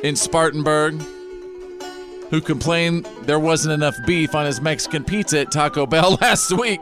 in 0.03 0.15
Spartanburg 0.15 1.01
who 2.29 2.39
complained 2.39 3.05
there 3.23 3.39
wasn't 3.39 3.73
enough 3.73 3.95
beef 4.05 4.33
on 4.33 4.45
his 4.45 4.61
Mexican 4.61 5.03
pizza 5.03 5.41
at 5.41 5.51
Taco 5.51 5.85
Bell 5.87 6.17
last 6.21 6.51
week. 6.57 6.79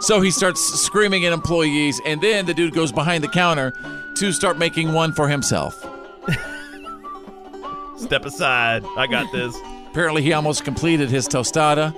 So 0.00 0.20
he 0.20 0.30
starts 0.30 0.60
screaming 0.80 1.26
at 1.26 1.32
employees, 1.32 2.00
and 2.06 2.20
then 2.20 2.46
the 2.46 2.54
dude 2.54 2.72
goes 2.72 2.90
behind 2.90 3.22
the 3.22 3.28
counter 3.28 3.72
to 4.16 4.32
start 4.32 4.58
making 4.58 4.92
one 4.92 5.12
for 5.12 5.28
himself. 5.28 5.74
Step 7.98 8.24
aside. 8.24 8.84
I 8.96 9.06
got 9.06 9.30
this. 9.32 9.54
Apparently, 9.90 10.22
he 10.22 10.32
almost 10.32 10.64
completed 10.64 11.10
his 11.10 11.28
tostada, 11.28 11.92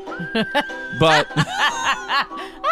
but 0.98 1.28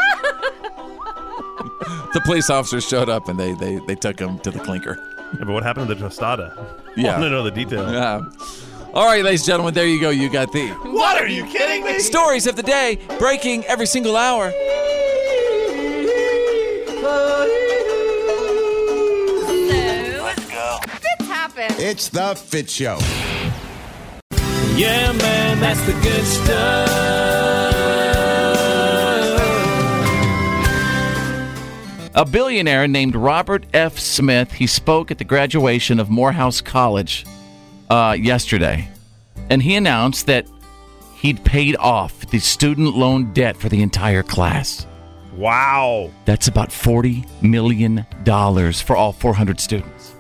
the 2.15 2.21
police 2.25 2.51
officers 2.51 2.87
showed 2.87 3.09
up 3.09 3.29
and 3.29 3.39
they 3.39 3.53
they, 3.55 3.77
they 3.87 3.95
took 3.95 4.19
him 4.19 4.39
to 4.41 4.51
the 4.51 4.59
clinker. 4.61 4.99
Yeah, 5.39 5.45
but 5.45 5.53
what 5.53 5.63
happened 5.63 5.89
to 5.89 5.95
the 5.95 6.05
tostada? 6.09 6.53
Yeah. 6.97 7.11
I 7.11 7.13
want 7.13 7.25
to 7.25 7.31
know 7.31 7.43
the 7.43 7.51
details. 7.51 7.91
Yeah. 7.93 8.21
All 8.95 9.07
right, 9.07 9.25
ladies 9.25 9.41
and 9.43 9.47
gentlemen, 9.47 9.73
there 9.75 9.87
you 9.87 9.99
go. 10.01 10.11
You 10.11 10.29
got 10.29 10.53
the 10.53 10.69
What 10.69 11.21
are 11.21 11.27
you 11.27 11.45
kidding 11.47 11.85
me? 11.85 11.99
stories 11.99 12.47
of 12.47 12.57
the 12.57 12.63
day 12.63 12.99
breaking 13.19 13.65
every 13.65 13.87
single 13.87 14.17
hour. 14.17 14.53
Let's 19.13 20.47
go. 20.51 20.79
This 21.19 21.29
happened. 21.29 21.75
It's 21.79 22.09
the 22.09 22.35
Fit 22.35 22.71
Show. 22.71 22.99
Yeah, 24.75 25.13
man, 25.13 25.61
that's 25.61 25.83
the 25.85 25.93
good 26.03 26.25
stuff. 26.25 27.52
A 32.15 32.27
billionaire 32.27 32.87
named 32.87 33.17
Robert 33.17 33.65
F. 33.73 33.99
Smith. 33.99 34.53
He 34.53 34.67
spoke 34.67 35.11
at 35.11 35.17
the 35.17 35.25
graduation 35.25 35.99
of 35.99 36.11
Morehouse 36.11 36.61
College 36.61 37.25
uh, 37.89 38.15
yesterday, 38.19 38.87
and 39.49 39.63
he 39.63 39.77
announced 39.77 40.27
that 40.27 40.47
he'd 41.15 41.43
paid 41.43 41.75
off 41.77 42.27
the 42.31 42.39
student 42.39 42.95
loan 42.95 43.33
debt 43.33 43.57
for 43.57 43.71
the 43.71 43.81
entire 43.81 44.23
class. 44.23 44.87
Wow. 45.37 46.11
That's 46.27 46.49
about 46.49 46.71
forty 46.71 47.25
million 47.41 48.05
dollars 48.25 48.79
for 48.83 48.95
all 48.95 49.13
400 49.13 49.59
students. 49.59 50.15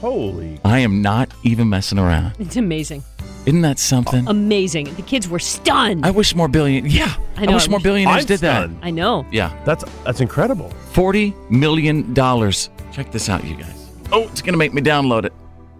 Holy. 0.00 0.58
I 0.64 0.78
am 0.78 1.02
not 1.02 1.30
even 1.42 1.68
messing 1.68 1.98
around. 1.98 2.32
It's 2.38 2.56
amazing. 2.56 3.04
Isn't 3.46 3.62
that 3.62 3.78
something? 3.78 4.26
Amazing. 4.26 4.92
The 4.96 5.02
kids 5.02 5.28
were 5.28 5.38
stunned. 5.38 6.04
I 6.04 6.10
wish 6.10 6.34
more 6.34 6.48
billion. 6.48 6.84
Yeah, 6.86 7.14
I 7.36 7.46
know. 7.46 7.54
wish 7.54 7.68
more 7.68 7.78
billionaires 7.80 8.22
I'm 8.22 8.26
did 8.26 8.40
that. 8.40 8.68
I 8.82 8.90
know. 8.90 9.24
Yeah, 9.30 9.56
That's 9.64 9.84
that's 10.04 10.20
incredible. 10.20 10.70
forty 10.92 11.32
million 11.48 12.12
dollars. 12.12 12.70
Check 12.92 13.12
this 13.12 13.28
out, 13.28 13.44
you 13.44 13.54
guys. 13.56 13.90
Oh, 14.12 14.22
it's 14.24 14.42
gonna 14.42 14.56
make 14.56 14.74
me 14.74 14.82
download 14.82 15.24
it. 15.24 15.32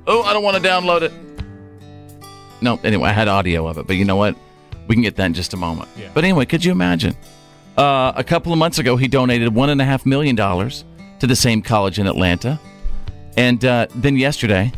Oh, 0.07 0.23
I 0.23 0.33
don't 0.33 0.45
want 0.45 0.57
to 0.57 0.63
download 0.63 1.03
it. 1.03 1.13
No, 2.61 2.79
anyway, 2.85 3.11
I 3.11 3.13
had 3.13 3.29
audio 3.29 3.67
of 3.67 3.79
it, 3.79 3.87
but 3.87 3.97
you 3.97 4.05
know 4.05 4.17
what? 4.17 4.37
We 4.87 4.95
can 4.95 5.03
get 5.03 5.17
that 5.17 5.27
in 5.27 5.35
just 5.35 5.53
a 5.53 5.57
moment. 5.57 5.89
Yeah. 5.99 6.09
But 6.15 6.23
anyway, 6.25 6.47
could 6.47 6.65
you 6.65 6.71
imagine? 6.73 7.17
Uh, 7.77 8.13
a 8.17 8.25
couple 8.25 8.53
of 8.53 8.59
months 8.59 8.79
ago, 8.79 8.97
he 8.97 9.09
donated 9.09 9.55
one 9.55 9.69
and 9.71 9.81
a 9.81 9.85
half 9.85 10.07
million 10.07 10.37
dollars 10.37 10.85
to 11.19 11.27
the 11.27 11.37
same 11.37 11.61
college 11.63 11.99
in 11.99 12.07
Atlanta, 12.07 12.59
and 13.37 13.65
uh, 13.65 13.87
then 13.97 14.17
yesterday, 14.17 14.73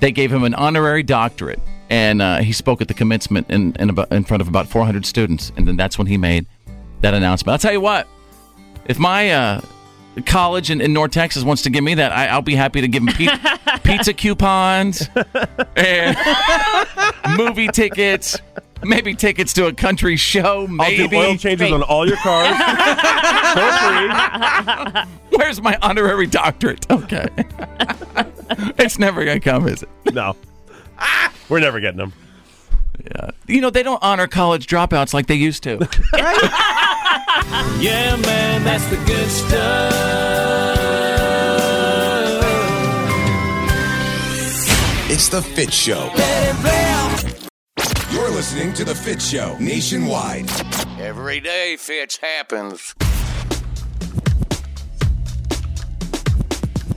they 0.00 0.12
gave 0.12 0.32
him 0.32 0.44
an 0.44 0.54
honorary 0.54 1.02
doctorate, 1.02 1.60
and 1.90 2.20
uh, 2.20 2.38
he 2.38 2.52
spoke 2.52 2.80
at 2.80 2.88
the 2.88 2.94
commencement 2.94 3.50
in 3.50 3.74
in, 3.78 3.90
about, 3.90 4.12
in 4.12 4.24
front 4.24 4.40
of 4.40 4.48
about 4.48 4.68
400 4.68 5.06
students, 5.06 5.52
and 5.56 5.66
then 5.66 5.76
that's 5.76 5.98
when 5.98 6.06
he 6.06 6.16
made 6.16 6.46
that 7.00 7.14
announcement. 7.14 7.52
I'll 7.52 7.58
tell 7.58 7.72
you 7.72 7.80
what, 7.80 8.06
if 8.86 8.98
my 8.98 9.30
uh, 9.30 9.60
college 10.24 10.70
in, 10.70 10.80
in 10.80 10.92
North 10.92 11.10
Texas 11.12 11.44
wants 11.44 11.62
to 11.62 11.70
give 11.70 11.84
me 11.84 11.94
that, 11.94 12.12
I, 12.12 12.26
I'll 12.28 12.42
be 12.42 12.54
happy 12.54 12.80
to 12.80 12.88
give 12.88 13.04
them 13.04 13.14
pi- 13.14 13.78
pizza 13.84 14.14
coupons 14.14 15.08
and 15.76 16.16
movie 17.36 17.68
tickets, 17.68 18.38
maybe 18.82 19.14
tickets 19.14 19.52
to 19.54 19.66
a 19.66 19.72
country 19.72 20.16
show, 20.16 20.62
I'll 20.62 20.68
maybe. 20.68 21.08
do 21.08 21.16
oil 21.16 21.36
changes 21.36 21.70
on 21.70 21.82
all 21.82 22.06
your 22.06 22.16
cars. 22.18 22.56
Where's 25.30 25.60
my 25.60 25.78
honorary 25.82 26.26
doctorate? 26.26 26.90
Okay. 26.90 27.28
it's 28.78 28.98
never 28.98 29.24
going 29.24 29.40
to 29.40 29.50
come, 29.50 29.68
is 29.68 29.82
it? 29.82 29.88
No. 30.12 30.36
Ah, 30.98 31.32
we're 31.48 31.60
never 31.60 31.80
getting 31.80 31.98
them. 31.98 32.12
Yeah. 33.04 33.30
You 33.46 33.60
know, 33.60 33.70
they 33.70 33.82
don't 33.82 34.02
honor 34.02 34.26
college 34.26 34.66
dropouts 34.66 35.12
like 35.12 35.26
they 35.26 35.34
used 35.34 35.62
to. 35.64 35.86
Yeah, 37.78 38.16
man, 38.16 38.64
that's 38.64 38.86
the 38.86 38.96
good 39.04 39.28
stuff. 39.28 39.92
It's 45.10 45.28
the 45.28 45.42
Fitz 45.42 45.74
Show. 45.74 46.10
You're 48.12 48.30
listening 48.30 48.72
to 48.74 48.84
the 48.84 48.94
Fitz 48.94 49.28
Show 49.28 49.56
nationwide. 49.58 50.50
Every 50.98 51.40
day, 51.40 51.76
Fitz 51.78 52.16
happens. 52.16 52.94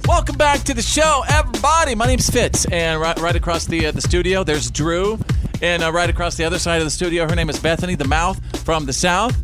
Welcome 0.09 0.37
back 0.37 0.61
to 0.63 0.73
the 0.73 0.81
show, 0.81 1.23
everybody. 1.29 1.93
My 1.93 2.07
name's 2.07 2.27
Fitz, 2.31 2.65
and 2.71 2.99
right, 2.99 3.17
right 3.19 3.35
across 3.35 3.65
the 3.65 3.85
uh, 3.85 3.91
the 3.91 4.01
studio, 4.01 4.43
there's 4.43 4.71
Drew, 4.71 5.19
and 5.61 5.83
uh, 5.83 5.91
right 5.91 6.09
across 6.09 6.35
the 6.35 6.45
other 6.45 6.57
side 6.57 6.77
of 6.79 6.85
the 6.85 6.89
studio, 6.89 7.29
her 7.29 7.35
name 7.35 7.47
is 7.47 7.59
Bethany, 7.59 7.93
the 7.93 8.07
mouth 8.07 8.39
from 8.65 8.87
the 8.87 8.91
south. 8.91 9.37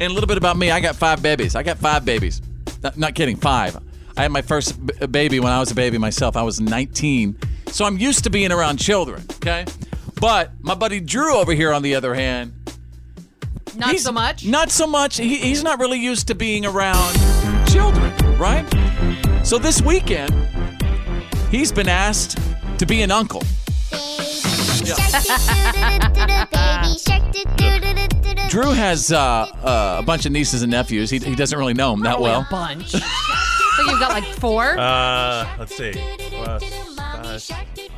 And 0.00 0.12
a 0.12 0.14
little 0.14 0.28
bit 0.28 0.36
about 0.38 0.56
me, 0.56 0.70
I 0.70 0.78
got 0.78 0.94
five 0.94 1.22
babies. 1.22 1.56
I 1.56 1.64
got 1.64 1.76
five 1.78 2.04
babies. 2.04 2.40
Not, 2.84 2.96
not 2.96 3.14
kidding, 3.16 3.34
five. 3.36 3.76
I 4.16 4.22
had 4.22 4.30
my 4.30 4.42
first 4.42 4.86
b- 4.86 5.06
baby 5.08 5.40
when 5.40 5.50
I 5.52 5.58
was 5.58 5.72
a 5.72 5.74
baby 5.74 5.98
myself. 5.98 6.36
I 6.36 6.42
was 6.42 6.60
19, 6.60 7.36
so 7.66 7.84
I'm 7.84 7.98
used 7.98 8.22
to 8.22 8.30
being 8.30 8.52
around 8.52 8.76
children. 8.78 9.24
Okay, 9.34 9.64
but 10.20 10.52
my 10.60 10.76
buddy 10.76 11.00
Drew 11.00 11.34
over 11.34 11.52
here, 11.52 11.72
on 11.72 11.82
the 11.82 11.96
other 11.96 12.14
hand, 12.14 12.52
Not 13.76 13.90
He's- 13.90 14.04
so 14.04 14.12
much. 14.12 14.46
Not 14.46 14.70
so 14.70 14.86
much. 14.86 15.16
He, 15.16 15.36
he's 15.38 15.64
not 15.64 15.80
really 15.80 15.98
used 15.98 16.28
to 16.28 16.36
being 16.36 16.64
around 16.64 17.12
children, 17.66 18.12
right? 18.38 18.64
So 19.52 19.58
this 19.58 19.82
weekend, 19.82 20.32
he's 21.50 21.70
been 21.70 21.86
asked 21.86 22.38
to 22.78 22.86
be 22.86 23.02
an 23.02 23.10
uncle. 23.10 23.42
Drew 28.48 28.70
has 28.70 29.12
uh, 29.12 29.18
uh, 29.20 29.96
a 29.98 30.02
bunch 30.02 30.24
of 30.24 30.32
nieces 30.32 30.62
and 30.62 30.70
nephews. 30.70 31.10
He, 31.10 31.18
he 31.18 31.34
doesn't 31.34 31.58
really 31.58 31.74
know 31.74 31.90
them 31.90 32.00
that 32.04 32.18
well. 32.18 32.46
a 32.48 32.50
bunch. 32.50 32.92
so 32.92 32.98
you've 33.86 34.00
got 34.00 34.12
like 34.12 34.24
four. 34.24 34.78
Uh, 34.78 35.46
let's 35.58 35.76
see. 35.76 35.92
Plus, 36.30 36.64
five, 36.96 37.42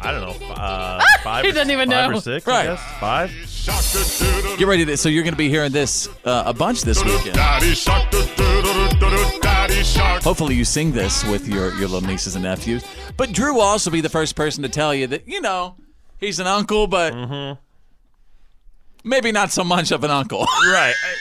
I 0.05 0.13
don't 0.13 0.21
know. 0.41 0.47
Uh, 0.55 1.01
five. 1.25 1.45
He 1.45 1.51
or- 1.51 1.55
doesn't 1.55 1.71
even 1.71 1.91
five 1.91 2.11
know. 2.11 2.19
or 2.19 2.21
six. 2.21 2.47
Right. 2.47 2.69
I 2.69 2.75
guess. 2.75 3.01
Five. 3.01 4.59
Get 4.59 4.67
ready 4.69 4.85
to. 4.85 4.97
So 4.97 5.09
you're 5.09 5.23
going 5.23 5.33
to 5.33 5.39
be 5.39 5.49
hearing 5.49 5.73
this 5.73 6.09
uh, 6.25 6.43
a 6.47 6.53
bunch 6.53 6.83
this 6.83 7.03
weekend. 7.05 7.37
Hopefully 10.23 10.55
you 10.55 10.65
sing 10.65 10.93
this 10.93 11.25
with 11.25 11.49
your 11.49 11.71
your 11.75 11.89
little 11.89 12.01
nieces 12.07 12.35
and 12.35 12.45
nephews. 12.45 12.85
But 13.17 13.33
Drew 13.33 13.55
will 13.55 13.61
also 13.63 13.91
be 13.91 14.01
the 14.01 14.09
first 14.09 14.37
person 14.37 14.63
to 14.63 14.69
tell 14.69 14.95
you 14.95 15.07
that 15.09 15.27
you 15.29 15.41
know 15.41 15.77
he's 16.19 16.39
an 16.41 16.47
uncle, 16.47 16.87
but 16.87 17.13
Mm-hmm. 17.15 17.61
maybe 19.09 19.33
not 19.33 19.51
so 19.53 19.65
much 19.65 19.91
of 19.93 20.05
an 20.05 20.11
uncle. 20.11 20.41
Right. 20.67 20.95
I, 20.95 21.15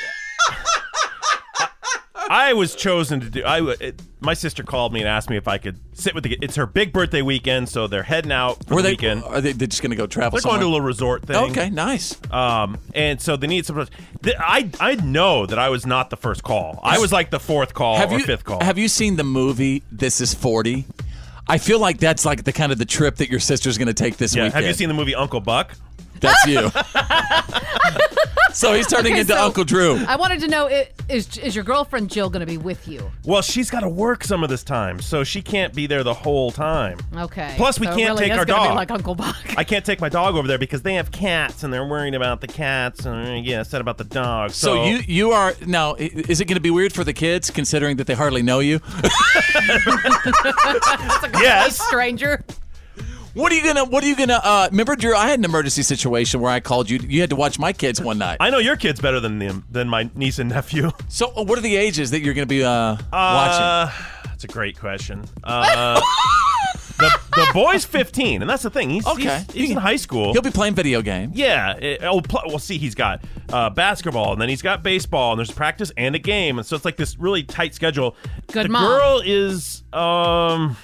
I 2.34 2.54
was 2.54 2.74
chosen 2.74 3.20
to 3.20 3.30
do. 3.30 3.44
I 3.44 3.62
it, 3.74 4.02
my 4.20 4.34
sister 4.34 4.64
called 4.64 4.92
me 4.92 5.02
and 5.02 5.08
asked 5.08 5.30
me 5.30 5.38
if 5.38 5.48
I 5.48 5.60
could 5.60 5.78
sit 5.94 6.16
with 6.16 6.24
the. 6.24 6.36
It's 6.42 6.56
her 6.56 6.66
big 6.66 6.92
birthday 6.92 7.22
weekend, 7.22 7.70
so 7.70 7.86
they're 7.86 8.02
heading 8.02 8.32
out 8.32 8.66
for 8.66 8.74
Were 8.74 8.82
the 8.82 8.88
they? 8.88 8.94
weekend. 8.94 9.24
Are 9.24 9.40
they 9.40 9.52
they're 9.52 9.68
just 9.68 9.84
going 9.84 9.92
to 9.92 9.96
go 9.96 10.08
travel? 10.08 10.40
They're 10.40 10.50
going 10.50 10.60
to 10.60 10.66
a 10.66 10.68
little 10.68 10.82
resort 10.82 11.28
thing. 11.28 11.36
Okay, 11.52 11.70
nice. 11.70 12.18
Um, 12.32 12.80
and 12.96 13.22
so 13.22 13.38
they 13.38 13.46
need 13.46 13.68
some. 13.68 13.86
th- 14.24 14.36
I 14.40 14.68
I 14.80 14.96
know 14.96 15.46
that 15.46 15.60
I 15.60 15.70
was 15.70 15.86
not 15.86 16.10
the 16.10 16.18
first 16.18 16.42
call. 16.42 16.80
I 16.82 16.98
was 16.98 17.12
like 17.12 17.30
the 17.30 17.40
fourth 17.40 17.76
call 17.76 17.98
have 17.98 18.12
or 18.12 18.18
you 18.18 18.26
fifth 18.26 18.46
call. 18.46 18.64
have 18.64 18.80
you 18.80 18.88
seen 18.88 19.16
the 19.16 19.24
movie 19.24 19.84
This 19.92 20.20
Is 20.20 20.34
Forty? 20.34 20.88
I 21.48 21.60
feel 21.60 21.78
like 21.78 22.00
that's 22.00 22.26
like 22.26 22.46
the 22.46 22.54
kind 22.54 22.72
of 22.72 22.80
the 22.80 22.86
trip 22.86 23.18
that 23.18 23.30
your 23.30 23.42
sister's 23.42 23.78
going 23.78 23.90
to 23.90 23.94
take 23.94 24.18
this 24.18 24.34
yeah. 24.36 24.46
weekend. 24.46 24.56
Have 24.56 24.66
you 24.66 24.74
seen 24.74 24.88
the 24.88 24.96
movie 24.96 25.14
Uncle 25.14 25.40
Buck? 25.40 25.76
That's 26.20 26.48
you. 26.48 26.72
so 28.54 28.74
he's 28.74 28.88
turning 28.88 29.14
Okay, 29.14 29.22
into 29.22 29.34
so- 29.34 29.46
Uncle 29.46 29.64
Drew. 29.64 30.04
I 30.08 30.16
wanted 30.16 30.40
to 30.42 30.48
know 30.48 30.68
i- 30.68 30.88
is 31.10 31.38
is 31.38 31.54
your 31.56 31.64
girlfriend 31.66 32.10
Jill 32.10 32.30
going 32.30 32.40
to 32.42 32.46
be 32.46 32.58
with 32.58 32.88
you? 32.88 33.12
Well, 33.26 33.42
she's 33.42 33.70
got 33.70 33.82
to 33.82 33.90
work 33.90 34.24
some 34.24 34.44
of 34.44 34.50
this 34.50 34.64
time, 34.64 35.02
so 35.02 35.24
she 35.24 35.42
can't 35.42 35.74
be 35.74 35.86
there 35.88 36.04
the 36.04 36.14
whole 36.14 36.52
time. 36.52 36.98
Okay. 37.16 37.54
Plus, 37.58 37.80
we 37.80 37.88
So 37.88 37.96
can't 37.96 38.10
really 38.12 38.24
take 38.24 38.32
is 38.34 38.38
our 38.40 38.46
gonna 38.46 38.60
dog. 38.64 38.70
Be 38.72 38.76
like 38.76 38.92
Uncle 38.92 39.16
Buck. 39.16 39.36
I 39.58 39.64
can't 39.64 39.84
take 39.86 40.00
my 40.00 40.10
dog 40.10 40.36
over 40.36 40.48
there 40.48 40.58
because 40.58 40.82
they 40.82 40.94
have 40.96 41.12
cats 41.12 41.64
and 41.64 41.74
they're 41.74 41.86
worried 41.86 42.16
about 42.16 42.40
the 42.42 42.48
cats 42.48 43.06
and 43.06 43.46
yeah, 43.46 43.64
said 43.64 43.82
about 43.82 43.98
the 43.98 44.04
dog. 44.06 44.52
So, 44.52 44.76
So 44.76 44.86
you 44.86 44.98
you 45.08 45.32
are 45.32 45.54
now. 45.66 45.96
i- 45.96 46.12
Is 46.30 46.40
it 46.42 46.46
going 46.46 46.56
to 46.56 46.62
be 46.62 46.72
weird 46.72 46.94
for 46.94 47.04
the 47.04 47.14
kids 47.14 47.50
considering 47.52 47.98
that 47.98 48.08
they 48.08 48.14
hardly 48.16 48.42
know 48.44 48.60
you? 48.60 48.80
yes, 51.42 51.80
stranger. 51.88 52.44
What 53.34 53.52
are 53.52 53.56
you 53.56 53.64
gonna 53.64 53.86
What 53.86 54.04
are 54.04 54.08
you 54.08 54.16
gonna? 54.16 54.40
Uh, 54.44 54.68
remember, 54.70 54.96
Drew? 54.96 55.16
I 55.16 55.28
had 55.28 55.40
an 55.40 55.46
emergency 55.46 55.82
situation 55.82 56.40
where 56.40 56.52
I 56.52 56.60
called 56.60 56.90
you. 56.90 57.00
You 57.00 57.22
had 57.22 57.32
to 57.32 57.36
watch 57.36 57.58
my 57.58 57.74
kids 57.74 58.00
one 58.00 58.20
night. 58.20 58.38
I 58.40 58.52
know 58.52 58.60
your 58.60 58.76
kid's 58.76 59.00
better 59.02 59.20
than 59.20 59.40
them 59.40 59.66
than 59.72 59.90
my 59.90 60.10
niece 60.14 60.38
and 60.40 60.50
nephew. 60.50 60.92
So, 61.10 61.32
uh, 61.36 61.44
what 61.44 61.58
are 61.58 61.62
the 61.62 61.76
ages 61.76 62.12
that 62.12 62.22
you're 62.22 62.34
gonna 62.36 62.46
be 62.46 62.64
uh, 62.64 62.96
watching? 63.12 63.12
Uh, 63.12 63.92
that's 64.26 64.44
a 64.44 64.48
great 64.48 64.80
question. 64.80 65.26
Uh, 65.44 66.00
the 66.98 67.20
the 67.36 67.48
boy's 67.54 67.86
15, 67.86 68.42
and 68.42 68.50
that's 68.50 68.64
the 68.64 68.70
thing. 68.70 68.90
He's 68.90 69.06
Okay. 69.08 69.44
he's, 69.48 69.54
he's 69.54 69.72
in 69.72 69.78
high 69.78 69.96
school. 69.96 70.34
He'll 70.34 70.42
be 70.44 70.52
playing 70.52 70.76
video 70.76 71.02
games. 71.02 71.36
Yeah. 71.36 71.74
It, 71.78 72.04
oh, 72.04 72.22
pl- 72.22 72.44
well, 72.48 72.60
see, 72.60 72.78
he's 72.78 72.96
got 72.96 73.24
uh, 73.52 73.70
basketball, 73.72 74.34
and 74.34 74.42
then 74.42 74.50
he's 74.50 74.62
got 74.62 74.82
baseball, 74.84 75.32
and 75.34 75.40
there's 75.40 75.52
practice 75.52 75.92
and 75.98 76.16
a 76.16 76.20
game, 76.20 76.58
and 76.60 76.66
so 76.68 76.76
it's 76.76 76.86
like 76.86 76.98
this 76.98 77.18
really 77.20 77.44
tight 77.44 77.74
schedule. 77.76 78.16
Good 78.52 78.66
the 78.66 78.70
mom. 78.70 78.86
girl 78.86 79.22
is 79.26 79.84
um 79.94 80.78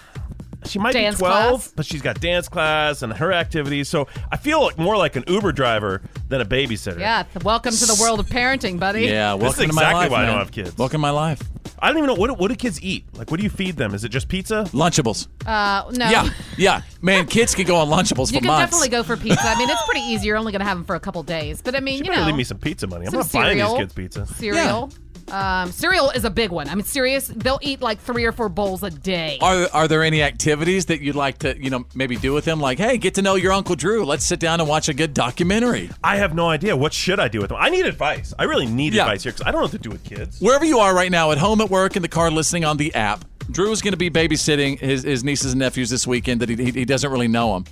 she 0.66 0.80
might 0.80 0.94
Dance 0.94 1.16
be 1.16 1.20
12, 1.20 1.50
class? 1.62 1.74
but 1.76 1.86
she's 1.86 2.02
got 2.02 2.20
dance 2.20 2.48
class 2.50 3.02
and 3.02 3.14
her 3.14 3.32
activities. 3.34 3.88
So 3.90 4.08
I 4.32 4.38
feel 4.38 4.62
like 4.62 4.78
more 4.78 4.98
like 4.98 5.16
an 5.16 5.24
Uber 5.28 5.52
driver 5.52 6.02
than 6.28 6.42
a 6.42 6.46
babysitter. 6.46 7.00
Yeah, 7.00 7.24
welcome 7.44 7.74
to 7.74 7.86
the 7.86 7.98
world 8.02 8.20
of 8.20 8.28
parenting, 8.28 8.80
buddy. 8.80 9.04
Yeah, 9.06 9.34
This 9.36 9.42
welcome 9.44 9.64
is 9.64 9.70
to 9.70 9.74
my 9.76 9.82
exactly 9.84 10.00
life, 10.02 10.12
why 10.12 10.24
I 10.24 10.26
don't 10.26 10.38
have 10.38 10.52
kids. 10.52 10.78
Welcome 10.78 10.98
to 10.98 11.02
my 11.02 11.10
life. 11.12 11.42
I 11.82 11.88
don't 11.88 11.98
even 11.98 12.08
know 12.08 12.16
what 12.16 12.38
what 12.38 12.50
do 12.50 12.56
kids 12.56 12.82
eat. 12.84 13.06
Like, 13.16 13.32
what 13.32 13.38
do 13.38 13.44
you 13.44 13.50
feed 13.50 13.78
them? 13.78 13.94
Is 13.94 14.04
it 14.04 14.10
just 14.10 14.28
pizza? 14.28 14.66
Lunchables. 14.74 15.28
Uh, 15.46 15.90
no. 15.94 16.10
Yeah, 16.10 16.30
yeah. 16.58 16.82
Man, 17.02 17.26
kids 17.26 17.56
can 17.56 17.66
go 17.66 17.78
on 17.78 17.88
Lunchables 17.88 18.28
You 18.34 18.40
for 18.40 18.42
can 18.42 18.48
months. 18.48 18.66
definitely 18.66 18.90
go 18.90 19.02
for 19.04 19.16
pizza. 19.16 19.48
I 19.48 19.58
mean, 19.58 19.70
it's 19.70 19.82
pretty 19.86 20.02
easy. 20.02 20.28
You're 20.28 20.36
only 20.36 20.52
going 20.52 20.60
to 20.60 20.66
have 20.66 20.78
them 20.78 20.84
for 20.84 20.96
a 20.96 21.00
couple 21.00 21.24
days. 21.24 21.62
But 21.62 21.76
I 21.78 21.80
mean, 21.80 22.04
you 22.04 22.12
know, 22.12 22.26
leave 22.26 22.36
me 22.36 22.44
some 22.44 22.58
pizza 22.58 22.86
money. 22.86 23.06
I'm 23.06 23.12
some 23.12 23.20
not 23.22 23.32
buying 23.32 23.58
these 23.60 23.74
kids 23.78 23.94
pizza. 23.94 24.26
cereal. 24.26 24.92
Um, 25.32 25.72
cereal 25.72 26.10
is 26.12 26.26
a 26.26 26.30
big 26.30 26.52
one. 26.52 26.70
I 26.70 26.76
mean, 26.76 26.84
serious. 26.86 27.28
They'll 27.28 27.60
eat 27.62 27.82
like 27.82 28.00
three 28.00 28.26
or 28.26 28.32
four 28.32 28.50
bowls 28.50 28.84
a 28.84 28.90
day. 28.90 29.38
Are 29.42 29.68
are 29.74 29.88
there 29.88 30.04
any 30.04 30.22
activities 30.24 30.88
that 30.88 31.02
you'd 31.02 31.16
like 31.16 31.40
to, 31.40 31.62
you 31.62 31.70
know, 31.70 31.86
maybe 31.96 32.16
do 32.16 32.34
with 32.34 32.46
them? 32.46 32.60
Like, 32.60 32.78
hey, 32.80 32.98
get 32.98 33.16
to 33.16 33.22
know 33.22 33.36
your 33.36 33.54
Uncle 33.54 33.76
Drew. 33.76 34.06
Let's 34.06 34.26
sit 34.26 34.40
down 34.40 34.60
and 34.60 34.68
watch 34.68 34.90
a 34.90 34.94
good 34.94 35.14
documentary. 35.14 35.90
I 36.04 36.18
have 36.18 36.34
no 36.36 36.50
idea. 36.50 36.76
What 36.76 36.94
should 36.94 37.20
I 37.20 37.28
do 37.28 37.40
with 37.40 37.50
them? 37.50 37.58
I 37.60 37.70
need 37.70 37.86
advice. 37.86 38.34
I 38.40 38.44
really 38.44 38.66
need 38.66 38.94
Yeah. 38.94 39.04
advice 39.04 39.24
here 39.24 39.32
because 39.32 39.46
I 39.48 39.52
don't 39.52 39.60
know 39.62 39.66
what 39.66 39.72
to 39.72 39.78
do 39.80 39.90
with 39.90 40.04
kids. 40.04 40.40
Wherever 40.42 40.66
you 40.66 40.80
are 40.80 40.94
right 40.96 41.12
now, 41.12 41.32
at 41.32 41.38
home, 41.38 41.62
at 41.62 41.70
work, 41.70 41.96
in 41.96 42.02
the 42.02 42.08
car, 42.08 42.32
listening 42.32 42.66
on 42.66 42.78
the 42.78 42.94
app, 42.96 43.26
Drew 43.52 43.72
is 43.72 43.82
going 43.82 43.94
to 43.94 43.98
be 43.98 44.10
babysitting 44.12 44.80
his, 44.80 45.04
his 45.04 45.24
nieces 45.24 45.54
and 45.54 45.60
nephews 45.60 45.90
this 45.90 46.06
weekend 46.06 46.42
that 46.42 46.50
he, 46.50 46.56
he, 46.56 46.72
he 46.72 46.86
doesn't 46.86 47.12
really 47.12 47.28
know 47.28 47.54
them. 47.54 47.66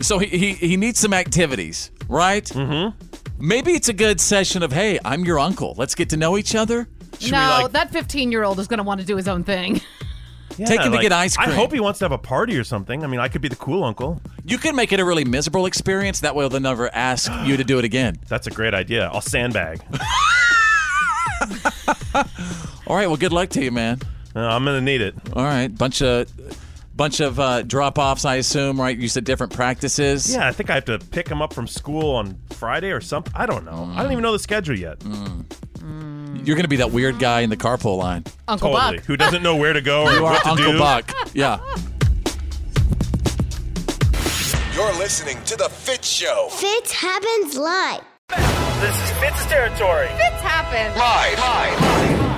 So 0.00 0.18
he, 0.18 0.26
he, 0.26 0.52
he 0.54 0.76
needs 0.76 0.98
some 0.98 1.12
activities, 1.12 1.90
right? 2.08 2.44
Mm-hmm. 2.44 2.96
Maybe 3.40 3.72
it's 3.72 3.88
a 3.88 3.92
good 3.92 4.20
session 4.20 4.62
of, 4.62 4.72
hey, 4.72 4.98
I'm 5.04 5.24
your 5.24 5.38
uncle. 5.40 5.74
Let's 5.76 5.94
get 5.96 6.10
to 6.10 6.16
know 6.16 6.38
each 6.38 6.54
other. 6.54 6.88
No, 7.30 7.68
that 7.68 7.90
15 7.90 8.32
year 8.32 8.44
old 8.44 8.58
is 8.60 8.66
going 8.66 8.78
to 8.78 8.84
want 8.84 9.00
to 9.00 9.06
do 9.06 9.16
his 9.16 9.28
own 9.28 9.44
thing. 9.44 9.80
Yeah, 10.56 10.66
Take 10.66 10.82
him 10.82 10.92
to 10.92 10.98
get 10.98 11.10
ice 11.10 11.36
cream. 11.36 11.50
I 11.50 11.52
hope 11.52 11.72
he 11.72 11.80
wants 11.80 11.98
to 11.98 12.04
have 12.04 12.12
a 12.12 12.18
party 12.18 12.56
or 12.56 12.62
something. 12.64 13.02
I 13.02 13.08
mean, 13.08 13.18
I 13.18 13.26
could 13.28 13.40
be 13.40 13.48
the 13.48 13.56
cool 13.56 13.82
uncle. 13.82 14.20
You 14.44 14.56
could 14.58 14.74
make 14.74 14.92
it 14.92 15.00
a 15.00 15.04
really 15.04 15.24
miserable 15.24 15.66
experience. 15.66 16.20
That 16.20 16.36
way 16.36 16.46
they'll 16.48 16.60
never 16.60 16.94
ask 16.94 17.32
you 17.44 17.56
to 17.56 17.64
do 17.64 17.78
it 17.78 17.84
again. 17.84 18.18
That's 18.28 18.46
a 18.46 18.50
great 18.50 18.72
idea. 18.74 19.08
I'll 19.12 19.20
sandbag. 19.20 19.80
All 22.86 22.96
right, 22.96 23.06
well, 23.06 23.16
good 23.16 23.32
luck 23.32 23.48
to 23.50 23.64
you, 23.64 23.70
man. 23.70 23.98
Uh, 24.36 24.40
I'm 24.40 24.64
gonna 24.64 24.80
need 24.80 25.00
it. 25.00 25.14
All 25.32 25.44
right, 25.44 25.68
bunch 25.68 26.02
of 26.02 26.30
bunch 26.96 27.20
of 27.20 27.40
uh, 27.40 27.62
drop 27.62 27.98
offs, 27.98 28.24
I 28.24 28.36
assume. 28.36 28.80
Right? 28.80 28.96
You 28.96 29.08
said 29.08 29.24
different 29.24 29.52
practices. 29.52 30.32
Yeah, 30.32 30.46
I 30.46 30.52
think 30.52 30.70
I 30.70 30.74
have 30.74 30.84
to 30.86 30.98
pick 30.98 31.28
him 31.28 31.42
up 31.42 31.52
from 31.52 31.66
school 31.66 32.14
on 32.16 32.38
Friday 32.50 32.90
or 32.90 33.00
something. 33.00 33.32
I 33.34 33.46
don't 33.46 33.64
know. 33.64 33.90
I 33.94 34.02
don't 34.02 34.12
even 34.12 34.22
know 34.22 34.32
the 34.32 34.38
schedule 34.38 34.76
yet. 34.78 35.02
You're 36.42 36.56
going 36.56 36.64
to 36.64 36.68
be 36.68 36.76
that 36.76 36.90
weird 36.92 37.18
guy 37.18 37.40
in 37.40 37.50
the 37.50 37.56
carpool 37.56 37.96
line. 37.98 38.24
Uncle 38.48 38.72
totally. 38.72 38.96
Buck. 38.98 39.06
Who 39.06 39.16
doesn't 39.16 39.42
know 39.42 39.56
where 39.56 39.72
to 39.72 39.80
go 39.80 40.04
or 40.06 40.12
You 40.12 40.26
are 40.26 40.32
what 40.32 40.38
to 40.42 40.44
do. 40.44 40.50
Uncle 40.50 40.72
do. 40.72 40.78
Buck. 40.78 41.10
Yeah. 41.34 41.58
You're 44.74 44.92
listening 44.98 45.42
to 45.44 45.56
The 45.56 45.68
Fitz 45.70 46.08
Show. 46.08 46.48
Fitz 46.50 46.92
happens 46.92 47.56
live. 47.56 48.02
This 48.80 48.94
is 49.02 49.10
Fitz 49.18 49.46
territory. 49.46 50.08
Fitz 50.08 50.40
happen. 50.42 50.98
Live. 50.98 52.34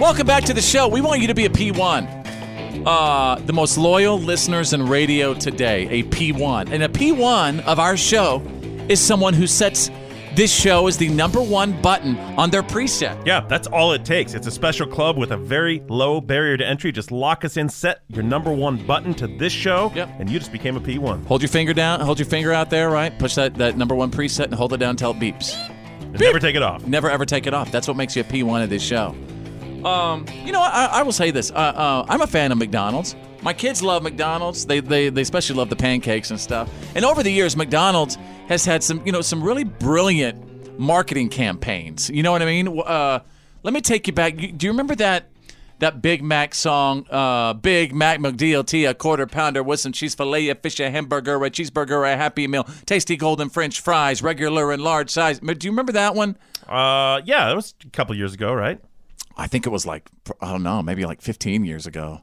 Welcome 0.00 0.26
back 0.26 0.42
to 0.44 0.54
the 0.54 0.60
show. 0.60 0.88
We 0.88 1.00
want 1.00 1.20
you 1.20 1.28
to 1.28 1.34
be 1.34 1.44
a 1.44 1.48
P1. 1.48 2.21
Uh, 2.86 3.36
the 3.46 3.52
most 3.52 3.78
loyal 3.78 4.18
listeners 4.18 4.72
in 4.72 4.86
radio 4.86 5.34
today, 5.34 5.88
a 5.88 6.02
P1. 6.04 6.70
And 6.72 6.82
a 6.82 6.88
P1 6.88 7.64
of 7.64 7.78
our 7.78 7.96
show 7.96 8.42
is 8.88 9.00
someone 9.00 9.34
who 9.34 9.46
sets 9.46 9.90
this 10.34 10.52
show 10.52 10.86
as 10.86 10.96
the 10.96 11.08
number 11.10 11.40
one 11.42 11.80
button 11.82 12.16
on 12.38 12.48
their 12.50 12.62
preset. 12.62 13.24
Yeah, 13.26 13.40
that's 13.48 13.68
all 13.68 13.92
it 13.92 14.04
takes. 14.04 14.32
It's 14.34 14.46
a 14.46 14.50
special 14.50 14.86
club 14.86 15.16
with 15.18 15.30
a 15.32 15.36
very 15.36 15.80
low 15.88 16.20
barrier 16.20 16.56
to 16.56 16.66
entry. 16.66 16.90
Just 16.90 17.12
lock 17.12 17.44
us 17.44 17.56
in, 17.58 17.68
set 17.68 18.00
your 18.08 18.22
number 18.24 18.50
one 18.52 18.84
button 18.86 19.12
to 19.14 19.26
this 19.26 19.52
show, 19.52 19.92
Yep. 19.94 20.08
and 20.18 20.30
you 20.30 20.38
just 20.38 20.50
became 20.50 20.76
a 20.76 20.80
P1. 20.80 21.26
Hold 21.26 21.42
your 21.42 21.50
finger 21.50 21.74
down, 21.74 22.00
hold 22.00 22.18
your 22.18 22.26
finger 22.26 22.52
out 22.52 22.70
there, 22.70 22.88
right? 22.90 23.16
Push 23.18 23.34
that, 23.34 23.54
that 23.56 23.76
number 23.76 23.94
one 23.94 24.10
preset 24.10 24.46
and 24.46 24.54
hold 24.54 24.72
it 24.72 24.78
down 24.78 24.90
until 24.90 25.10
it 25.10 25.18
beeps. 25.18 25.54
And 26.00 26.18
never 26.18 26.38
take 26.40 26.56
it 26.56 26.62
off. 26.62 26.86
Never 26.86 27.10
ever 27.10 27.26
take 27.26 27.46
it 27.46 27.52
off. 27.54 27.70
That's 27.70 27.86
what 27.86 27.96
makes 27.96 28.16
you 28.16 28.22
a 28.22 28.24
P1 28.24 28.64
of 28.64 28.70
this 28.70 28.82
show. 28.82 29.14
Um, 29.84 30.26
you 30.44 30.52
know, 30.52 30.60
I, 30.60 30.86
I 30.92 31.02
will 31.02 31.12
say 31.12 31.30
this. 31.30 31.50
Uh, 31.50 31.54
uh, 31.54 32.06
I'm 32.08 32.20
a 32.20 32.26
fan 32.26 32.52
of 32.52 32.58
McDonald's. 32.58 33.16
My 33.42 33.52
kids 33.52 33.82
love 33.82 34.02
McDonald's. 34.02 34.64
They, 34.64 34.80
they 34.80 35.08
they 35.08 35.22
especially 35.22 35.56
love 35.56 35.68
the 35.68 35.76
pancakes 35.76 36.30
and 36.30 36.38
stuff. 36.38 36.70
And 36.94 37.04
over 37.04 37.22
the 37.22 37.30
years, 37.32 37.56
McDonald's 37.56 38.16
has 38.48 38.64
had 38.64 38.84
some 38.84 39.04
you 39.04 39.12
know 39.12 39.20
some 39.20 39.42
really 39.42 39.64
brilliant 39.64 40.78
marketing 40.78 41.28
campaigns. 41.28 42.08
You 42.08 42.22
know 42.22 42.30
what 42.32 42.42
I 42.42 42.46
mean? 42.46 42.68
Uh, 42.68 43.20
let 43.62 43.74
me 43.74 43.80
take 43.80 44.06
you 44.06 44.12
back. 44.12 44.36
Do 44.36 44.66
you 44.66 44.70
remember 44.70 44.94
that 44.96 45.30
that 45.80 46.00
Big 46.00 46.22
Mac 46.22 46.54
song? 46.54 47.04
Uh, 47.10 47.54
Big 47.54 47.92
Mac 47.92 48.20
McDLT, 48.20 48.88
a 48.88 48.94
quarter 48.94 49.26
pounder 49.26 49.64
with 49.64 49.80
some 49.80 49.90
cheese 49.90 50.14
fillet, 50.14 50.48
a 50.48 50.54
fish, 50.54 50.78
a 50.78 50.88
hamburger, 50.88 51.44
a 51.44 51.50
cheeseburger, 51.50 52.10
a 52.12 52.16
Happy 52.16 52.46
Meal, 52.46 52.68
tasty 52.86 53.16
golden 53.16 53.48
French 53.48 53.80
fries, 53.80 54.22
regular 54.22 54.70
and 54.70 54.82
large 54.84 55.10
size. 55.10 55.40
Do 55.40 55.56
you 55.62 55.72
remember 55.72 55.92
that 55.92 56.14
one? 56.14 56.36
Uh, 56.68 57.20
yeah, 57.24 57.48
that 57.48 57.56
was 57.56 57.74
a 57.84 57.90
couple 57.90 58.14
years 58.14 58.34
ago, 58.34 58.54
right? 58.54 58.80
I 59.36 59.46
think 59.46 59.66
it 59.66 59.70
was 59.70 59.86
like 59.86 60.08
I 60.40 60.50
don't 60.52 60.62
know, 60.62 60.82
maybe 60.82 61.04
like 61.04 61.20
15 61.22 61.64
years 61.64 61.86
ago. 61.86 62.20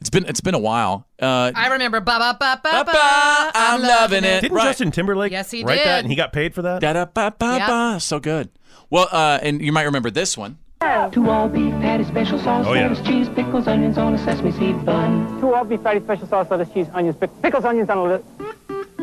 It's 0.00 0.10
been 0.10 0.26
it's 0.26 0.40
been 0.42 0.54
a 0.54 0.58
while. 0.58 1.06
Uh, 1.20 1.52
I 1.54 1.68
remember 1.68 2.00
ba 2.00 2.18
ba 2.18 2.36
ba 2.38 2.60
ba 2.62 2.84
ba. 2.84 3.50
I'm 3.54 3.80
loving 3.80 4.24
it. 4.24 4.42
Didn't 4.42 4.54
Right. 4.56 4.64
Justin 4.64 4.90
Timberlake 4.90 5.32
Yes, 5.32 5.50
he 5.50 5.64
write 5.64 5.82
that 5.84 6.00
and 6.00 6.10
he 6.10 6.16
got 6.16 6.32
paid 6.32 6.54
for 6.54 6.62
that? 6.62 6.80
Da 6.82 6.92
da 6.92 7.06
ba 7.06 7.34
ba 7.38 7.56
Yep. 7.58 7.68
ba. 7.68 8.00
So 8.00 8.20
good. 8.20 8.50
Well, 8.90 9.08
uh, 9.10 9.38
and 9.42 9.62
you 9.62 9.72
might 9.72 9.84
remember 9.84 10.10
this 10.10 10.36
one. 10.36 10.58
Two 11.12 11.30
all 11.30 11.48
beef 11.48 11.72
patty, 11.80 12.04
special 12.04 12.38
sauce, 12.38 12.66
Oh, 12.68 12.74
yeah. 12.74 12.88
lettuce, 12.88 13.04
cheese, 13.06 13.28
pickles, 13.30 13.66
onions 13.66 13.96
on 13.98 14.14
a 14.14 14.18
sesame 14.18 14.52
seed 14.52 14.84
bun. 14.84 15.40
Two 15.40 15.52
all 15.54 15.64
beef 15.64 15.80
fatty, 15.80 16.00
special 16.00 16.26
sauce, 16.28 16.46
lettuce, 16.50 16.68
cheese, 16.74 16.86
onions, 16.92 17.16
pick- 17.16 17.30
pickles, 17.42 17.64
onions 17.64 17.88
on 17.88 17.98
a 17.98 18.02
list. 18.04 18.24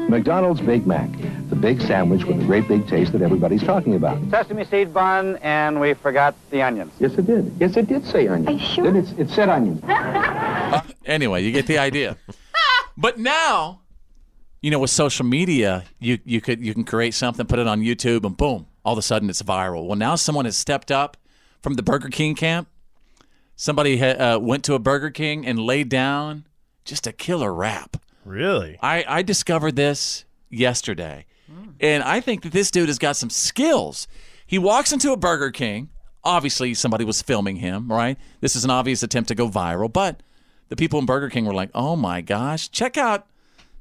McDonald's 0.10 0.62
Big 0.62 0.86
Mac, 0.86 1.10
the 1.50 1.56
big 1.56 1.82
sandwich 1.82 2.26
with 2.26 2.40
the 2.40 2.46
great 2.46 2.68
big 2.68 2.88
taste 2.88 3.12
that 3.14 3.22
everybody's 3.22 3.64
talking 3.64 3.96
about. 3.96 4.22
Sesame 4.30 4.66
seed 4.66 4.94
bun, 4.94 5.38
and 5.38 5.80
we 5.80 5.94
forgot 5.94 6.36
the 6.50 6.62
onions. 6.62 6.92
Yes, 7.00 7.14
it 7.14 7.26
did. 7.26 7.52
Yes, 7.60 7.78
it 7.78 7.88
did 7.88 8.06
say 8.06 8.28
onions. 8.28 8.48
Are 8.48 8.52
you 8.52 8.60
sure? 8.74 8.84
Then 8.86 8.96
it's, 8.98 9.12
it 9.14 9.30
said 9.30 9.50
onion. 9.50 9.82
Anyway, 11.06 11.44
you 11.44 11.52
get 11.52 11.68
the 11.68 11.78
idea. 11.78 12.18
but 12.98 13.20
now, 13.20 13.82
you 14.62 14.72
know, 14.72 14.80
with 14.80 14.90
social 14.90 15.26
media, 15.26 15.84
you 16.00 16.18
you 16.24 16.42
could 16.42 16.62
you 16.62 16.74
can 16.74 16.84
create 16.84 17.14
something, 17.14 17.46
put 17.46 17.60
it 17.60 17.68
on 17.68 17.82
YouTube, 17.82 18.26
and 18.26 18.36
boom, 18.36 18.68
all 18.86 18.94
of 18.94 18.98
a 19.00 19.02
sudden 19.02 19.30
it's 19.30 19.42
viral. 19.42 19.86
Well, 19.86 19.98
now 19.98 20.16
someone 20.16 20.46
has 20.46 20.58
stepped 20.58 20.92
up 20.92 21.18
from 21.62 21.74
the 21.74 21.84
Burger 21.84 22.10
King 22.10 22.36
camp. 22.36 22.70
Somebody 23.56 23.98
ha- 23.98 24.36
uh, 24.36 24.40
went 24.40 24.64
to 24.66 24.74
a 24.74 24.80
Burger 24.80 25.12
King 25.12 25.46
and 25.46 25.60
laid 25.60 25.90
down 25.90 26.46
just 26.86 27.06
a 27.06 27.12
killer 27.12 27.54
rap. 27.54 27.98
Really? 28.26 28.78
I, 28.82 29.06
I 29.08 29.22
discovered 29.22 29.76
this 29.76 30.26
yesterday. 30.50 31.26
And 31.80 32.04
I 32.04 32.20
think 32.20 32.42
that 32.44 32.52
this 32.52 32.72
dude 32.72 32.88
has 32.88 32.98
got 32.98 33.16
some 33.16 33.30
skills. 33.30 34.08
He 34.48 34.58
walks 34.58 34.92
into 34.92 35.12
a 35.12 35.18
Burger 35.18 35.52
King. 35.52 35.90
Obviously, 36.24 36.74
somebody 36.74 37.04
was 37.06 37.22
filming 37.22 37.58
him, 37.58 37.92
right? 37.92 38.18
This 38.40 38.56
is 38.56 38.64
an 38.64 38.72
obvious 38.72 39.04
attempt 39.04 39.28
to 39.28 39.36
go 39.36 39.50
viral, 39.50 39.92
but 39.92 40.24
the 40.70 40.76
people 40.76 40.98
in 41.00 41.06
Burger 41.06 41.30
King 41.30 41.46
were 41.46 41.54
like, 41.54 41.70
"Oh 41.76 41.96
my 41.96 42.22
gosh, 42.22 42.72
check 42.72 42.98
out 42.98 43.28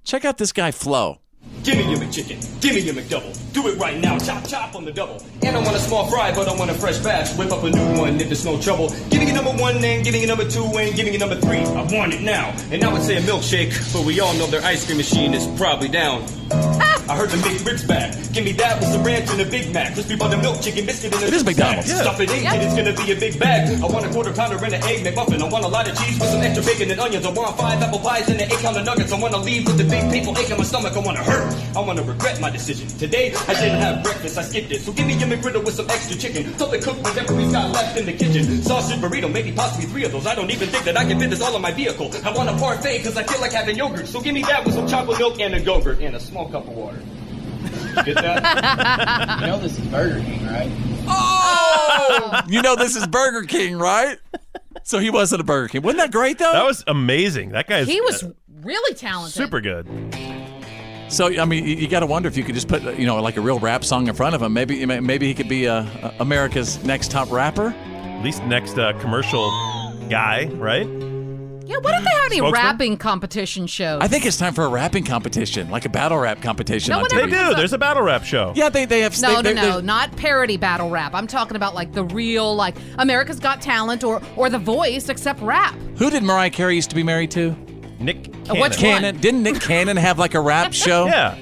check 0.05 0.25
out 0.25 0.39
this 0.39 0.53
guy 0.53 0.71
Flo." 0.71 1.22
Give 1.63 1.77
me 1.77 1.89
your 1.91 2.01
McChicken, 2.01 2.61
give 2.61 2.75
me 2.75 2.81
your 2.81 2.95
McDouble. 2.95 3.39
Do 3.53 3.69
it 3.69 3.79
right 3.79 3.97
now, 4.01 4.19
chop 4.19 4.49
chop 4.49 4.75
on 4.75 4.85
the 4.85 4.91
double. 4.91 5.23
And 5.43 5.57
I 5.57 5.61
want 5.63 5.77
a 5.77 5.79
small 5.79 6.11
fry, 6.11 6.35
but 6.35 6.49
I 6.49 6.57
want 6.57 6.73
a 6.73 6.75
fresh 6.75 6.99
batch. 6.99 7.37
Whip 7.39 7.53
up 7.53 7.63
a 7.63 7.71
new 7.71 8.01
one 8.01 8.21
if 8.21 8.27
there's 8.27 8.45
no 8.45 8.61
trouble. 8.61 8.89
Give 9.11 9.21
me 9.21 9.27
your 9.27 9.37
number 9.37 9.53
one 9.63 9.77
and 9.85 10.03
give 10.05 10.13
me 10.13 10.21
your 10.21 10.29
number 10.29 10.49
two 10.49 10.65
and 10.65 10.95
give 10.97 11.05
me 11.07 11.13
your 11.13 11.21
number 11.21 11.37
three. 11.41 11.59
I 11.63 11.83
want 11.95 12.15
it 12.15 12.23
now. 12.23 12.51
And 12.73 12.83
I 12.83 12.93
would 12.93 13.03
say 13.03 13.17
a 13.17 13.21
milkshake, 13.21 13.71
but 13.93 14.05
we 14.05 14.19
all 14.19 14.35
know 14.35 14.47
their 14.49 14.63
ice 14.65 14.85
cream 14.85 14.97
machine 14.97 15.35
is 15.35 15.47
probably 15.57 15.87
down. 15.89 16.27
Ah! 16.51 16.89
I 17.09 17.17
heard 17.17 17.31
the 17.31 17.37
McRibs 17.37 17.87
back. 17.87 18.15
Give 18.33 18.45
me 18.45 18.53
that 18.53 18.79
with 18.81 18.89
some 18.91 19.05
ranch 19.05 19.29
and 19.31 19.41
a 19.41 19.45
Big 19.45 19.73
Mac. 19.73 19.93
Crispy 19.95 20.17
butter 20.17 20.39
milk, 20.39 20.63
chicken 20.63 20.87
biscuit, 20.87 21.13
and 21.15 21.23
a 21.23 21.27
It 21.27 21.35
is 21.35 21.45
McDonald's. 21.45 21.87
snack. 21.91 22.03
Stuff 22.03 22.21
it 22.21 22.31
in, 22.31 22.47
and 22.47 22.63
it's 22.63 22.75
gonna 22.75 22.95
be 23.07 23.13
a 23.13 23.17
big 23.19 23.39
bag. 23.39 23.71
I 23.83 23.87
want 23.87 24.07
a 24.07 24.09
quarter 24.11 24.33
pounder 24.33 24.57
and 24.65 24.75
an 24.75 24.83
egg 24.85 25.05
McMuffin. 25.05 25.43
I 25.43 25.49
want 25.49 25.65
a 25.65 25.69
lot 25.69 25.89
of 25.89 25.99
cheese 25.99 26.19
with 26.19 26.31
some 26.31 26.41
extra 26.43 26.65
bacon 26.65 26.91
and 26.91 27.01
onions. 27.01 27.27
I 27.27 27.31
want 27.31 27.57
five 27.59 27.83
apple 27.83 27.99
pies 28.01 28.29
and 28.31 28.41
an 28.41 28.51
eight 28.51 28.59
pound 28.59 28.77
of 28.79 28.85
nuggets. 28.85 29.13
I 29.13 29.19
want 29.19 29.35
to 29.35 29.41
leave 29.41 29.67
with 29.67 29.79
the 29.79 29.85
big 29.85 30.11
people 30.11 30.37
ache 30.39 30.51
in 30.51 30.57
my 30.59 30.65
stomach. 30.65 30.95
I 30.97 31.01
want 31.01 31.19
to 31.19 31.25
hurt. 31.25 31.32
I 31.33 31.81
want 31.81 31.99
to 31.99 32.05
regret 32.05 32.41
my 32.41 32.51
decision. 32.51 32.87
Today, 32.99 33.33
I 33.49 33.55
didn't 33.55 33.81
have 33.81 34.03
breakfast. 34.05 34.37
I 34.39 34.43
skipped 34.43 34.71
it. 34.73 34.83
So 34.83 34.93
give 34.93 35.07
me 35.07 35.15
your 35.15 35.29
McGriddle 35.29 35.65
with 35.65 35.75
some 35.75 35.89
extra 35.91 36.17
chicken. 36.17 36.57
Something 36.59 36.83
cooked 36.83 37.03
whatever 37.03 37.35
we've 37.35 37.51
got 37.51 37.71
left 37.73 37.97
in 37.99 38.07
the 38.07 38.13
kitchen. 38.13 38.63
Sausage 38.63 38.99
burrito, 39.01 39.33
maybe 39.33 39.53
possibly 39.53 39.87
three 39.87 40.05
of 40.05 40.13
those. 40.13 40.27
I 40.27 40.35
don't 40.35 40.51
even 40.51 40.69
think 40.69 40.85
that 40.85 40.97
I 40.97 41.05
can 41.05 41.19
fit 41.19 41.31
this 41.31 41.41
all 41.41 41.55
in 41.57 41.63
my 41.63 41.73
vehicle. 41.73 42.11
I 42.25 42.33
want 42.33 42.51
a 42.51 42.57
parfait 42.57 42.99
because 42.99 43.17
I 43.17 43.23
feel 43.23 43.41
like 43.41 43.53
having 43.53 43.77
yogurt. 43.77 44.07
So 44.07 44.21
give 44.21 44.35
me 44.35 44.43
that 44.43 44.65
with 44.65 44.75
some 44.75 44.87
chocolate 44.87 45.19
milk 45.19 45.41
and 45.41 45.55
a 45.55 45.61
yogurt 45.61 46.01
and 46.01 46.15
a 46.17 46.21
small 46.21 46.49
cup 46.51 46.67
of 46.67 46.75
water. 46.75 47.01
Get 48.05 48.17
that? 48.17 49.39
You 49.43 49.47
know 49.47 49.59
this 49.59 49.79
is 49.79 49.87
Burger 49.89 50.21
King, 50.21 50.47
right? 50.47 50.71
Oh, 51.09 52.41
you 52.49 52.63
know 52.63 52.77
this 52.77 52.97
is 52.97 53.07
Burger 53.07 53.43
King, 53.47 53.77
right? 53.79 54.19
So 54.85 54.99
he 54.99 55.11
wasn't 55.11 55.41
a 55.41 55.45
Burger 55.45 55.69
King. 55.69 55.83
Wasn't 55.83 55.99
that 56.01 56.11
great 56.13 56.39
though? 56.39 56.53
That 56.53 56.65
was 56.65 56.85
amazing. 56.87 57.51
That 57.51 57.67
guy's 57.69 57.89
He 57.89 58.01
was 58.01 58.23
uh, 58.23 58.33
really 58.63 58.95
talented. 58.95 59.35
super 59.35 59.61
good. 59.61 59.87
So 61.09 61.27
I 61.27 61.45
mean, 61.45 61.67
you, 61.67 61.75
you 61.77 61.89
got 61.89 62.01
to 62.01 62.07
wonder 62.07 62.29
if 62.29 62.37
you 62.37 62.45
could 62.45 62.55
just 62.55 62.69
put 62.69 62.83
you 62.99 63.07
know 63.07 63.21
like 63.21 63.37
a 63.37 63.41
real 63.41 63.59
rap 63.59 63.85
song 63.85 64.09
in 64.09 64.15
front 64.15 64.35
of 64.35 64.43
him. 64.43 64.53
Maybe 64.53 64.85
maybe 64.87 65.27
he 65.27 65.35
could 65.35 65.49
be 65.49 65.69
uh, 65.69 65.85
America's 66.21 66.83
next 66.85 67.11
top 67.11 67.31
rapper. 67.31 67.75
At 67.77 68.23
least 68.25 68.43
next 68.45 68.79
uh, 68.79 68.93
commercial 69.01 69.51
guy, 70.09 70.47
right? 70.55 70.87
Yeah, 71.65 71.77
what 71.79 71.95
if 71.95 72.03
they 72.05 72.11
have 72.11 72.25
any 72.27 72.37
Spokesman? 72.39 72.53
rapping 72.53 72.97
competition 72.97 73.67
shows? 73.67 74.01
I 74.03 74.09
think 74.09 74.27
it's 74.27 74.37
time 74.37 74.53
for 74.53 74.65
a 74.65 74.69
rapping 74.69 75.05
competition, 75.05 75.71
like 75.71 75.85
a 75.85 75.89
battle 75.89 76.19
rap 76.19 76.43
competition. 76.43 76.91
No 76.91 76.97
on 76.97 77.03
one 77.03 77.11
TV. 77.11 77.19
ever 77.19 77.31
They 77.31 77.49
do. 77.51 77.55
There's 77.55 77.73
a 77.73 77.79
battle 77.79 78.03
rap 78.03 78.25
show. 78.25 78.53
Yeah, 78.57 78.69
they, 78.69 78.85
they 78.85 79.01
have. 79.01 79.19
No, 79.21 79.41
they, 79.43 79.55
no, 79.55 79.63
they- 79.63 79.69
no, 79.71 79.81
not 79.81 80.15
parody 80.17 80.57
battle 80.57 80.91
rap. 80.91 81.15
I'm 81.15 81.27
talking 81.27 81.57
about 81.57 81.75
like 81.75 81.93
the 81.93 82.05
real, 82.05 82.55
like 82.55 82.77
America's 82.99 83.39
Got 83.39 83.61
Talent 83.63 84.03
or 84.03 84.21
or 84.37 84.51
The 84.51 84.59
Voice, 84.59 85.09
except 85.09 85.41
rap. 85.41 85.75
Who 85.97 86.11
did 86.11 86.23
Mariah 86.23 86.51
Carey 86.51 86.75
used 86.75 86.91
to 86.91 86.97
be 86.97 87.03
married 87.05 87.31
to? 87.33 87.57
Nick 88.05 88.29
Uh, 88.49 88.55
which 88.57 88.77
Cannon. 88.77 89.15
one? 89.15 89.21
Didn't 89.23 89.43
Nick 89.43 89.61
Cannon 89.61 89.97
have 89.97 90.19
like 90.19 90.35
a 90.35 90.41
rap 90.41 90.73
show? 90.85 91.07
Yeah. 91.07 91.37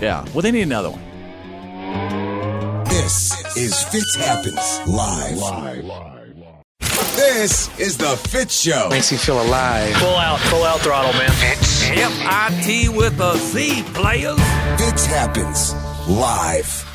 Yeah. 0.00 0.24
Well, 0.32 0.42
they 0.42 0.50
need 0.50 0.62
another 0.62 0.90
one. 0.90 1.00
This 2.86 3.56
is 3.56 3.82
Fitz 3.84 4.14
Happens 4.16 4.80
Live. 4.86 5.36
Live. 5.36 5.84
live. 5.84 6.16
This 7.16 7.68
is 7.78 7.96
the 7.98 8.16
Fitz 8.28 8.58
Show. 8.58 8.88
Makes 8.88 9.12
you 9.12 9.18
feel 9.18 9.40
alive. 9.42 9.94
Full 9.96 10.16
out, 10.16 10.40
full 10.40 10.64
out 10.64 10.80
throttle, 10.80 11.12
man. 11.12 11.30
F-I-T 11.30 12.88
with 12.90 13.20
a 13.20 13.36
Z, 13.36 13.82
players. 13.94 14.38
Fitz 14.78 15.04
Happens 15.06 15.74
Live. 16.08 16.86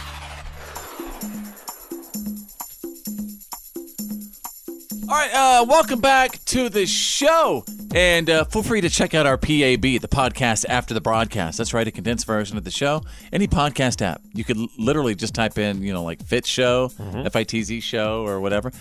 All 5.08 5.12
right, 5.12 5.32
uh, 5.34 5.66
welcome 5.70 6.01
back 6.01 6.43
to 6.45 6.68
the 6.68 6.88
show. 6.88 7.64
And 7.93 8.28
uh, 8.28 8.43
feel 8.45 8.64
free 8.64 8.82
to 8.82 8.89
check 8.89 9.14
out 9.14 9.28
our 9.28 9.38
PAB, 9.38 9.84
the 9.84 10.08
podcast 10.10 10.66
after 10.68 10.95
the 10.95 11.01
broadcast. 11.01 11.60
That's 11.60 11.76
right, 11.76 11.88
a 11.88 11.91
condensed 11.91 12.26
version 12.26 12.58
of 12.58 12.64
the 12.64 12.72
show. 12.72 13.03
Any 13.32 13.47
podcast 13.47 14.01
app. 14.01 14.22
You 14.34 14.43
could 14.43 14.58
literally 14.80 15.14
just 15.14 15.36
type 15.36 15.60
in, 15.60 15.84
you 15.84 15.93
know, 15.93 16.03
like 16.03 16.24
Fitz 16.24 16.49
Show, 16.49 16.89
F 17.14 17.36
I 17.36 17.43
T 17.43 17.62
Z 17.62 17.82
Show, 17.82 18.26
or 18.26 18.39
whatever. 18.39 18.72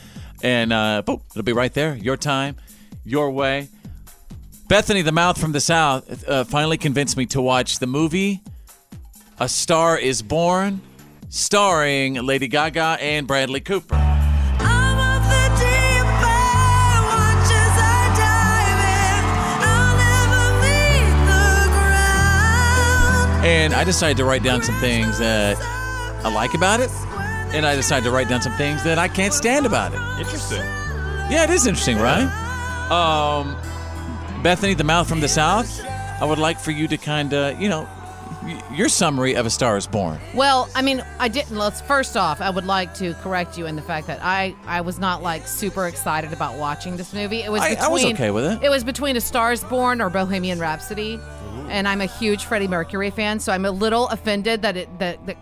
And 0.42 0.72
uh, 0.72 1.02
boom, 1.02 1.20
it'll 1.32 1.42
be 1.42 1.52
right 1.52 1.74
there. 1.74 1.94
Your 1.94 2.16
time, 2.16 2.56
your 3.04 3.30
way. 3.30 3.68
Bethany, 4.66 5.02
the 5.02 5.12
mouth 5.12 5.38
from 5.38 5.52
the 5.52 5.60
south, 5.60 6.26
uh, 6.26 6.44
finally 6.44 6.78
convinced 6.78 7.18
me 7.18 7.26
to 7.26 7.42
watch 7.42 7.80
the 7.80 7.86
movie 7.86 8.40
A 9.40 9.48
Star 9.48 9.98
is 9.98 10.22
Born, 10.22 10.80
starring 11.28 12.14
Lady 12.14 12.48
Gaga 12.48 12.96
and 12.98 13.26
Bradley 13.26 13.60
Cooper. 13.60 14.13
And 23.44 23.74
I 23.74 23.84
decided 23.84 24.16
to 24.16 24.24
write 24.24 24.42
down 24.42 24.62
some 24.62 24.74
things 24.76 25.18
that 25.18 25.58
I 26.24 26.32
like 26.32 26.54
about 26.54 26.80
it, 26.80 26.90
and 27.54 27.66
I 27.66 27.76
decided 27.76 28.04
to 28.04 28.10
write 28.10 28.28
down 28.28 28.40
some 28.40 28.54
things 28.54 28.82
that 28.84 28.98
I 28.98 29.06
can't 29.06 29.34
stand 29.34 29.66
about 29.66 29.92
it. 29.92 30.00
Interesting. 30.18 30.64
Yeah, 31.30 31.44
it 31.44 31.50
is 31.50 31.66
interesting, 31.66 31.98
right? 31.98 32.24
Um, 32.90 33.54
Bethany, 34.42 34.72
the 34.74 34.84
mouth 34.84 35.08
from 35.08 35.20
the 35.20 35.28
south. 35.28 35.82
I 36.20 36.24
would 36.24 36.38
like 36.38 36.58
for 36.58 36.70
you 36.70 36.88
to 36.88 36.96
kind 36.96 37.34
of, 37.34 37.60
you 37.60 37.68
know, 37.68 37.86
y- 38.42 38.62
your 38.72 38.88
summary 38.88 39.34
of 39.34 39.44
A 39.44 39.50
Star 39.50 39.76
Is 39.76 39.86
Born. 39.86 40.18
Well, 40.34 40.70
I 40.74 40.80
mean, 40.80 41.04
I 41.18 41.28
didn't. 41.28 41.56
Let's 41.58 41.82
first 41.82 42.16
off, 42.16 42.40
I 42.40 42.48
would 42.48 42.64
like 42.64 42.94
to 42.94 43.12
correct 43.14 43.58
you 43.58 43.66
in 43.66 43.76
the 43.76 43.82
fact 43.82 44.06
that 44.06 44.20
I 44.22 44.54
I 44.66 44.80
was 44.80 44.98
not 44.98 45.22
like 45.22 45.46
super 45.46 45.86
excited 45.86 46.32
about 46.32 46.54
watching 46.56 46.96
this 46.96 47.12
movie. 47.12 47.42
It 47.42 47.52
was 47.52 47.60
I- 47.60 47.70
between 47.70 47.84
I 47.84 47.88
was 47.92 48.04
okay 48.06 48.30
with 48.30 48.44
it. 48.46 48.62
It 48.62 48.70
was 48.70 48.84
between 48.84 49.16
A 49.16 49.20
Star 49.20 49.52
Is 49.52 49.62
Born 49.64 50.00
or 50.00 50.08
Bohemian 50.08 50.58
Rhapsody, 50.60 51.20
and 51.70 51.86
I'm 51.88 52.00
a 52.00 52.06
huge 52.06 52.44
Freddie 52.44 52.68
Mercury 52.68 53.10
fan, 53.10 53.40
so 53.40 53.52
I'm 53.52 53.64
a 53.64 53.70
little 53.70 54.08
offended 54.08 54.62
that 54.62 54.76
it 54.76 54.98
that. 54.98 55.24
that 55.26 55.36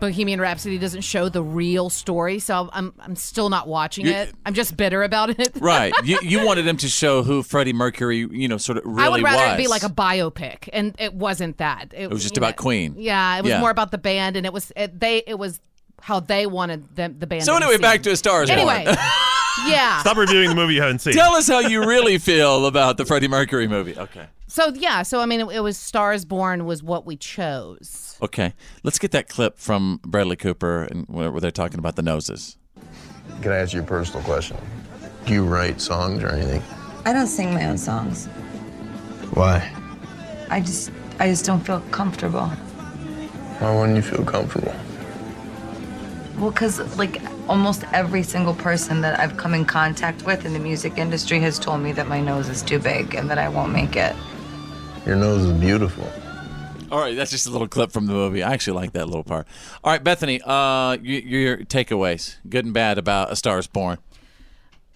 Bohemian 0.00 0.40
Rhapsody 0.40 0.78
doesn't 0.78 1.00
show 1.00 1.28
the 1.28 1.42
real 1.42 1.90
story, 1.90 2.38
so 2.38 2.70
I'm 2.72 2.94
I'm 3.00 3.16
still 3.16 3.48
not 3.50 3.66
watching 3.66 4.06
You- 4.06 4.12
it. 4.12 4.32
I'm 4.46 4.54
just 4.54 4.76
bitter 4.76 5.02
about 5.02 5.30
it. 5.40 5.56
Right. 5.60 5.92
you, 6.04 6.20
you 6.22 6.46
wanted 6.46 6.62
them 6.66 6.76
to 6.76 6.88
show 6.88 7.24
who 7.24 7.42
Freddie 7.42 7.72
Mercury, 7.72 8.18
you 8.30 8.46
know, 8.46 8.58
sort 8.58 8.78
of 8.78 8.84
really 8.86 9.02
I 9.02 9.08
would 9.08 9.22
rather 9.24 9.42
was. 9.46 9.54
it 9.54 9.56
be 9.56 9.66
like 9.66 9.82
a 9.82 9.88
biopic, 9.88 10.68
and 10.72 10.94
it 11.00 11.14
wasn't 11.14 11.58
that. 11.58 11.92
It 11.96 12.10
was 12.10 12.22
just 12.22 12.36
you 12.36 12.40
know, 12.40 12.46
about 12.46 12.56
Queen. 12.58 12.94
Yeah, 12.96 13.38
it 13.38 13.42
was 13.42 13.50
Yeah. 13.50 13.58
more 13.60 13.70
about 13.70 13.90
the 13.90 13.98
band, 13.98 14.36
and 14.36 14.46
it 14.46 14.52
was 14.52 14.70
it, 14.76 15.00
they. 15.00 15.24
It 15.26 15.36
was 15.36 15.58
how 16.00 16.20
they 16.20 16.46
wanted 16.46 16.94
them, 16.94 17.16
the 17.18 17.26
band. 17.26 17.42
So 17.42 17.56
anyway, 17.56 17.78
back 17.78 18.04
to 18.04 18.10
A 18.12 18.16
Star 18.16 18.44
Is 18.44 18.50
Anyway. 18.50 18.86
yeah. 19.66 20.00
Stop 20.00 20.16
reviewing 20.16 20.48
the 20.48 20.54
movie 20.54 20.74
you 20.74 20.82
haven't 20.82 21.00
seen. 21.00 21.14
Tell 21.14 21.34
us 21.34 21.48
how 21.48 21.60
you 21.60 21.84
really 21.86 22.18
feel 22.18 22.66
about 22.66 22.96
the 22.96 23.04
Freddie 23.04 23.28
Mercury 23.28 23.66
movie. 23.68 23.96
Okay. 23.96 24.26
So 24.46 24.72
yeah, 24.74 25.02
so 25.02 25.20
I 25.20 25.26
mean, 25.26 25.40
it, 25.40 25.48
it 25.48 25.60
was 25.60 25.76
Stars 25.76 26.24
Born 26.24 26.64
was 26.64 26.82
what 26.82 27.04
we 27.04 27.16
chose. 27.16 28.16
Okay. 28.22 28.54
Let's 28.82 28.98
get 28.98 29.10
that 29.12 29.28
clip 29.28 29.58
from 29.58 30.00
Bradley 30.04 30.36
Cooper 30.36 30.84
and 30.84 31.06
where 31.08 31.30
where 31.30 31.40
they're 31.40 31.50
talking 31.50 31.78
about 31.78 31.96
the 31.96 32.02
noses. 32.02 32.56
Can 33.42 33.52
I 33.52 33.56
ask 33.56 33.74
you 33.74 33.80
a 33.80 33.84
personal 33.84 34.22
question? 34.24 34.56
Do 35.26 35.34
you 35.34 35.44
write 35.44 35.80
songs 35.80 36.22
or 36.22 36.28
anything? 36.28 36.62
I 37.04 37.12
don't 37.12 37.26
sing 37.26 37.52
my 37.54 37.66
own 37.66 37.78
songs. 37.78 38.26
Why? 39.34 39.70
I 40.50 40.60
just 40.60 40.90
I 41.18 41.28
just 41.28 41.44
don't 41.44 41.60
feel 41.60 41.80
comfortable. 41.90 42.46
Why 42.46 43.74
wouldn't 43.74 43.96
you 43.96 44.02
feel 44.02 44.24
comfortable? 44.24 44.74
Well, 46.38 46.52
cuz 46.52 46.78
like 46.96 47.20
almost 47.48 47.84
every 47.92 48.22
single 48.22 48.54
person 48.54 49.00
that 49.00 49.18
I've 49.18 49.36
come 49.36 49.54
in 49.54 49.64
contact 49.64 50.24
with 50.24 50.44
in 50.44 50.52
the 50.52 50.58
music 50.58 50.98
industry 50.98 51.40
has 51.40 51.58
told 51.58 51.80
me 51.80 51.92
that 51.92 52.06
my 52.08 52.20
nose 52.20 52.48
is 52.48 52.62
too 52.62 52.78
big 52.78 53.14
and 53.14 53.28
that 53.30 53.38
I 53.38 53.48
won't 53.48 53.72
make 53.72 53.96
it. 53.96 54.14
Your 55.06 55.16
nose 55.16 55.42
is 55.44 55.52
beautiful. 55.58 56.10
All 56.90 56.98
right, 57.00 57.14
that's 57.14 57.30
just 57.30 57.46
a 57.46 57.50
little 57.50 57.68
clip 57.68 57.92
from 57.92 58.06
the 58.06 58.14
movie. 58.14 58.42
I 58.42 58.52
actually 58.54 58.76
like 58.80 58.92
that 58.92 59.06
little 59.06 59.24
part. 59.24 59.46
All 59.84 59.92
right, 59.92 60.02
Bethany, 60.02 60.40
uh, 60.40 60.46
y- 60.96 60.98
your 61.02 61.58
takeaways, 61.58 62.36
good 62.48 62.64
and 62.64 62.72
bad, 62.72 62.96
about 62.96 63.30
A 63.30 63.36
Star 63.36 63.58
Is 63.58 63.66
Born. 63.66 63.98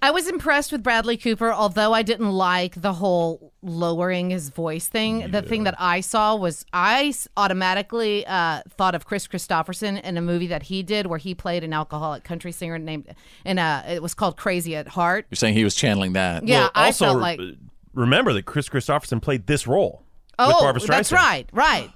I 0.04 0.10
was 0.10 0.26
impressed 0.28 0.72
with 0.72 0.82
Bradley 0.82 1.16
Cooper, 1.16 1.52
although 1.52 1.92
I 1.92 2.02
didn't 2.02 2.32
like 2.32 2.74
the 2.80 2.92
whole 2.92 3.52
lowering 3.62 4.30
his 4.30 4.48
voice 4.48 4.88
thing. 4.88 5.30
The 5.30 5.42
thing 5.42 5.62
that 5.62 5.76
I 5.78 6.00
saw 6.00 6.34
was 6.34 6.66
I 6.72 7.14
automatically 7.36 8.26
uh, 8.26 8.62
thought 8.70 8.96
of 8.96 9.06
Kris 9.06 9.28
Kristofferson 9.28 10.02
in 10.02 10.16
a 10.16 10.20
movie 10.20 10.48
that 10.48 10.64
he 10.64 10.82
did 10.82 11.06
where 11.06 11.18
he 11.20 11.36
played 11.36 11.62
an 11.62 11.72
alcoholic 11.72 12.24
country 12.24 12.50
singer 12.50 12.78
named, 12.80 13.14
and 13.44 13.60
uh, 13.60 13.82
it 13.88 14.02
was 14.02 14.12
called 14.14 14.36
Crazy 14.36 14.74
at 14.74 14.88
Heart. 14.88 15.26
You're 15.30 15.36
saying 15.36 15.54
he 15.54 15.62
was 15.62 15.76
channeling 15.76 16.14
that. 16.14 16.48
Yeah, 16.48 16.62
Well, 16.62 16.70
I 16.74 16.86
also, 16.86 17.04
felt 17.04 17.20
like. 17.20 17.40
remember 17.94 18.32
that 18.32 18.42
Kris 18.44 18.68
Kristofferson 18.68 19.22
played 19.22 19.46
this 19.46 19.68
role 19.68 20.02
with 20.38 20.48
Oh, 20.50 20.60
Barbra 20.62 20.80
Streisand. 20.82 20.86
that's 20.88 21.12
right, 21.12 21.48
right. 21.52 21.90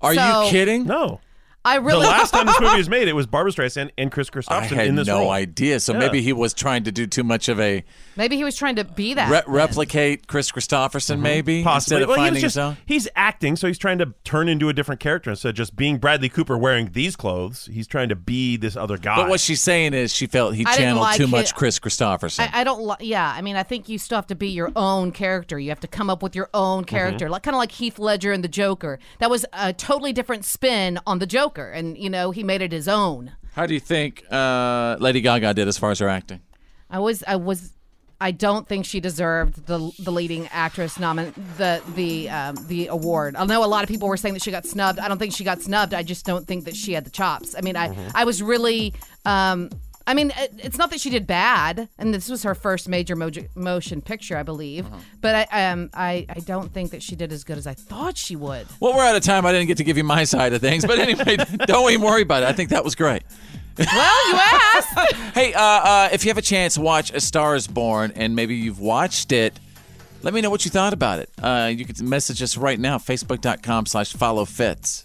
Are 0.00 0.14
So- 0.14 0.44
you 0.44 0.50
kidding? 0.50 0.84
No. 0.86 1.20
I 1.64 1.76
really 1.76 2.00
the 2.02 2.06
last 2.10 2.30
time 2.30 2.46
this 2.46 2.58
movie 2.60 2.76
was 2.78 2.88
made, 2.88 3.08
it 3.08 3.12
was 3.12 3.26
Barbra 3.26 3.52
Streisand 3.52 3.90
and 3.98 4.10
Kris 4.10 4.28
I 4.28 4.38
Kristofferson 4.38 4.68
had 4.76 4.86
in 4.86 4.94
this 4.94 5.06
no 5.08 5.18
role. 5.20 5.30
idea. 5.30 5.80
So 5.80 5.92
Yeah. 5.92 5.98
maybe 5.98 6.22
he 6.22 6.32
was 6.32 6.54
trying 6.54 6.84
to 6.84 6.92
do 6.92 7.06
too 7.06 7.24
much 7.24 7.48
of 7.48 7.60
a 7.60 7.84
Maybe 8.16 8.36
he 8.36 8.44
was 8.44 8.56
trying 8.56 8.76
to 8.76 8.84
be 8.84 9.14
that. 9.14 9.28
re- 9.30 9.42
replicate 9.46 10.26
Kris 10.28 10.50
Kristofferson, 10.50 11.20
maybe 11.20 11.58
Mm-hmm. 11.58 11.64
Possibly. 11.68 11.96
instead 11.96 12.02
of 12.02 12.08
well, 12.16 12.24
he 12.24 12.30
was 12.30 12.40
just, 12.40 12.54
his 12.54 12.58
own. 12.58 12.76
He's 12.86 13.08
acting, 13.16 13.56
so 13.56 13.66
he's 13.66 13.76
trying 13.78 13.98
to 13.98 14.14
turn 14.24 14.48
into 14.48 14.68
a 14.68 14.72
different 14.72 15.00
character 15.00 15.30
instead 15.30 15.50
of 15.50 15.54
just 15.56 15.76
being 15.76 15.98
Bradley 15.98 16.28
Cooper 16.28 16.56
wearing 16.56 16.90
these 16.92 17.16
clothes. 17.16 17.68
He's 17.72 17.86
trying 17.86 18.08
to 18.08 18.16
be 18.16 18.56
this 18.56 18.76
other 18.76 18.96
guy. 18.96 19.16
But 19.16 19.28
what 19.28 19.40
she's 19.40 19.60
saying 19.60 19.94
is 19.94 20.14
she 20.14 20.26
felt 20.26 20.54
he 20.54 20.64
I 20.64 20.74
channeled 20.76 21.02
like 21.02 21.16
too 21.16 21.24
it. 21.24 21.30
much 21.30 21.54
Kris 21.54 21.78
Kristofferson. 21.78 22.48
I, 22.52 22.60
I 22.60 22.64
don't. 22.64 22.80
Li- 22.82 22.96
yeah, 23.00 23.30
I 23.36 23.42
mean, 23.42 23.56
I 23.56 23.62
think 23.62 23.88
you 23.88 23.98
still 23.98 24.16
have 24.16 24.26
to 24.28 24.34
be 24.34 24.48
your 24.48 24.70
own 24.74 25.12
character. 25.12 25.58
You 25.58 25.68
have 25.70 25.80
to 25.80 25.88
come 25.88 26.08
up 26.08 26.22
with 26.22 26.34
your 26.34 26.48
own 26.54 26.68
Mm-hmm. 26.84 26.84
character, 26.96 27.28
like 27.28 27.42
kind 27.42 27.54
of 27.54 27.58
like 27.58 27.72
Heath 27.72 27.98
Ledger 27.98 28.32
and 28.32 28.42
the 28.44 28.48
Joker. 28.48 28.98
That 29.18 29.28
was 29.30 29.44
a 29.52 29.72
totally 29.72 30.12
different 30.12 30.44
spin 30.44 30.98
on 31.06 31.18
the 31.18 31.26
Joker, 31.26 31.47
and 31.56 31.96
you 31.96 32.10
know 32.10 32.30
he 32.32 32.42
made 32.42 32.60
it 32.60 32.72
his 32.72 32.88
own. 32.88 33.32
How 33.54 33.64
do 33.66 33.72
you 33.74 33.80
think 33.80 34.24
uh, 34.30 34.96
Lady 35.00 35.20
Gaga 35.20 35.54
did 35.54 35.68
as 35.68 35.78
far 35.78 35.90
as 35.90 35.98
her 36.00 36.08
acting? 36.08 36.40
I 36.90 36.98
was. 36.98 37.24
I 37.26 37.36
was. 37.36 37.72
I 38.20 38.32
don't 38.32 38.66
think 38.66 38.84
she 38.84 38.98
deserved 39.00 39.66
the 39.66 39.92
the 40.00 40.10
leading 40.10 40.48
actress 40.48 40.98
nomin 40.98 41.32
the 41.56 41.80
the 41.94 42.28
um, 42.28 42.56
the 42.66 42.88
award. 42.88 43.36
I 43.36 43.44
know 43.44 43.64
a 43.64 43.66
lot 43.66 43.84
of 43.84 43.88
people 43.88 44.08
were 44.08 44.16
saying 44.16 44.34
that 44.34 44.42
she 44.42 44.50
got 44.50 44.66
snubbed. 44.66 44.98
I 44.98 45.08
don't 45.08 45.18
think 45.18 45.32
she 45.34 45.44
got 45.44 45.62
snubbed. 45.62 45.94
I 45.94 46.02
just 46.02 46.26
don't 46.26 46.46
think 46.46 46.64
that 46.64 46.76
she 46.76 46.92
had 46.92 47.04
the 47.04 47.10
chops. 47.10 47.54
I 47.56 47.60
mean, 47.60 47.76
I 47.76 47.88
Mm-hmm. 47.88 48.08
I 48.16 48.24
was 48.24 48.42
really. 48.42 48.92
Um, 49.24 49.70
I 50.08 50.14
mean, 50.14 50.32
it's 50.56 50.78
not 50.78 50.88
that 50.90 51.00
she 51.00 51.10
did 51.10 51.26
bad, 51.26 51.86
and 51.98 52.14
this 52.14 52.30
was 52.30 52.42
her 52.42 52.54
first 52.54 52.88
major 52.88 53.14
mojo- 53.14 53.54
motion 53.54 54.00
picture, 54.00 54.38
I 54.38 54.42
believe. 54.42 54.86
Uh-huh. 54.86 54.96
But 55.20 55.48
I 55.52 55.66
um 55.66 55.90
I, 55.92 56.24
I 56.30 56.40
don't 56.40 56.72
think 56.72 56.92
that 56.92 57.02
she 57.02 57.14
did 57.14 57.30
as 57.30 57.44
good 57.44 57.58
as 57.58 57.66
I 57.66 57.74
thought 57.74 58.16
she 58.16 58.34
would. 58.34 58.66
Well, 58.80 58.94
we're 58.96 59.04
out 59.04 59.16
of 59.16 59.22
time. 59.22 59.44
I 59.44 59.52
didn't 59.52 59.68
get 59.68 59.76
to 59.76 59.84
give 59.84 59.98
you 59.98 60.04
my 60.04 60.24
side 60.24 60.54
of 60.54 60.62
things, 60.62 60.86
but 60.86 60.98
anyway, 60.98 61.36
don't 61.66 61.92
even 61.92 62.04
worry 62.04 62.22
about 62.22 62.42
it. 62.42 62.46
I 62.46 62.54
think 62.54 62.70
that 62.70 62.84
was 62.84 62.94
great. 62.94 63.22
Well, 63.76 64.28
you 64.30 64.34
asked. 64.34 65.14
Hey, 65.34 65.52
uh, 65.52 65.60
uh, 65.60 66.08
if 66.10 66.24
you 66.24 66.30
have 66.30 66.38
a 66.38 66.42
chance, 66.42 66.74
to 66.74 66.80
watch 66.80 67.12
A 67.12 67.20
Star 67.20 67.54
Is 67.54 67.68
Born, 67.68 68.12
and 68.16 68.34
maybe 68.34 68.56
you've 68.56 68.80
watched 68.80 69.30
it. 69.30 69.60
Let 70.22 70.32
me 70.34 70.40
know 70.40 70.50
what 70.50 70.64
you 70.64 70.70
thought 70.70 70.94
about 70.94 71.20
it. 71.20 71.30
Uh, 71.40 71.70
you 71.72 71.84
can 71.84 72.08
message 72.08 72.42
us 72.42 72.56
right 72.56 72.80
now, 72.80 72.96
facebook.com 72.96 73.86
slash 73.86 74.14
follow 74.14 74.46
Fitz. 74.46 75.04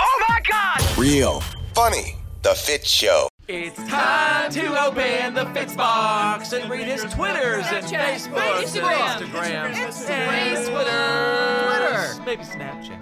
Oh 0.00 0.24
my 0.28 0.40
God! 0.48 0.98
Real, 0.98 1.40
funny, 1.74 2.16
The 2.44 2.54
Fitz 2.54 2.90
Show. 2.90 3.28
It's 3.48 3.82
time 3.88 4.52
to 4.52 4.86
open 4.86 5.32
the 5.32 5.46
Fitz 5.54 5.74
box 5.74 6.52
and 6.52 6.70
read 6.70 6.86
his 6.86 7.02
Twitters 7.04 7.64
and 7.72 7.86
Facebooks 7.86 8.76
and 8.76 9.74
Instagrams. 9.74 10.10
and 10.10 10.66
Twitter. 10.66 12.24
Maybe 12.26 12.44
Snapchat. 12.44 13.00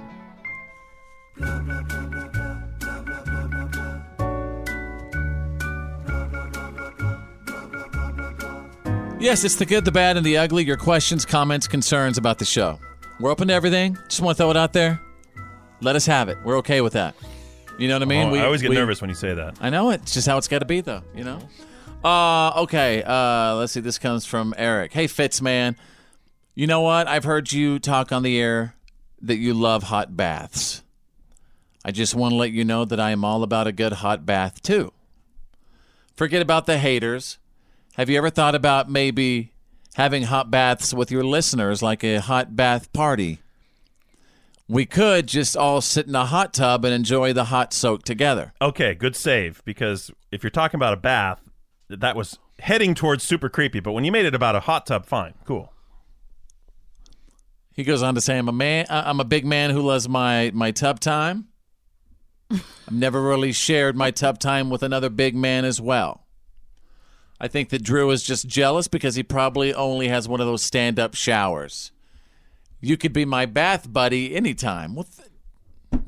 Yes, 9.21 9.43
it's 9.43 9.57
the 9.57 9.67
good, 9.67 9.85
the 9.85 9.91
bad, 9.91 10.17
and 10.17 10.25
the 10.25 10.39
ugly. 10.39 10.65
Your 10.65 10.77
questions, 10.77 11.25
comments, 11.25 11.67
concerns 11.67 12.17
about 12.17 12.39
the 12.39 12.45
show. 12.45 12.79
We're 13.19 13.33
open 13.33 13.49
to 13.49 13.55
everything. 13.55 13.99
Just 14.09 14.21
want 14.21 14.37
to 14.37 14.41
throw 14.45 14.51
it 14.53 14.57
out 14.57 14.73
there. 14.73 15.01
Let 15.81 15.97
us 15.97 16.07
have 16.07 16.29
it. 16.29 16.39
We're 16.45 16.59
okay 16.59 16.81
with 16.81 16.93
that. 16.93 17.17
You 17.79 17.89
know 17.89 17.95
what 17.95 18.03
I 18.03 18.07
mean? 18.07 18.29
Oh, 18.29 18.35
I 18.35 18.45
always 18.45 18.63
get 18.63 18.71
we- 18.71 18.77
nervous 18.77 19.01
when 19.01 19.11
you 19.11 19.17
say 19.17 19.35
that. 19.35 19.57
I 19.61 19.71
know. 19.71 19.91
It's 19.91 20.15
just 20.15 20.27
how 20.27 20.39
it's 20.39 20.49
got 20.49 20.61
to 20.61 20.65
be, 20.65 20.81
though. 20.81 21.03
You 21.15 21.25
know. 21.25 21.39
Uh, 22.05 22.63
okay. 22.63 23.03
Uh, 23.03 23.57
let's 23.57 23.73
see. 23.73 23.81
This 23.81 23.99
comes 23.99 24.25
from 24.27 24.55
Eric. 24.57 24.93
Hey, 24.93 25.07
Fitz, 25.07 25.41
man. 25.41 25.77
You 26.55 26.67
know 26.67 26.81
what? 26.83 27.09
I've 27.09 27.25
heard 27.25 27.51
you 27.53 27.79
talk 27.79 28.13
on 28.13 28.23
the 28.23 28.39
air 28.39 28.75
that 29.23 29.37
you 29.37 29.55
love 29.55 29.85
hot 29.85 30.17
baths. 30.17 30.83
I 31.85 31.91
just 31.91 32.15
want 32.15 32.33
to 32.33 32.37
let 32.37 32.53
you 32.53 32.65
know 32.65 32.85
that 32.85 33.01
I 33.01 33.11
am 33.11 33.25
all 33.25 33.43
about 33.43 33.67
a 33.67 33.73
good 33.73 33.95
hot 33.95 34.27
bath 34.27 34.63
too. 34.63 34.93
Forget 36.15 36.43
about 36.43 36.67
the 36.67 36.79
haters. 36.79 37.39
Have 37.97 38.11
you 38.11 38.19
ever 38.19 38.31
thought 38.31 38.55
about 38.55 38.91
maybe 38.91 39.53
having 39.95 40.25
hot 40.25 40.51
baths 40.51 40.93
with 40.95 41.11
your 41.11 41.25
listeners, 41.25 41.83
like 41.83 42.05
a 42.05 42.21
hot 42.21 42.55
bath 42.55 42.93
party? 42.93 43.41
We 44.69 44.87
could 44.87 45.27
just 45.27 45.57
all 45.57 45.81
sit 45.81 46.07
in 46.07 46.15
a 46.15 46.25
hot 46.27 46.55
tub 46.55 46.85
and 46.85 46.95
enjoy 46.95 47.33
the 47.33 47.45
hot 47.45 47.73
soak 47.75 48.05
together. 48.05 48.53
Okay, 48.63 48.95
good 48.95 49.17
save 49.17 49.63
because 49.65 50.11
if 50.31 50.43
you're 50.43 50.51
talking 50.51 50.79
about 50.79 50.95
a 50.95 50.97
bath, 50.99 51.41
that 51.89 52.17
was 52.17 52.39
heading 52.59 52.95
towards 52.95 53.23
super 53.25 53.49
creepy. 53.49 53.81
But 53.81 53.93
when 53.93 54.05
you 54.05 54.13
made 54.13 54.25
it 54.25 54.35
about 54.35 54.55
a 54.57 54.61
hot 54.61 54.87
tub, 54.87 55.05
fine, 55.05 55.35
cool. 55.45 55.73
He 57.75 57.85
goes 57.85 58.03
on 58.03 58.15
to 58.15 58.21
say, 58.21 58.39
"I'm 58.39 58.49
a 58.49 58.53
man. 58.53 58.87
I- 58.89 59.09
I'm 59.09 59.21
a 59.21 59.25
big 59.25 59.45
man 59.45 59.71
who 59.71 59.81
loves 59.83 60.09
my 60.09 60.51
my 60.55 60.71
tub 60.71 61.01
time. 61.01 61.49
I've 62.51 62.63
never 62.93 63.21
really 63.23 63.53
shared 63.53 63.97
my 63.97 64.11
tub 64.11 64.39
time 64.39 64.71
with 64.71 64.83
another 64.83 65.09
big 65.11 65.35
man 65.35 65.65
as 65.65 65.81
well. 65.81 66.27
I 67.41 67.49
think 67.49 67.71
that 67.71 67.83
Drew 67.83 68.11
is 68.11 68.23
just 68.23 68.47
jealous 68.47 68.89
because 68.89 69.17
he 69.17 69.23
probably 69.23 69.75
only 69.75 70.09
has 70.09 70.29
one 70.29 70.41
of 70.41 70.47
those 70.47 70.63
stand 70.63 71.01
up 71.01 71.15
showers. 71.15 71.91
You 72.83 72.99
could 72.99 73.13
be 73.13 73.25
my 73.25 73.47
bath 73.47 73.91
buddy 73.91 74.35
anytime. 74.35 74.95
Well, 74.95 75.07
th- 75.17 75.29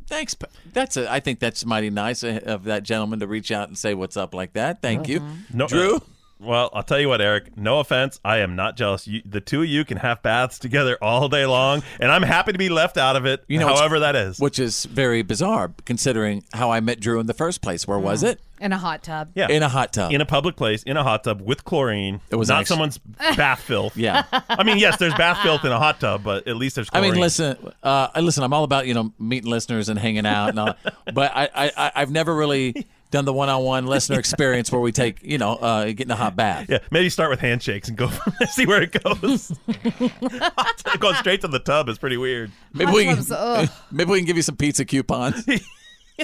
thanks. 0.07 0.37
That's 0.73 0.97
a. 0.97 1.11
I 1.11 1.21
think 1.21 1.39
that's 1.39 1.65
mighty 1.65 1.89
nice 1.89 2.23
of 2.23 2.39
of 2.39 2.65
that 2.65 2.83
gentleman 2.83 3.21
to 3.21 3.27
reach 3.27 3.51
out 3.51 3.69
and 3.69 3.79
say 3.79 3.95
what's 3.95 4.17
up 4.17 4.35
like 4.35 4.53
that. 4.55 4.83
Thank 4.83 5.09
you, 5.09 5.21
mm-hmm. 5.21 5.57
No, 5.57 5.69
Drew. 5.69 5.97
Uh, 5.97 6.01
well, 6.41 6.71
I'll 6.75 6.83
tell 6.83 7.01
you 7.01 7.09
what, 7.09 7.21
Eric. 7.21 7.57
No 7.57 7.81
offense, 7.81 8.21
I 8.25 8.39
am 8.39 8.57
not 8.57 8.77
jealous. 8.77 9.07
You, 9.07 9.23
the 9.25 9.41
two 9.41 9.63
of 9.63 9.69
you 9.69 9.85
can 9.85 9.97
have 9.99 10.23
baths 10.23 10.59
together 10.59 10.99
all 11.01 11.29
day 11.29 11.47
long, 11.47 11.83
and 12.01 12.11
I'm 12.11 12.23
happy 12.23 12.53
to 12.53 12.59
be 12.59 12.69
left 12.69 12.97
out 12.99 13.17
of 13.17 13.25
it. 13.27 13.45
You 13.49 13.59
know, 13.61 13.69
however 13.69 14.01
that 14.01 14.17
is. 14.17 14.39
which 14.39 14.59
is 14.59 14.85
very 14.85 15.23
bizarre 15.23 15.73
considering 15.85 16.45
how 16.53 16.71
I 16.71 16.81
met 16.81 17.01
Drew 17.01 17.21
in 17.21 17.27
the 17.27 17.35
first 17.35 17.63
place. 17.63 17.87
Where 17.87 17.99
was 17.99 18.23
it? 18.23 18.41
In 18.61 18.73
a 18.73 18.79
hot 18.79 19.03
tub. 19.03 19.31
Yeah, 19.35 19.49
In 19.49 19.63
a 19.63 19.69
hot 19.69 19.93
tub. 19.93 20.13
in 20.13 20.21
a 20.21 20.27
public 20.27 20.57
place, 20.57 20.83
in 20.85 20.97
a 20.97 21.03
hot 21.03 21.25
tub 21.25 21.41
with 21.43 21.65
chlorine. 21.65 22.21
It 22.31 22.37
was 22.37 22.49
not 22.49 22.61
actu- 22.61 22.69
someone's 22.69 22.99
bath 23.37 23.61
filth. 23.61 23.97
Yeah. 23.97 24.25
I 24.49 24.63
mean, 24.65 24.79
yes, 24.79 24.97
there's 24.99 25.15
bath 25.15 25.39
filth 25.43 25.65
in 25.65 25.73
a 25.73 25.79
hot 25.79 26.01
tub, 26.01 26.23
but 26.23 26.47
at 26.47 26.57
least 26.57 26.77
there's 26.77 26.89
I 26.91 26.99
chlorine. 27.01 27.13
mean, 27.13 27.21
listen, 27.21 27.57
uh, 27.83 28.09
listen. 28.21 28.43
I'm 28.45 28.53
all 28.53 28.65
about 28.65 28.87
you 28.87 28.95
know 28.95 29.13
meeting 29.19 29.51
listeners 29.51 29.89
and 29.89 29.99
hanging 29.99 30.25
out, 30.27 30.51
and 30.51 30.61
all, 30.61 30.75
but 31.13 31.33
I, 31.35 31.49
I, 31.55 31.73
I- 31.77 31.93
I've 31.97 32.11
never 32.11 32.35
really 32.35 32.87
done 33.15 33.25
the 33.25 33.33
one-on-one 33.33 33.87
listener 33.87 34.19
experience 34.25 34.73
where 34.73 34.81
we 34.81 34.93
take 34.93 35.23
you 35.23 35.39
know 35.39 35.55
uh, 35.55 35.85
get 35.87 36.03
in 36.03 36.11
a 36.11 36.17
hot 36.17 36.37
bath. 36.37 36.67
Yeah, 36.69 36.79
maybe 36.91 37.09
start 37.09 37.31
with 37.31 37.41
handshakes 37.41 37.89
and 37.89 37.97
go 37.97 38.09
from 38.09 38.35
there, 38.39 38.49
see 38.49 38.67
where 38.67 38.83
it 38.83 39.03
goes. 39.03 39.53
Going 40.99 41.15
straight 41.17 41.41
to 41.43 41.49
the 41.49 41.63
tub 41.65 41.89
is 41.89 41.97
pretty 41.99 42.17
weird. 42.17 42.51
Maybe 42.73 42.93
we 42.93 43.05
can, 43.05 43.69
maybe 43.91 44.11
we 44.11 44.19
can 44.19 44.27
give 44.27 44.37
you 44.37 44.43
some 44.43 44.57
pizza 44.57 44.85
coupons. 44.85 45.47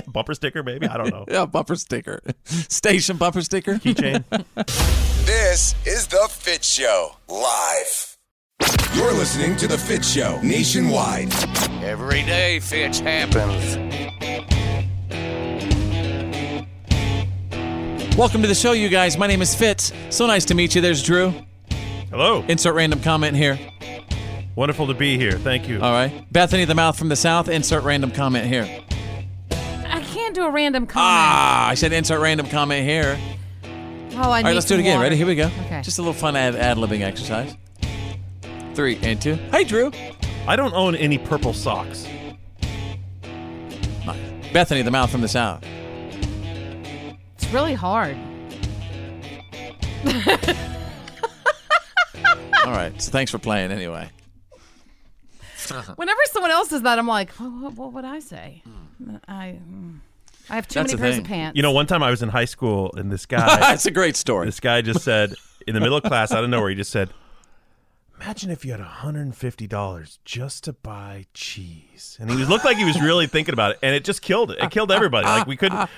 Bumper 0.07 0.35
sticker, 0.35 0.63
maybe. 0.63 0.87
I 0.87 0.97
don't 0.97 1.11
know. 1.11 1.25
yeah, 1.29 1.47
bumper 1.47 1.75
sticker, 1.77 2.21
station 2.45 3.17
bumper 3.17 3.43
sticker, 3.43 3.75
keychain. 3.75 4.25
This 5.27 5.75
is 5.85 6.07
The 6.07 6.29
Fitz 6.31 6.73
Show, 6.73 7.17
live. 7.29 8.17
You're 8.95 9.13
listening 9.13 9.57
to 9.57 9.67
The 9.67 9.79
Fitz 9.79 10.13
Show 10.13 10.41
nationwide. 10.43 11.33
Every 11.83 12.23
day, 12.23 12.61
Fitz 12.61 13.01
happens. 13.01 14.60
Welcome 18.21 18.43
to 18.43 18.49
the 18.49 18.55
show, 18.55 18.73
you 18.73 18.91
guys. 18.91 19.17
My 19.17 19.27
name 19.27 19.41
is 19.41 19.55
Fitz. 19.55 19.95
So 20.11 20.27
nice 20.27 20.45
to 20.45 20.55
meet 20.55 20.75
you. 20.75 20.83
There's 20.83 21.03
Drew. 21.03 21.33
Hello. 22.11 22.45
Insert 22.49 22.75
random 22.75 23.01
comment 23.01 23.35
here. 23.35 23.59
Wonderful 24.55 24.89
to 24.89 24.93
be 24.93 25.17
here. 25.17 25.39
Thank 25.39 25.67
you. 25.67 25.81
All 25.81 25.91
right. 25.91 26.31
Bethany 26.31 26.67
the 26.67 26.75
Mouth 26.75 26.99
from 26.99 27.09
the 27.09 27.17
South. 27.17 27.49
Insert 27.49 27.83
random 27.83 28.11
comment 28.11 28.47
here. 28.47 28.69
I 29.51 30.03
can't 30.03 30.35
do 30.35 30.45
a 30.45 30.51
random 30.51 30.87
comment. 30.87 31.03
Ah, 31.03 31.69
I 31.69 31.73
said 31.73 31.95
insert 31.95 32.21
random 32.21 32.47
comment 32.47 32.87
here. 32.87 33.19
oh, 33.65 33.69
I 33.71 34.19
All 34.19 34.31
right, 34.31 34.45
need 34.45 34.53
let's 34.53 34.67
do 34.67 34.75
it 34.75 34.81
again. 34.81 34.97
water. 34.97 35.05
Ready? 35.05 35.17
Here 35.17 35.27
we 35.27 35.35
go. 35.35 35.51
Okay. 35.65 35.81
Just 35.81 35.99
a 35.99 36.03
little 36.03 36.13
fun 36.13 36.37
ad 36.37 36.55
ad 36.57 36.77
libbing 36.77 37.01
exercise. 37.01 37.57
Three 38.75 38.99
and 39.01 39.23
two. 39.23 39.37
Hey, 39.51 39.65
Drew. 39.65 39.93
I 40.47 40.57
don't 40.57 40.75
own 40.75 40.95
any 40.95 41.17
purple 41.17 41.55
socks. 41.55 42.07
Bethany 44.53 44.83
the 44.83 44.91
Mouth 44.91 45.11
from 45.11 45.23
the 45.23 45.29
South. 45.29 45.65
It's 47.51 47.55
really 47.57 47.75
hard. 47.75 48.17
All 52.65 52.71
right. 52.71 52.93
So 53.03 53.11
thanks 53.11 53.33
for 53.33 53.41
playing 53.41 53.73
anyway. 53.73 54.09
Whenever 55.97 56.21
someone 56.27 56.53
else 56.53 56.69
does 56.69 56.83
that, 56.83 57.01
I'm 57.01 57.09
like, 57.09 57.33
what, 57.33 57.51
what, 57.51 57.73
what 57.73 57.93
would 57.95 58.05
I 58.05 58.21
say? 58.21 58.63
I, 59.27 59.59
mm. 59.69 59.99
I 60.49 60.55
have 60.55 60.69
too 60.69 60.79
That's 60.79 60.93
many 60.93 60.97
the 60.97 60.99
pairs 60.99 61.15
thing. 61.17 61.25
of 61.25 61.29
pants. 61.29 61.57
You 61.57 61.63
know, 61.63 61.73
one 61.73 61.89
time 61.89 62.05
I 62.05 62.11
was 62.11 62.23
in 62.23 62.29
high 62.29 62.45
school 62.45 62.93
and 62.97 63.11
this 63.11 63.27
guy. 63.27 63.59
That's 63.59 63.85
a 63.85 63.91
great 63.91 64.15
story. 64.15 64.47
This 64.47 64.61
guy 64.61 64.81
just 64.81 65.03
said, 65.03 65.35
in 65.67 65.75
the 65.75 65.81
middle 65.81 65.97
of 65.97 66.05
class, 66.05 66.31
out 66.31 66.45
of 66.45 66.51
nowhere, 66.51 66.71
he 66.71 66.77
just 66.77 66.93
said, 66.93 67.11
Imagine 68.23 68.51
if 68.51 68.67
you 68.67 68.73
had 68.73 68.81
$150 68.81 70.19
just 70.27 70.65
to 70.65 70.75
buy 70.75 71.25
cheese. 71.33 72.19
And 72.21 72.31
he 72.31 72.37
was 72.37 72.51
looked 72.51 72.67
like 72.67 72.77
he 72.77 72.85
was 72.85 73.01
really 73.01 73.27
thinking 73.27 73.55
about 73.55 73.73
it. 73.73 73.79
And 73.83 73.95
it 73.95 74.05
just 74.05 74.21
killed 74.21 74.51
it. 74.51 74.59
It 74.61 74.71
killed 74.71 74.93
everybody. 74.93 75.27
Like, 75.27 75.47
we 75.47 75.57
couldn't, 75.57 75.89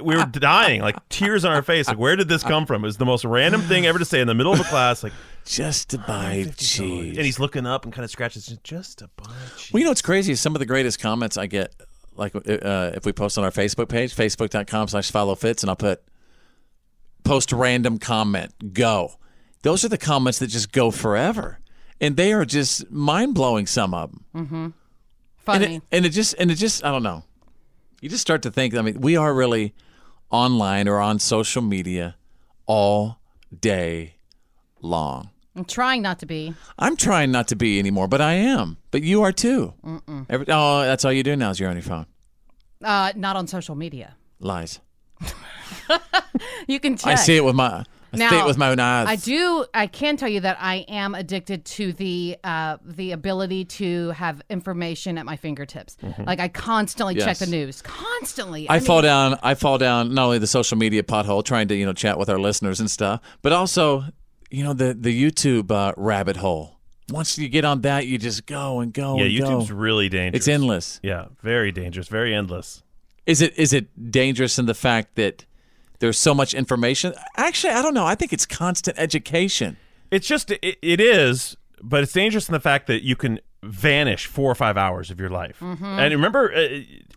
we 0.00 0.16
were 0.16 0.24
dying, 0.24 0.80
like 0.80 0.96
tears 1.10 1.44
on 1.44 1.52
our 1.52 1.62
face. 1.62 1.86
Like, 1.86 1.98
where 1.98 2.16
did 2.16 2.28
this 2.28 2.42
come 2.42 2.64
from? 2.64 2.82
It 2.82 2.86
was 2.86 2.96
the 2.96 3.04
most 3.04 3.26
random 3.26 3.60
thing 3.60 3.84
ever 3.84 3.98
to 3.98 4.06
say 4.06 4.20
in 4.20 4.26
the 4.26 4.34
middle 4.34 4.54
of 4.54 4.60
a 4.60 4.64
class. 4.64 5.02
Like, 5.02 5.12
just 5.44 5.90
to 5.90 5.98
buy 5.98 6.50
cheese. 6.56 7.16
And 7.18 7.26
he's 7.26 7.38
looking 7.38 7.66
up 7.66 7.84
and 7.84 7.92
kind 7.92 8.04
of 8.04 8.10
scratches, 8.10 8.46
just 8.62 8.98
to 8.98 9.10
buy 9.16 9.32
cheese. 9.58 9.72
Well, 9.72 9.80
you 9.80 9.84
know 9.84 9.90
what's 9.90 10.02
crazy 10.02 10.32
is 10.32 10.40
some 10.40 10.54
of 10.54 10.60
the 10.60 10.66
greatest 10.66 10.98
comments 10.98 11.36
I 11.36 11.46
get, 11.46 11.74
like 12.14 12.34
uh, 12.34 12.92
if 12.94 13.04
we 13.04 13.12
post 13.12 13.36
on 13.36 13.44
our 13.44 13.50
Facebook 13.50 13.90
page, 13.90 14.16
facebook.com 14.16 14.88
slash 14.88 15.10
follow 15.10 15.34
Fitz, 15.34 15.62
and 15.62 15.68
I'll 15.68 15.76
put 15.76 16.02
post 17.22 17.52
random 17.52 17.98
comment, 17.98 18.72
go. 18.72 19.16
Those 19.62 19.84
are 19.84 19.88
the 19.88 19.98
comments 19.98 20.38
that 20.38 20.46
just 20.46 20.72
go 20.72 20.90
forever. 20.90 21.58
And 22.00 22.16
they 22.16 22.32
are 22.32 22.44
just 22.44 22.90
mind 22.90 23.34
blowing, 23.34 23.66
some 23.66 23.94
of 23.94 24.10
them. 24.10 24.24
Mm-hmm. 24.34 24.54
And 24.64 24.74
Funny. 25.38 25.76
it, 25.76 25.82
and 25.92 26.06
it 26.06 26.10
just, 26.10 26.34
and 26.38 26.50
it 26.50 26.56
just, 26.56 26.84
I 26.84 26.90
don't 26.90 27.02
know. 27.02 27.24
You 28.00 28.08
just 28.08 28.20
start 28.22 28.42
to 28.42 28.50
think, 28.50 28.74
I 28.74 28.82
mean, 28.82 29.00
we 29.00 29.16
are 29.16 29.32
really 29.32 29.74
online 30.30 30.88
or 30.88 30.98
on 30.98 31.18
social 31.18 31.62
media 31.62 32.16
all 32.66 33.18
day 33.58 34.16
long. 34.82 35.30
I'm 35.54 35.64
trying 35.64 36.02
not 36.02 36.18
to 36.18 36.26
be. 36.26 36.54
I'm 36.78 36.96
trying 36.96 37.30
not 37.30 37.48
to 37.48 37.56
be 37.56 37.78
anymore, 37.78 38.08
but 38.08 38.20
I 38.20 38.34
am. 38.34 38.76
But 38.90 39.02
you 39.02 39.22
are 39.22 39.32
too. 39.32 39.72
Every, 40.28 40.46
oh, 40.48 40.82
that's 40.82 41.04
all 41.04 41.12
you 41.12 41.22
do 41.22 41.34
now 41.34 41.50
is 41.50 41.58
you're 41.60 41.70
on 41.70 41.76
your 41.76 41.82
phone. 41.82 42.06
Uh, 42.84 43.12
not 43.16 43.36
on 43.36 43.46
social 43.46 43.74
media. 43.74 44.16
Lies. 44.38 44.80
You 46.66 46.80
can 46.80 46.96
check. 46.96 47.12
I 47.12 47.14
see 47.14 47.36
it 47.36 47.44
with 47.44 47.54
my 47.54 47.84
I 48.22 48.30
see 48.30 48.38
it 48.38 48.46
with 48.46 48.58
my 48.58 48.70
own 48.70 48.80
eyes. 48.80 49.08
I 49.08 49.16
do. 49.16 49.64
I 49.74 49.86
can 49.86 50.16
tell 50.16 50.28
you 50.28 50.40
that 50.40 50.56
I 50.60 50.84
am 50.88 51.14
addicted 51.14 51.64
to 51.64 51.92
the 51.92 52.36
uh, 52.44 52.78
the 52.84 53.12
ability 53.12 53.64
to 53.64 54.10
have 54.10 54.42
information 54.50 55.18
at 55.18 55.24
my 55.24 55.36
fingertips. 55.36 55.96
Mhm. 56.02 56.26
Like 56.26 56.40
I 56.40 56.48
constantly 56.48 57.14
check 57.16 57.38
the 57.38 57.46
news. 57.46 57.82
Constantly. 57.82 58.66
I, 58.68 58.80
fall 58.80 58.98
mean, 58.98 59.04
down. 59.04 59.38
I 59.42 59.54
fall 59.54 59.78
down 59.78 60.14
not 60.14 60.24
only 60.24 60.38
the 60.38 60.46
social 60.46 60.78
media 60.78 61.02
pothole, 61.02 61.44
trying 61.44 61.68
to 61.68 61.74
you 61.74 61.86
know 61.86 61.92
chat 61.92 62.18
with 62.18 62.28
our 62.28 62.38
listeners 62.38 62.80
and 62.80 62.90
stuff, 62.90 63.20
but 63.42 63.52
also 63.52 64.04
you 64.50 64.64
know 64.64 64.72
the 64.72 64.94
the 64.94 65.10
YouTube 65.10 65.70
uh, 65.70 65.92
rabbit 65.96 66.36
hole. 66.36 66.76
Once 67.10 67.38
you 67.38 67.48
get 67.48 67.64
on 67.64 67.82
that, 67.82 68.06
you 68.06 68.18
just 68.18 68.46
go 68.46 68.80
and 68.80 68.92
go. 68.92 69.16
yeah, 69.16 69.24
and 69.26 69.38
go. 69.38 69.44
YouTube's 69.44 69.70
really 69.70 70.08
dangerous. 70.08 70.40
It's 70.40 70.48
endless. 70.48 70.98
Yeah, 71.02 71.26
very 71.40 71.70
dangerous, 71.70 72.08
very 72.08 72.34
endless. 72.34 72.82
Is 73.26 73.40
it 73.40 73.56
is 73.58 73.72
it 73.72 74.10
dangerous 74.10 74.58
in 74.58 74.66
the 74.66 74.74
fact 74.74 75.16
that 75.16 75.44
there's 75.98 76.18
so 76.18 76.34
much 76.34 76.54
information? 76.54 77.14
Actually, 77.36 77.72
I 77.74 77.82
don't 77.82 77.94
know. 77.94 78.06
I 78.06 78.14
think 78.14 78.32
it's 78.32 78.46
constant 78.46 78.98
education. 78.98 79.76
It's 80.10 80.26
just 80.26 80.50
it, 80.50 80.78
it 80.82 81.00
is, 81.00 81.56
but 81.82 82.02
it's 82.02 82.12
dangerous 82.12 82.48
in 82.48 82.52
the 82.52 82.60
fact 82.60 82.86
that 82.86 83.02
you 83.04 83.16
can 83.16 83.40
vanish 83.62 84.26
four 84.26 84.48
or 84.50 84.54
five 84.54 84.76
hours 84.76 85.10
of 85.10 85.18
your 85.18 85.30
life. 85.30 85.58
Mhm. 85.60 85.82
And 85.82 86.12
remember, 86.14 86.52
uh, 86.54 86.58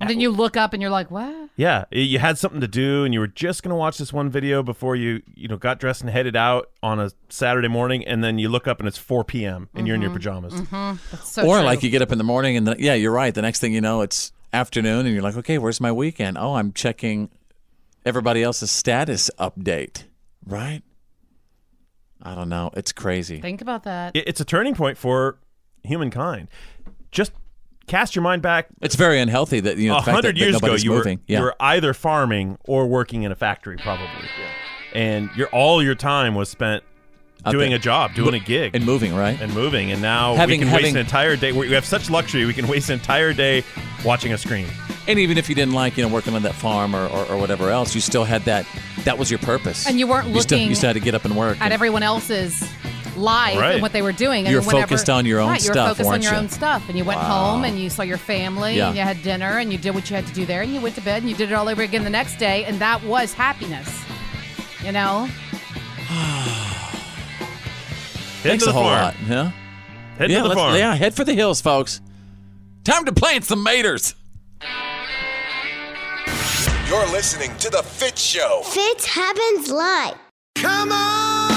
And 0.01 0.09
then 0.09 0.19
you 0.19 0.31
look 0.31 0.57
up 0.57 0.73
and 0.73 0.81
you're 0.81 0.89
like, 0.89 1.11
what? 1.11 1.49
yeah, 1.57 1.83
you 1.91 2.17
had 2.17 2.39
something 2.39 2.61
to 2.61 2.67
do, 2.67 3.03
and 3.03 3.13
you 3.13 3.19
were 3.19 3.27
just 3.27 3.61
going 3.61 3.69
to 3.69 3.75
watch 3.75 3.99
this 3.99 4.11
one 4.11 4.31
video 4.31 4.63
before 4.63 4.95
you, 4.95 5.21
you 5.35 5.47
know, 5.47 5.57
got 5.57 5.79
dressed 5.79 6.01
and 6.01 6.09
headed 6.09 6.35
out 6.35 6.71
on 6.81 6.99
a 6.99 7.11
Saturday 7.29 7.67
morning, 7.67 8.03
and 8.07 8.23
then 8.23 8.39
you 8.39 8.49
look 8.49 8.67
up 8.67 8.79
and 8.79 8.87
it's 8.87 8.97
4 8.97 9.23
p.m. 9.25 9.69
and 9.75 9.85
you're 9.85 9.95
in 9.95 10.01
your 10.01 10.09
pajamas. 10.11 10.53
Mm-hmm. 10.55 10.97
That's 11.11 11.31
so 11.31 11.45
or 11.45 11.57
true. 11.57 11.65
like 11.65 11.83
you 11.83 11.91
get 11.91 12.01
up 12.01 12.11
in 12.11 12.17
the 12.17 12.23
morning 12.23 12.57
and 12.57 12.65
the, 12.65 12.75
yeah, 12.79 12.95
you're 12.95 13.11
right. 13.11 13.35
The 13.35 13.43
next 13.43 13.59
thing 13.59 13.73
you 13.73 13.81
know, 13.81 14.01
it's 14.01 14.31
afternoon 14.51 15.05
and 15.05 15.13
you're 15.13 15.21
like, 15.21 15.37
okay, 15.37 15.59
where's 15.59 15.79
my 15.79 15.91
weekend? 15.91 16.35
Oh, 16.39 16.55
I'm 16.55 16.73
checking 16.73 17.29
everybody 18.05 18.43
else's 18.43 18.71
status 18.71 19.29
update. 19.39 20.03
Right? 20.45 20.81
I 22.21 22.35
don't 22.35 22.49
know. 22.49 22.69
It's 22.75 22.91
crazy. 22.91 23.39
Think 23.39 23.61
about 23.61 23.83
that. 23.83 24.15
It- 24.15 24.27
It's 24.27 24.41
a 24.41 24.45
turning 24.45 24.75
point 24.75 24.97
for 24.97 25.39
humankind. 25.83 26.49
Just 27.11 27.31
cast 27.87 28.15
your 28.15 28.21
mind 28.23 28.41
back 28.41 28.67
It's 28.81 28.95
very 28.95 29.19
unhealthy 29.19 29.61
that 29.61 29.77
you 29.77 29.87
know 29.89 29.95
a 29.95 29.99
the 30.01 30.03
fact 30.03 30.05
that, 30.05 30.13
hundred 30.13 30.35
that 30.35 30.39
years 30.39 30.55
ago, 30.57 30.67
nobody's 30.67 30.83
you 30.83 30.91
moving. 30.91 31.17
were 31.19 31.23
yeah. 31.27 31.39
you 31.39 31.43
were 31.45 31.55
either 31.59 31.93
farming 31.93 32.57
or 32.65 32.85
working 32.87 33.23
in 33.23 33.31
a 33.31 33.35
factory, 33.35 33.77
probably, 33.77 34.05
and 34.93 35.29
your 35.35 35.47
all 35.47 35.81
your 35.81 35.95
time 35.95 36.35
was 36.35 36.49
spent 36.49 36.83
Out 37.45 37.51
doing 37.51 37.69
there. 37.71 37.77
a 37.79 37.81
job, 37.81 38.13
doing 38.13 38.35
a 38.35 38.39
gig, 38.39 38.75
and 38.75 38.85
moving, 38.85 39.15
right? 39.15 39.39
and 39.41 39.51
moving. 39.55 39.91
And 39.91 40.01
now 40.03 40.35
Having- 40.35 40.59
we 40.59 40.65
can 40.65 40.73
waste 40.73 40.85
having- 40.85 40.95
an 40.97 41.01
entire 41.01 41.35
day. 41.35 41.51
We 41.51 41.67
we 41.69 41.73
have 41.73 41.85
such 41.85 42.09
luxury; 42.11 42.45
we 42.45 42.53
can 42.53 42.67
waste 42.67 42.89
an 42.89 42.99
entire 42.99 43.33
day 43.33 43.63
watching 44.05 44.33
a 44.33 44.37
screen. 44.37 44.67
And 45.07 45.17
even 45.17 45.37
if 45.37 45.49
you 45.49 45.55
didn't 45.55 45.73
like, 45.73 45.97
you 45.97 46.03
know, 46.07 46.13
working 46.13 46.35
on 46.35 46.43
that 46.43 46.53
farm 46.55 46.95
or, 46.95 47.07
or, 47.07 47.25
or 47.25 47.37
whatever 47.37 47.69
else, 47.71 47.95
you 47.95 48.01
still 48.01 48.23
had 48.25 48.43
that. 48.43 48.65
That 49.05 49.17
was 49.17 49.31
your 49.31 49.39
purpose. 49.39 49.87
And 49.87 49.97
you 49.99 50.05
weren't 50.07 50.27
You 50.27 50.39
still, 50.41 50.57
looking 50.57 50.69
you 50.69 50.75
still 50.75 50.89
had 50.89 50.93
to 50.93 50.99
get 50.99 51.15
up 51.15 51.25
and 51.25 51.35
work. 51.35 51.59
At 51.61 51.71
everyone 51.71 52.03
else's 52.03 52.61
life 53.17 53.57
Right. 53.57 53.73
and 53.73 53.81
what 53.81 53.91
they 53.91 54.01
were 54.03 54.11
doing. 54.11 54.45
And 54.45 54.51
You're 54.53 54.61
whenever, 54.61 54.83
focused 54.87 55.09
on 55.09 55.25
your 55.25 55.39
own 55.39 55.49
right, 55.49 55.63
You 55.63 55.69
were 55.69 55.73
stuff, 55.73 55.97
focused 55.97 56.09
on 56.11 56.21
your 56.21 56.33
you? 56.33 56.37
own 56.37 56.49
stuff. 56.49 56.87
And 56.89 56.97
you 56.97 57.03
went 57.03 57.19
Wow. 57.19 57.51
home 57.53 57.63
and 57.63 57.79
you 57.79 57.89
saw 57.89 58.03
your 58.03 58.17
family 58.19 58.75
Yeah. 58.77 58.89
and 58.89 58.97
you 58.97 59.01
had 59.03 59.23
dinner 59.23 59.57
and 59.57 59.71
you 59.71 59.77
did 59.79 59.95
what 59.95 60.09
you 60.09 60.15
had 60.15 60.27
to 60.27 60.33
do 60.33 60.45
there 60.45 60.61
and 60.61 60.73
you 60.73 60.79
went 60.79 60.93
to 60.95 61.01
bed 61.01 61.21
and 61.23 61.29
you 61.29 61.35
did 61.35 61.51
it 61.51 61.55
all 61.55 61.67
over 61.69 61.81
again 61.81 62.03
the 62.03 62.09
next 62.09 62.37
day. 62.37 62.65
And 62.65 62.79
that 62.79 63.03
was 63.03 63.33
happiness. 63.33 63.89
You 64.85 64.91
know? 64.91 65.27
Head 68.41 68.51
Thanks 68.51 68.63
to 68.63 68.69
a 68.69 68.73
the 68.73 68.79
whole 68.79 68.83
farm. 68.89 69.01
lot. 69.03 69.15
Yeah. 69.27 69.51
Head 70.17 70.29
yeah, 70.31 70.37
to 70.37 70.43
the 70.43 70.49
let's- 70.49 70.59
farm. 70.61 70.75
Yeah, 70.75 70.95
head 70.95 71.13
for 71.15 71.23
the 71.23 71.33
hills, 71.33 71.61
folks. 71.61 71.99
Time 72.83 73.05
to 73.05 73.11
plant 73.11 73.43
some 73.45 73.65
maters. 73.65 74.13
You're 76.89 77.05
listening 77.11 77.55
to 77.57 77.69
The 77.69 77.83
Fitz 77.83 78.19
Show. 78.19 78.63
Fitz 78.65 79.05
happens 79.05 79.69
live. 79.69 80.15
Come 80.55 80.91
on! 80.91 81.51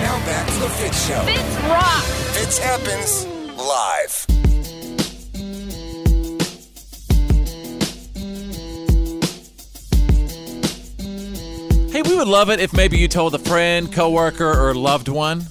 Now 0.00 0.24
back 0.24 0.46
to 0.46 0.60
The 0.60 0.68
Fitz 0.68 1.08
Show. 1.08 1.20
Fitz 1.22 1.56
rock. 1.64 2.04
Fitz 2.04 2.58
happens 2.58 3.26
live. 3.56 4.26
Hey, 11.90 12.02
we 12.02 12.16
would 12.16 12.28
love 12.28 12.48
it 12.48 12.60
if 12.60 12.72
maybe 12.72 12.96
you 12.96 13.08
told 13.08 13.34
a 13.34 13.40
friend, 13.40 13.92
coworker, 13.92 14.56
or 14.56 14.72
loved 14.72 15.08
one 15.08 15.42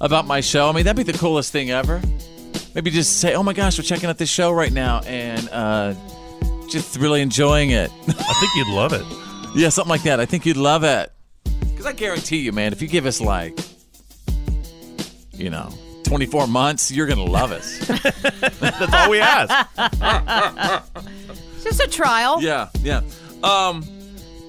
about 0.00 0.28
my 0.28 0.40
show. 0.40 0.68
I 0.68 0.72
mean, 0.72 0.84
that'd 0.84 1.04
be 1.04 1.10
the 1.10 1.18
coolest 1.18 1.50
thing 1.50 1.72
ever. 1.72 2.00
Maybe 2.76 2.90
just 2.90 3.18
say, 3.18 3.34
"Oh 3.34 3.42
my 3.42 3.52
gosh, 3.52 3.76
we're 3.76 3.82
checking 3.82 4.08
out 4.08 4.18
this 4.18 4.30
show 4.30 4.52
right 4.52 4.72
now," 4.72 5.00
and 5.00 5.46
uh, 5.50 5.94
just 6.72 6.96
really 6.96 7.20
enjoying 7.20 7.70
it. 7.70 7.90
I 8.08 8.12
think 8.12 8.56
you'd 8.56 8.74
love 8.74 8.92
it. 8.92 9.04
yeah, 9.54 9.68
something 9.68 9.90
like 9.90 10.02
that. 10.04 10.18
I 10.20 10.26
think 10.26 10.46
you'd 10.46 10.56
love 10.56 10.84
it. 10.84 11.12
Because 11.44 11.86
I 11.86 11.92
guarantee 11.92 12.38
you, 12.38 12.52
man, 12.52 12.72
if 12.72 12.80
you 12.80 12.88
give 12.88 13.06
us 13.06 13.20
like, 13.20 13.58
you 15.34 15.50
know, 15.50 15.70
24 16.04 16.46
months, 16.46 16.90
you're 16.90 17.06
gonna 17.06 17.24
love 17.24 17.52
us. 17.52 17.78
That's 18.60 18.92
all 18.92 19.10
we 19.10 19.20
ask. 19.20 19.68
Just 21.62 21.80
a 21.80 21.88
trial. 21.88 22.42
Yeah, 22.42 22.68
yeah. 22.82 23.02
Um, 23.42 23.82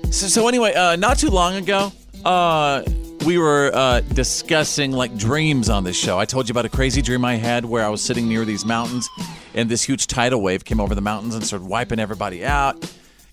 so, 0.06 0.28
so 0.28 0.48
anyway, 0.48 0.74
uh, 0.74 0.96
not 0.96 1.20
too 1.20 1.30
long 1.30 1.56
ago, 1.56 1.92
uh, 2.24 2.84
we 3.26 3.38
were 3.38 3.72
uh, 3.74 4.02
discussing 4.02 4.92
like 4.92 5.16
dreams 5.18 5.70
on 5.70 5.84
this 5.84 5.96
show. 5.98 6.20
I 6.20 6.26
told 6.26 6.48
you 6.48 6.54
about 6.54 6.66
a 6.66 6.70
crazy 6.70 7.02
dream 7.02 7.24
I 7.26 7.36
had 7.36 7.66
where 7.66 7.86
I 7.86 7.90
was 7.90 8.02
sitting 8.02 8.28
near 8.28 8.46
these 8.46 8.66
mountains, 8.66 9.08
and 9.54 9.70
this 9.70 9.84
huge 9.84 10.08
tidal 10.08 10.42
wave 10.42 10.66
came 10.66 10.80
over 10.80 10.96
the 10.96 11.02
mountains 11.02 11.36
and 11.36 11.44
started 11.46 11.68
wiping 11.68 12.00
everybody 12.00 12.46
out. 12.46 12.84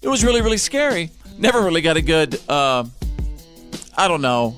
It 0.03 0.09
was 0.09 0.25
really, 0.25 0.41
really 0.43 0.57
scary. 0.57 1.11
Never 1.39 1.63
really 1.63 1.81
got 1.83 1.97
a 1.97 2.03
good, 2.03 2.39
uh, 2.49 2.85
I 3.97 4.09
don't 4.09 4.23
know, 4.23 4.57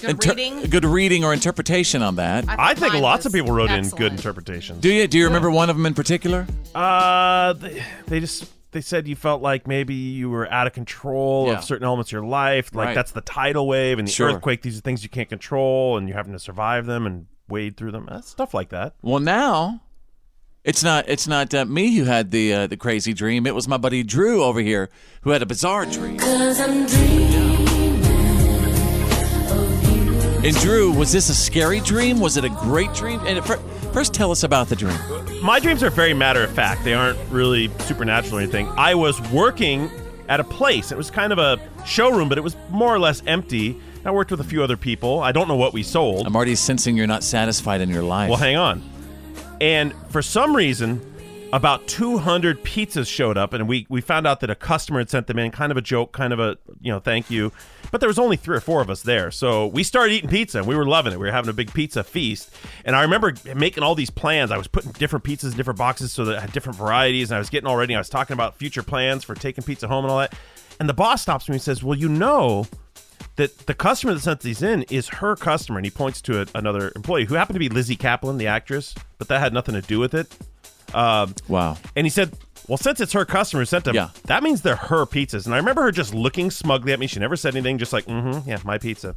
Good 0.00 0.24
reading? 0.24 0.62
a 0.62 0.68
good 0.68 0.84
reading 0.86 1.24
or 1.24 1.34
interpretation 1.34 2.02
on 2.02 2.16
that. 2.16 2.46
I 2.48 2.72
think 2.74 2.94
mine 2.94 3.02
lots 3.02 3.26
of 3.26 3.32
was 3.34 3.40
people 3.40 3.54
wrote 3.54 3.70
in 3.70 3.80
excellent. 3.80 3.98
good 3.98 4.12
interpretations. 4.12 4.80
Do 4.80 4.88
you? 4.90 5.06
Do 5.06 5.18
you 5.18 5.26
remember 5.26 5.50
one 5.50 5.68
of 5.68 5.76
them 5.76 5.84
in 5.84 5.92
particular? 5.92 6.46
Uh, 6.74 7.52
they, 7.54 7.84
they 8.06 8.20
just 8.20 8.50
they 8.72 8.80
said 8.80 9.08
you 9.08 9.16
felt 9.16 9.42
like 9.42 9.66
maybe 9.66 9.94
you 9.94 10.30
were 10.30 10.50
out 10.52 10.66
of 10.66 10.72
control 10.72 11.48
Yeah. 11.48 11.54
of 11.58 11.64
certain 11.64 11.84
elements 11.84 12.10
of 12.10 12.12
your 12.12 12.24
life. 12.24 12.70
Like 12.74 12.86
Right. 12.88 12.94
that's 12.94 13.10
the 13.12 13.20
tidal 13.20 13.66
wave 13.66 13.98
and 13.98 14.06
the 14.06 14.12
Sure. 14.12 14.32
earthquake. 14.32 14.62
These 14.62 14.78
are 14.78 14.80
things 14.80 15.02
you 15.02 15.08
can't 15.08 15.28
control, 15.28 15.96
and 15.98 16.06
you're 16.08 16.16
having 16.16 16.32
to 16.32 16.38
survive 16.38 16.86
them 16.86 17.06
and 17.06 17.26
wade 17.48 17.76
through 17.76 17.90
them. 17.92 18.08
Uh, 18.10 18.20
stuff 18.20 18.54
like 18.54 18.68
that. 18.68 18.94
Well, 19.02 19.20
now 19.20 19.80
it's 20.64 20.84
not 20.84 21.08
it's 21.08 21.26
not 21.26 21.52
uh, 21.54 21.64
me 21.64 21.96
who 21.96 22.04
had 22.04 22.30
the 22.30 22.52
uh, 22.54 22.66
the 22.68 22.76
crazy 22.76 23.12
dream. 23.12 23.46
It 23.46 23.54
was 23.54 23.66
my 23.66 23.76
buddy 23.76 24.02
Drew 24.02 24.44
over 24.44 24.60
here 24.60 24.88
who 25.22 25.30
had 25.30 25.42
a 25.42 25.46
bizarre 25.46 25.86
dream. 25.86 26.18
And 30.42 30.56
Drew, 30.56 30.90
was 30.90 31.12
this 31.12 31.28
a 31.28 31.34
scary 31.34 31.80
dream? 31.80 32.18
Was 32.18 32.38
it 32.38 32.44
a 32.46 32.48
great 32.48 32.94
dream? 32.94 33.20
And 33.26 33.44
fir- 33.44 33.58
first, 33.58 33.79
tell 34.14 34.30
us 34.30 34.42
about 34.42 34.68
the 34.68 34.76
dream. 34.76 34.96
My 35.42 35.60
dreams 35.60 35.82
are 35.82 35.90
very 35.90 36.14
matter 36.14 36.42
of 36.42 36.50
fact. 36.50 36.84
They 36.84 36.94
aren't 36.94 37.18
really 37.30 37.70
supernatural 37.80 38.38
or 38.38 38.40
anything. 38.40 38.68
I 38.76 38.94
was 38.94 39.20
working 39.30 39.90
at 40.28 40.40
a 40.40 40.44
place. 40.44 40.92
It 40.92 40.98
was 40.98 41.10
kind 41.10 41.32
of 41.32 41.38
a 41.38 41.58
showroom, 41.84 42.28
but 42.28 42.38
it 42.38 42.42
was 42.42 42.56
more 42.70 42.94
or 42.94 42.98
less 42.98 43.22
empty. 43.26 43.80
I 44.04 44.10
worked 44.10 44.30
with 44.30 44.40
a 44.40 44.44
few 44.44 44.62
other 44.62 44.76
people. 44.76 45.20
I 45.20 45.32
don't 45.32 45.48
know 45.48 45.56
what 45.56 45.72
we 45.72 45.82
sold. 45.82 46.26
I'm 46.26 46.36
already 46.36 46.54
sensing 46.54 46.96
you're 46.96 47.06
not 47.06 47.24
satisfied 47.24 47.80
in 47.80 47.90
your 47.90 48.02
life. 48.02 48.30
Well, 48.30 48.38
hang 48.38 48.56
on. 48.56 48.82
And 49.60 49.94
for 50.08 50.22
some 50.22 50.54
reason, 50.54 51.00
about 51.52 51.86
200 51.88 52.62
pizzas 52.62 53.08
showed 53.08 53.36
up, 53.36 53.52
and 53.52 53.66
we, 53.68 53.86
we 53.88 54.00
found 54.00 54.26
out 54.26 54.40
that 54.40 54.50
a 54.50 54.54
customer 54.54 55.00
had 55.00 55.10
sent 55.10 55.26
them 55.26 55.38
in, 55.38 55.50
kind 55.50 55.72
of 55.72 55.76
a 55.76 55.82
joke, 55.82 56.12
kind 56.12 56.32
of 56.32 56.38
a, 56.38 56.56
you 56.80 56.92
know, 56.92 57.00
thank 57.00 57.30
you. 57.30 57.52
But 57.90 58.00
there 58.00 58.08
was 58.08 58.18
only 58.18 58.36
three 58.36 58.56
or 58.56 58.60
four 58.60 58.80
of 58.80 58.88
us 58.88 59.02
there. 59.02 59.30
So 59.32 59.66
we 59.66 59.82
started 59.82 60.12
eating 60.12 60.30
pizza, 60.30 60.58
and 60.58 60.66
we 60.66 60.76
were 60.76 60.86
loving 60.86 61.12
it. 61.12 61.18
We 61.18 61.26
were 61.26 61.32
having 61.32 61.50
a 61.50 61.54
big 61.54 61.72
pizza 61.74 62.04
feast. 62.04 62.54
And 62.84 62.94
I 62.94 63.02
remember 63.02 63.34
making 63.56 63.82
all 63.82 63.96
these 63.96 64.10
plans. 64.10 64.52
I 64.52 64.58
was 64.58 64.68
putting 64.68 64.92
different 64.92 65.24
pizzas 65.24 65.50
in 65.50 65.56
different 65.56 65.78
boxes 65.78 66.12
so 66.12 66.24
that 66.26 66.36
I 66.36 66.40
had 66.40 66.52
different 66.52 66.78
varieties, 66.78 67.30
and 67.30 67.36
I 67.36 67.40
was 67.40 67.50
getting 67.50 67.66
all 67.66 67.76
ready. 67.76 67.94
I 67.96 67.98
was 67.98 68.08
talking 68.08 68.34
about 68.34 68.56
future 68.56 68.82
plans 68.82 69.24
for 69.24 69.34
taking 69.34 69.64
pizza 69.64 69.88
home 69.88 70.04
and 70.04 70.12
all 70.12 70.18
that. 70.18 70.34
And 70.78 70.88
the 70.88 70.94
boss 70.94 71.22
stops 71.22 71.48
me 71.48 71.54
and 71.54 71.62
says, 71.62 71.82
Well, 71.82 71.98
you 71.98 72.08
know, 72.08 72.66
that 73.36 73.66
the 73.66 73.74
customer 73.74 74.14
that 74.14 74.20
sent 74.20 74.40
these 74.40 74.62
in 74.62 74.84
is 74.84 75.08
her 75.08 75.34
customer, 75.34 75.78
and 75.78 75.86
he 75.86 75.90
points 75.90 76.22
to 76.22 76.42
a, 76.42 76.46
another 76.54 76.92
employee 76.94 77.24
who 77.24 77.34
happened 77.34 77.56
to 77.56 77.60
be 77.60 77.68
Lizzy 77.68 77.96
Caplan, 77.96 78.38
the 78.38 78.46
actress, 78.46 78.94
but 79.18 79.28
that 79.28 79.40
had 79.40 79.52
nothing 79.52 79.74
to 79.74 79.82
do 79.82 79.98
with 79.98 80.14
it. 80.14 80.32
Um, 80.94 81.34
wow. 81.48 81.76
And 81.96 82.06
he 82.06 82.10
said, 82.10 82.32
"Well, 82.68 82.78
since 82.78 83.00
it's 83.00 83.12
her 83.12 83.24
customer 83.24 83.62
who 83.62 83.66
sent 83.66 83.84
them, 83.84 83.94
Yeah. 83.94 84.10
that 84.26 84.42
means 84.42 84.62
they're 84.62 84.76
her 84.76 85.06
pizzas." 85.06 85.46
And 85.46 85.54
I 85.54 85.58
remember 85.58 85.82
her 85.82 85.92
just 85.92 86.14
looking 86.14 86.50
smugly 86.50 86.92
at 86.92 86.98
me. 86.98 87.06
She 87.06 87.20
never 87.20 87.36
said 87.36 87.54
anything, 87.54 87.78
just 87.78 87.92
like, 87.92 88.06
"Mm-hmm, 88.06 88.48
yeah, 88.48 88.58
my 88.64 88.78
pizza." 88.78 89.14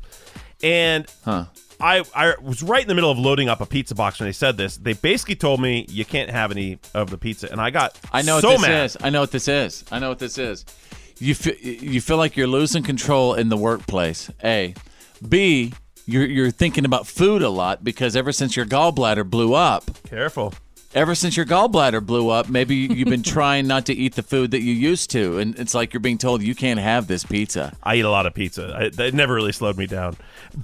And 0.62 1.06
Huh. 1.26 1.46
I, 1.82 2.04
I 2.16 2.36
was 2.42 2.64
right 2.64 2.82
in 2.82 2.88
the 2.88 2.96
middle 2.96 3.12
of 3.12 3.18
loading 3.18 3.50
up 3.50 3.60
a 3.60 3.66
pizza 3.66 3.94
box 3.96 4.20
when 4.20 4.30
they 4.30 4.34
said 4.34 4.56
this. 4.56 4.78
They 4.78 4.94
basically 4.94 5.36
told 5.36 5.60
me 5.60 5.86
you 5.90 6.06
can't 6.06 6.30
have 6.30 6.52
any 6.52 6.80
of 6.94 7.10
the 7.10 7.18
pizza, 7.18 7.52
and 7.52 7.60
I 7.60 7.72
got 7.72 7.98
I 8.14 8.22
know 8.22 8.40
so 8.40 8.50
what 8.52 8.60
this 8.60 8.68
mad. 8.68 8.86
is. 8.86 8.98
I 9.02 9.10
know 9.10 9.20
what 9.22 9.32
this 9.32 9.48
is. 9.48 9.84
I 9.92 10.00
know 10.00 10.10
what 10.10 10.20
this 10.20 10.38
is. 10.38 10.64
You 11.20 11.36
feel, 11.36 11.56
you 11.56 12.00
feel 12.02 12.18
like 12.18 12.38
you're 12.38 12.48
losing 12.48 12.84
control 12.84 13.34
in 13.34 13.50
the 13.50 13.58
workplace. 13.58 14.30
A, 14.44 14.74
B, 15.28 15.74
you're 16.06 16.26
you're 16.26 16.52
thinking 16.52 16.86
about 16.86 17.08
food 17.08 17.42
a 17.42 17.50
lot 17.50 17.84
because 17.84 18.16
ever 18.16 18.32
since 18.32 18.56
your 18.56 18.66
gallbladder 18.66 19.30
blew 19.30 19.54
up, 19.54 19.84
Careful. 20.08 20.54
Ever 20.94 21.16
since 21.16 21.36
your 21.36 21.46
gallbladder 21.46 22.06
blew 22.06 22.30
up, 22.30 22.50
maybe 22.50 22.76
you've 22.76 23.08
been 23.10 23.24
trying 23.38 23.68
not 23.68 23.86
to 23.88 23.94
eat 23.94 24.16
the 24.16 24.24
food 24.24 24.52
that 24.52 24.62
you 24.62 24.74
used 24.74 25.10
to, 25.12 25.38
and 25.40 25.58
it's 25.60 25.74
like 25.74 25.94
you're 25.94 26.00
being 26.02 26.18
told 26.18 26.42
you 26.42 26.56
can't 26.56 26.80
have 26.80 27.08
this 27.08 27.24
pizza. 27.24 27.76
I 27.84 27.96
eat 27.96 28.02
a 28.06 28.10
lot 28.10 28.26
of 28.26 28.34
pizza. 28.34 28.76
I, 28.78 28.90
that 28.90 29.14
never 29.14 29.34
really 29.34 29.52
slowed 29.52 29.78
me 29.78 29.88
down, 29.88 30.16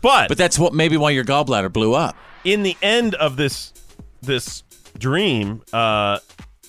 but 0.01 0.27
But 0.30 0.38
that's 0.38 0.57
what 0.59 0.73
maybe 0.73 0.97
why 0.97 1.11
your 1.11 1.25
gallbladder 1.25 1.71
blew 1.71 1.93
up. 1.93 2.15
in 2.43 2.63
the 2.63 2.77
end 2.82 3.15
of 3.15 3.36
this 3.38 3.73
this 4.21 4.63
dream, 4.97 5.61
uh, 5.73 6.19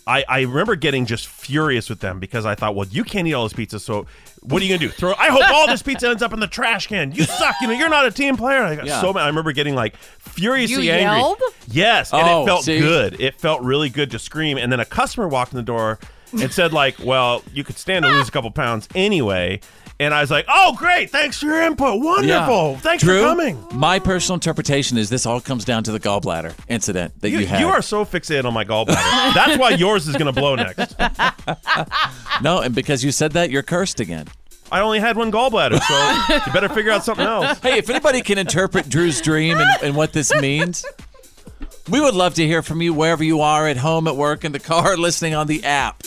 I 0.06 0.24
I 0.28 0.40
remember 0.42 0.76
getting 0.76 1.06
just 1.06 1.26
furious 1.26 1.88
with 1.88 2.00
them 2.00 2.20
because 2.20 2.46
I 2.46 2.54
thought, 2.54 2.74
well, 2.74 2.86
you 2.88 3.04
can't 3.04 3.26
eat 3.28 3.34
all 3.34 3.44
this 3.44 3.52
pizza, 3.52 3.78
so 3.80 4.06
what 4.43 4.62
are 4.62 4.64
you 4.64 4.70
gonna 4.76 4.88
do? 4.88 4.88
Throw? 4.88 5.12
I 5.18 5.28
hope 5.28 5.49
all 5.51 5.66
this 5.66 5.82
pizza 5.82 6.09
ends 6.09 6.22
up 6.22 6.32
in 6.32 6.41
the 6.41 6.47
trash 6.47 6.86
can. 6.86 7.12
You 7.12 7.24
suck. 7.24 7.55
You 7.61 7.66
know, 7.68 7.74
you're 7.74 7.88
not 7.91 8.07
a 8.07 8.11
team 8.11 8.36
player. 8.36 8.59
And 8.59 8.66
I 8.66 8.74
got 8.76 8.86
Yeah. 8.86 9.01
so 9.01 9.12
mad. 9.12 9.22
I 9.24 9.26
remember 9.26 9.53
getting 9.53 9.74
like 9.74 9.97
furiously 9.97 10.86
You 10.86 10.93
angry. 10.93 11.18
yelled? 11.18 11.41
Yes, 11.68 12.12
and 12.12 12.22
Oh, 12.26 12.43
it 12.43 12.47
felt 12.47 12.64
see? 12.64 12.78
good. 12.78 13.20
It 13.20 13.38
felt 13.41 13.61
really 13.62 13.88
good 13.91 14.11
to 14.12 14.18
scream. 14.18 14.57
And 14.59 14.72
then 14.72 14.80
a 14.80 14.84
customer 14.84 15.28
walked 15.28 15.53
in 15.53 15.57
the 15.57 15.62
door 15.62 15.99
and 16.32 16.53
said, 16.53 16.72
like, 16.72 16.97
well, 17.03 17.43
you 17.53 17.64
could 17.64 17.76
stand 17.76 18.05
to 18.05 18.11
lose 18.11 18.28
a 18.28 18.30
couple 18.30 18.51
pounds 18.51 18.88
anyway. 18.95 19.61
And 20.01 20.14
I 20.14 20.22
was 20.22 20.30
like, 20.30 20.46
"Oh, 20.48 20.74
great! 20.76 21.11
Thanks 21.11 21.38
for 21.38 21.46
your 21.46 21.61
input. 21.61 22.01
Wonderful. 22.03 22.72
Yeah. 22.72 22.78
Thanks 22.78 23.05
Drew, 23.05 23.20
for 23.20 23.26
coming." 23.28 23.62
My 23.74 23.98
personal 23.98 24.34
interpretation 24.34 24.96
is 24.96 25.11
this 25.11 25.26
all 25.26 25.42
comes 25.42 25.66
down 25.66 25.84
to 25.84 25.92
the 25.92 26.01
gallbladder 26.01 26.55
incident 26.68 27.20
that 27.20 27.28
you, 27.28 27.40
You, 27.40 27.46
had. 27.46 27.61
you 27.61 27.68
are 27.68 27.82
so 27.82 28.07
fixated 28.07 28.46
on 28.46 28.55
my 28.55 28.64
gallbladder. 28.64 28.94
That's 29.34 29.59
why 29.59 29.70
yours 29.70 30.09
is 30.09 30.16
going 30.16 30.32
to 30.32 30.40
blow 30.40 30.55
next. 30.55 30.98
no, 32.42 32.61
and 32.62 32.74
because 32.74 33.05
you 33.05 33.12
said 33.12 33.32
that, 33.32 33.51
you're 33.51 33.62
cursed 33.62 34.01
again. 34.01 34.26
I 34.72 34.80
only 34.80 35.01
had 35.01 35.18
one 35.18 35.30
gallbladder, 35.30 35.78
so 35.80 36.34
you 36.46 36.53
better 36.53 36.70
figure 36.70 36.92
out 36.92 37.05
something 37.05 37.26
else. 37.26 37.59
Hey, 37.59 37.76
if 37.76 37.90
anybody 37.90 38.22
can 38.22 38.38
interpret 38.38 38.88
Drew's 38.88 39.20
dream 39.20 39.59
and, 39.59 39.68
and 39.82 39.96
what 39.96 40.14
this 40.14 40.34
means, 40.36 40.82
we 41.90 42.01
would 42.01 42.14
love 42.14 42.34
to 42.34 42.46
hear 42.46 42.62
from 42.62 42.80
you 42.80 42.94
wherever 42.94 43.22
you 43.22 43.42
are 43.42 43.68
at 43.68 43.76
home, 43.76 44.07
at 44.09 44.16
work, 44.16 44.46
in 44.46 44.53
the 44.53 44.61
car, 44.61 44.96
listening 44.96 45.34
on 45.34 45.46
the 45.46 45.62
app. 45.64 46.03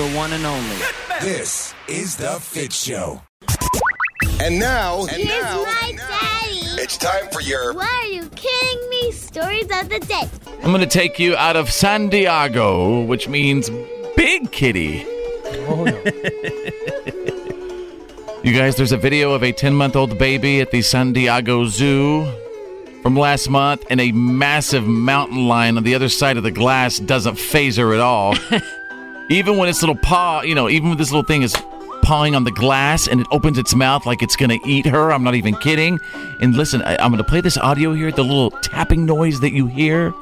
The 0.00 0.16
one 0.16 0.32
and 0.32 0.46
only. 0.46 0.76
This 1.20 1.74
is 1.86 2.16
the 2.16 2.40
Fitz 2.40 2.84
Show. 2.84 3.20
And 4.40 4.58
now, 4.58 5.02
and 5.02 5.10
Here's 5.10 5.44
now, 5.44 5.62
my 5.62 5.92
daddy. 5.94 6.60
it's 6.80 6.96
time 6.96 7.28
for 7.30 7.42
your 7.42 7.74
Why 7.74 8.04
are 8.04 8.06
you 8.06 8.26
kidding 8.30 8.88
me? 8.88 9.12
Stories 9.12 9.64
of 9.64 9.90
the 9.90 9.98
day. 9.98 10.26
I'm 10.62 10.72
going 10.72 10.80
to 10.80 10.86
take 10.86 11.18
you 11.18 11.36
out 11.36 11.54
of 11.54 11.70
San 11.70 12.08
Diego, 12.08 13.04
which 13.04 13.28
means 13.28 13.68
big 14.16 14.50
kitty. 14.50 15.04
Oh, 15.68 15.84
you 18.42 18.54
guys, 18.54 18.76
there's 18.76 18.92
a 18.92 18.96
video 18.96 19.32
of 19.32 19.44
a 19.44 19.52
10 19.52 19.74
month 19.74 19.96
old 19.96 20.16
baby 20.16 20.62
at 20.62 20.70
the 20.70 20.80
San 20.80 21.12
Diego 21.12 21.66
Zoo 21.66 22.26
from 23.02 23.16
last 23.16 23.50
month, 23.50 23.84
and 23.90 24.00
a 24.00 24.12
massive 24.12 24.86
mountain 24.86 25.46
lion 25.46 25.76
on 25.76 25.82
the 25.82 25.94
other 25.94 26.08
side 26.08 26.38
of 26.38 26.42
the 26.42 26.50
glass 26.50 26.98
doesn't 26.98 27.38
phase 27.38 27.76
her 27.76 27.92
at 27.92 28.00
all. 28.00 28.34
even 29.30 29.56
when 29.56 29.68
its 29.68 29.80
little 29.80 29.96
paw, 29.96 30.42
you 30.42 30.54
know, 30.54 30.68
even 30.68 30.90
when 30.90 30.98
this 30.98 31.10
little 31.10 31.24
thing 31.24 31.42
is 31.42 31.54
pawing 32.02 32.34
on 32.34 32.44
the 32.44 32.50
glass 32.50 33.06
and 33.06 33.20
it 33.20 33.26
opens 33.30 33.56
its 33.58 33.74
mouth 33.74 34.04
like 34.04 34.22
it's 34.22 34.34
going 34.34 34.50
to 34.50 34.68
eat 34.68 34.84
her, 34.86 35.12
I'm 35.12 35.22
not 35.22 35.36
even 35.36 35.54
kidding. 35.56 36.00
And 36.40 36.56
listen, 36.56 36.82
I, 36.82 36.96
I'm 36.96 37.12
going 37.12 37.22
to 37.22 37.28
play 37.28 37.40
this 37.40 37.56
audio 37.56 37.94
here. 37.94 38.10
The 38.10 38.24
little 38.24 38.50
tapping 38.50 39.06
noise 39.06 39.40
that 39.40 39.52
you 39.52 39.68
hear 39.68 40.12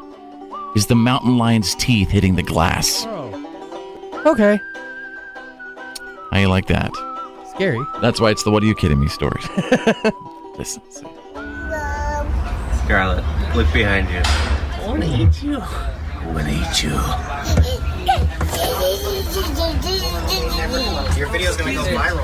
is 0.77 0.87
the 0.87 0.95
mountain 0.95 1.39
lion's 1.39 1.75
teeth 1.77 2.11
hitting 2.11 2.37
the 2.37 2.43
glass. 2.43 3.05
Oh. 3.07 4.23
Okay. 4.27 4.61
How 6.31 6.39
you 6.39 6.49
like 6.49 6.67
that? 6.67 6.91
Scary. 7.55 7.81
That's 8.03 8.21
why 8.21 8.31
it's 8.31 8.43
the 8.43 8.51
"What 8.51 8.63
are 8.63 8.67
you 8.67 8.75
kidding 8.75 9.01
me" 9.01 9.09
stories. 9.09 9.49
Listen, 10.59 10.83
see. 10.91 11.07
Scarlett, 12.85 13.25
look 13.57 13.73
behind 13.73 14.11
you. 14.11 14.21
I 14.25 14.87
want 14.87 15.03
to 15.03 15.09
eat 15.09 15.43
you. 15.43 15.59
I 15.59 16.27
want 16.27 16.47
to 16.47 16.53
eat 16.53 16.83
you. 16.83 18.45
Your 21.17 21.29
video's 21.29 21.57
gonna 21.57 21.75
go 21.75 21.83
viral. 21.85 22.23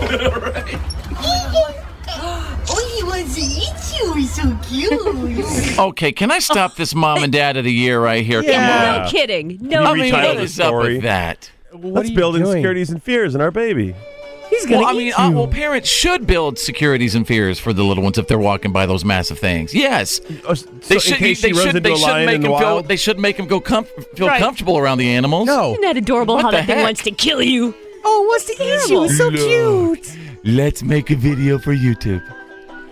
oh, 2.70 2.94
he 2.96 3.04
wants 3.04 3.34
to 3.34 3.40
eat 3.42 3.98
you. 3.98 4.14
He's 4.14 4.34
so 4.34 4.56
cute. 4.68 5.78
Okay, 5.78 6.12
can 6.12 6.30
I 6.30 6.38
stop 6.38 6.76
this 6.76 6.94
mom 6.94 7.22
and 7.22 7.32
dad 7.32 7.56
of 7.56 7.64
the 7.64 7.72
year 7.72 8.00
right 8.00 8.24
here? 8.24 8.42
Yeah. 8.42 8.52
Come 8.52 8.96
on. 9.00 9.04
No 9.04 9.10
kidding. 9.10 9.58
No 9.60 9.82
I 9.84 9.94
mean, 9.94 10.12
retitle 10.12 10.28
what 10.28 10.36
the 10.36 10.42
is 10.42 10.60
up 10.60 10.66
story. 10.68 10.94
with 10.94 11.02
that? 11.02 11.50
Let's 11.72 12.10
build 12.10 12.36
insecurities 12.36 12.90
and 12.90 13.02
fears 13.02 13.34
in 13.34 13.40
our 13.40 13.50
baby. 13.50 13.94
He's 14.60 14.68
Well, 14.68 14.84
I 14.86 14.92
mean, 14.92 15.12
uh, 15.16 15.30
well, 15.32 15.46
parents 15.48 15.88
should 15.88 16.26
build 16.26 16.58
securities 16.58 17.14
and 17.14 17.26
fears 17.26 17.58
for 17.58 17.72
the 17.72 17.82
little 17.82 18.02
ones 18.04 18.18
if 18.18 18.28
they're 18.28 18.38
walking 18.38 18.72
by 18.72 18.86
those 18.86 19.04
massive 19.04 19.38
things. 19.38 19.74
Yes, 19.74 20.20
so 20.44 20.54
they 20.88 20.98
should. 20.98 21.16
case 21.18 21.42
they 21.42 21.52
should. 21.52 21.82
They 21.82 21.94
should 21.96 22.26
make 22.26 22.36
in 22.36 22.42
them 22.42 22.52
the 22.52 22.58
feel. 22.58 22.82
They 22.82 22.96
should 22.96 23.18
make 23.18 23.36
them 23.36 23.46
go 23.46 23.60
com- 23.60 23.86
feel 24.14 24.28
Right. 24.28 24.40
comfortable 24.40 24.78
around 24.78 24.98
the 24.98 25.08
animals. 25.10 25.46
No, 25.46 25.72
Isn't 25.72 25.82
that 25.82 25.96
adorable 25.96 26.36
What 26.36 26.44
how 26.44 26.50
the 26.50 26.58
that 26.58 26.66
thing 26.66 26.82
wants 26.82 27.02
to 27.04 27.10
kill 27.10 27.42
you? 27.42 27.74
Oh, 28.04 28.22
wants 28.28 28.44
to 28.46 28.52
eat 28.52 28.90
you. 28.90 29.04
It's 29.04 29.16
so 29.18 29.28
Look. 29.28 30.04
cute. 30.04 30.18
Let's 30.44 30.82
make 30.82 31.10
a 31.10 31.16
video 31.16 31.58
for 31.58 31.74
YouTube. 31.74 32.22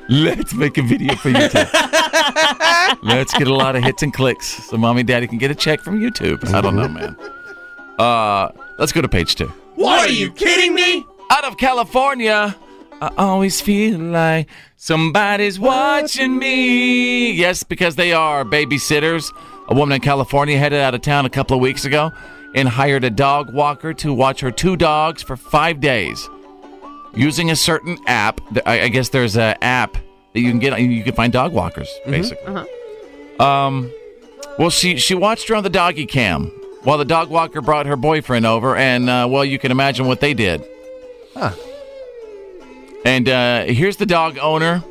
Let's 0.09 0.55
make 0.55 0.79
a 0.79 0.83
video 0.83 1.15
for 1.17 1.31
YouTube. 1.31 1.69
Let's 3.03 3.33
get 3.35 3.47
a 3.47 3.55
lot 3.55 3.77
of 3.77 3.85
hits 3.85 4.03
and 4.03 4.13
clicks 4.13 4.47
so 4.69 4.77
mommy 4.77 5.01
and 5.01 5.09
daddy 5.09 5.27
can 5.27 5.39
get 5.39 5.51
a 5.51 5.55
check 5.55 5.81
from 5.81 6.01
YouTube. 6.01 6.53
I 6.53 6.61
don't 6.61 6.77
know, 6.77 6.89
man. 6.89 7.17
Uh, 7.99 8.51
let's 8.79 8.91
go 8.93 9.01
to 9.01 9.09
page 9.09 9.35
two. 9.37 9.47
What 9.75 10.09
are 10.09 10.13
you 10.13 10.31
kidding 10.33 10.75
me? 10.75 11.07
Out 11.33 11.45
of 11.45 11.57
California, 11.57 12.55
I 13.01 13.11
always 13.17 13.59
feel 13.59 13.99
like 13.99 14.51
somebody's 14.77 15.59
watching 15.59 16.39
me. 16.39 17.33
Yes, 17.33 17.63
because 17.63 17.97
they 17.97 18.13
are 18.13 18.45
babysitters. 18.45 19.33
A 19.69 19.75
woman 19.75 19.95
in 19.95 20.03
California 20.03 20.59
headed 20.59 20.81
out 20.81 20.95
of 20.95 21.01
town 21.01 21.25
a 21.25 21.31
couple 21.31 21.57
of 21.57 21.63
weeks 21.63 21.87
ago 21.87 22.13
and 22.55 22.69
hired 22.69 23.03
a 23.05 23.09
dog 23.09 23.51
walker 23.55 23.95
to 23.95 24.13
watch 24.13 24.41
her 24.41 24.51
two 24.51 24.77
dogs 24.77 25.23
for 25.23 25.39
five 25.39 25.81
days 25.81 26.29
using 27.15 27.51
a 27.51 27.57
certain 27.57 27.97
app. 28.07 28.39
I 28.67 28.89
guess 28.89 29.09
there's 29.09 29.35
an 29.35 29.57
app 29.63 29.95
that 30.35 30.41
you 30.41 30.51
can 30.51 30.59
get. 30.59 30.79
You 30.79 31.03
can 31.03 31.15
find 31.15 31.33
dog 31.33 31.55
walkers, 31.55 31.89
basically. 32.05 32.45
Uh-huh. 32.45 33.43
Um, 33.43 33.91
well, 34.59 34.69
she 34.69 34.99
she 34.99 35.15
watched 35.15 35.49
her 35.49 35.55
on 35.55 35.63
the 35.63 35.71
doggy 35.71 36.05
cam 36.05 36.49
while 36.83 36.99
the 36.99 37.07
dog 37.07 37.31
walker 37.31 37.63
brought 37.63 37.87
her 37.87 37.97
boyfriend 37.97 38.45
over, 38.45 38.77
and 38.77 39.09
uh, 39.09 39.27
well, 39.31 39.47
you 39.47 39.59
can 39.59 39.71
imagine 39.71 40.07
what 40.07 40.21
they 40.21 40.35
did. 40.35 40.63
Huh. 41.51 41.55
And 43.05 43.29
uh, 43.29 43.65
here's 43.65 43.97
the 43.97 44.07
dog 44.07 44.39
owner 44.39 44.85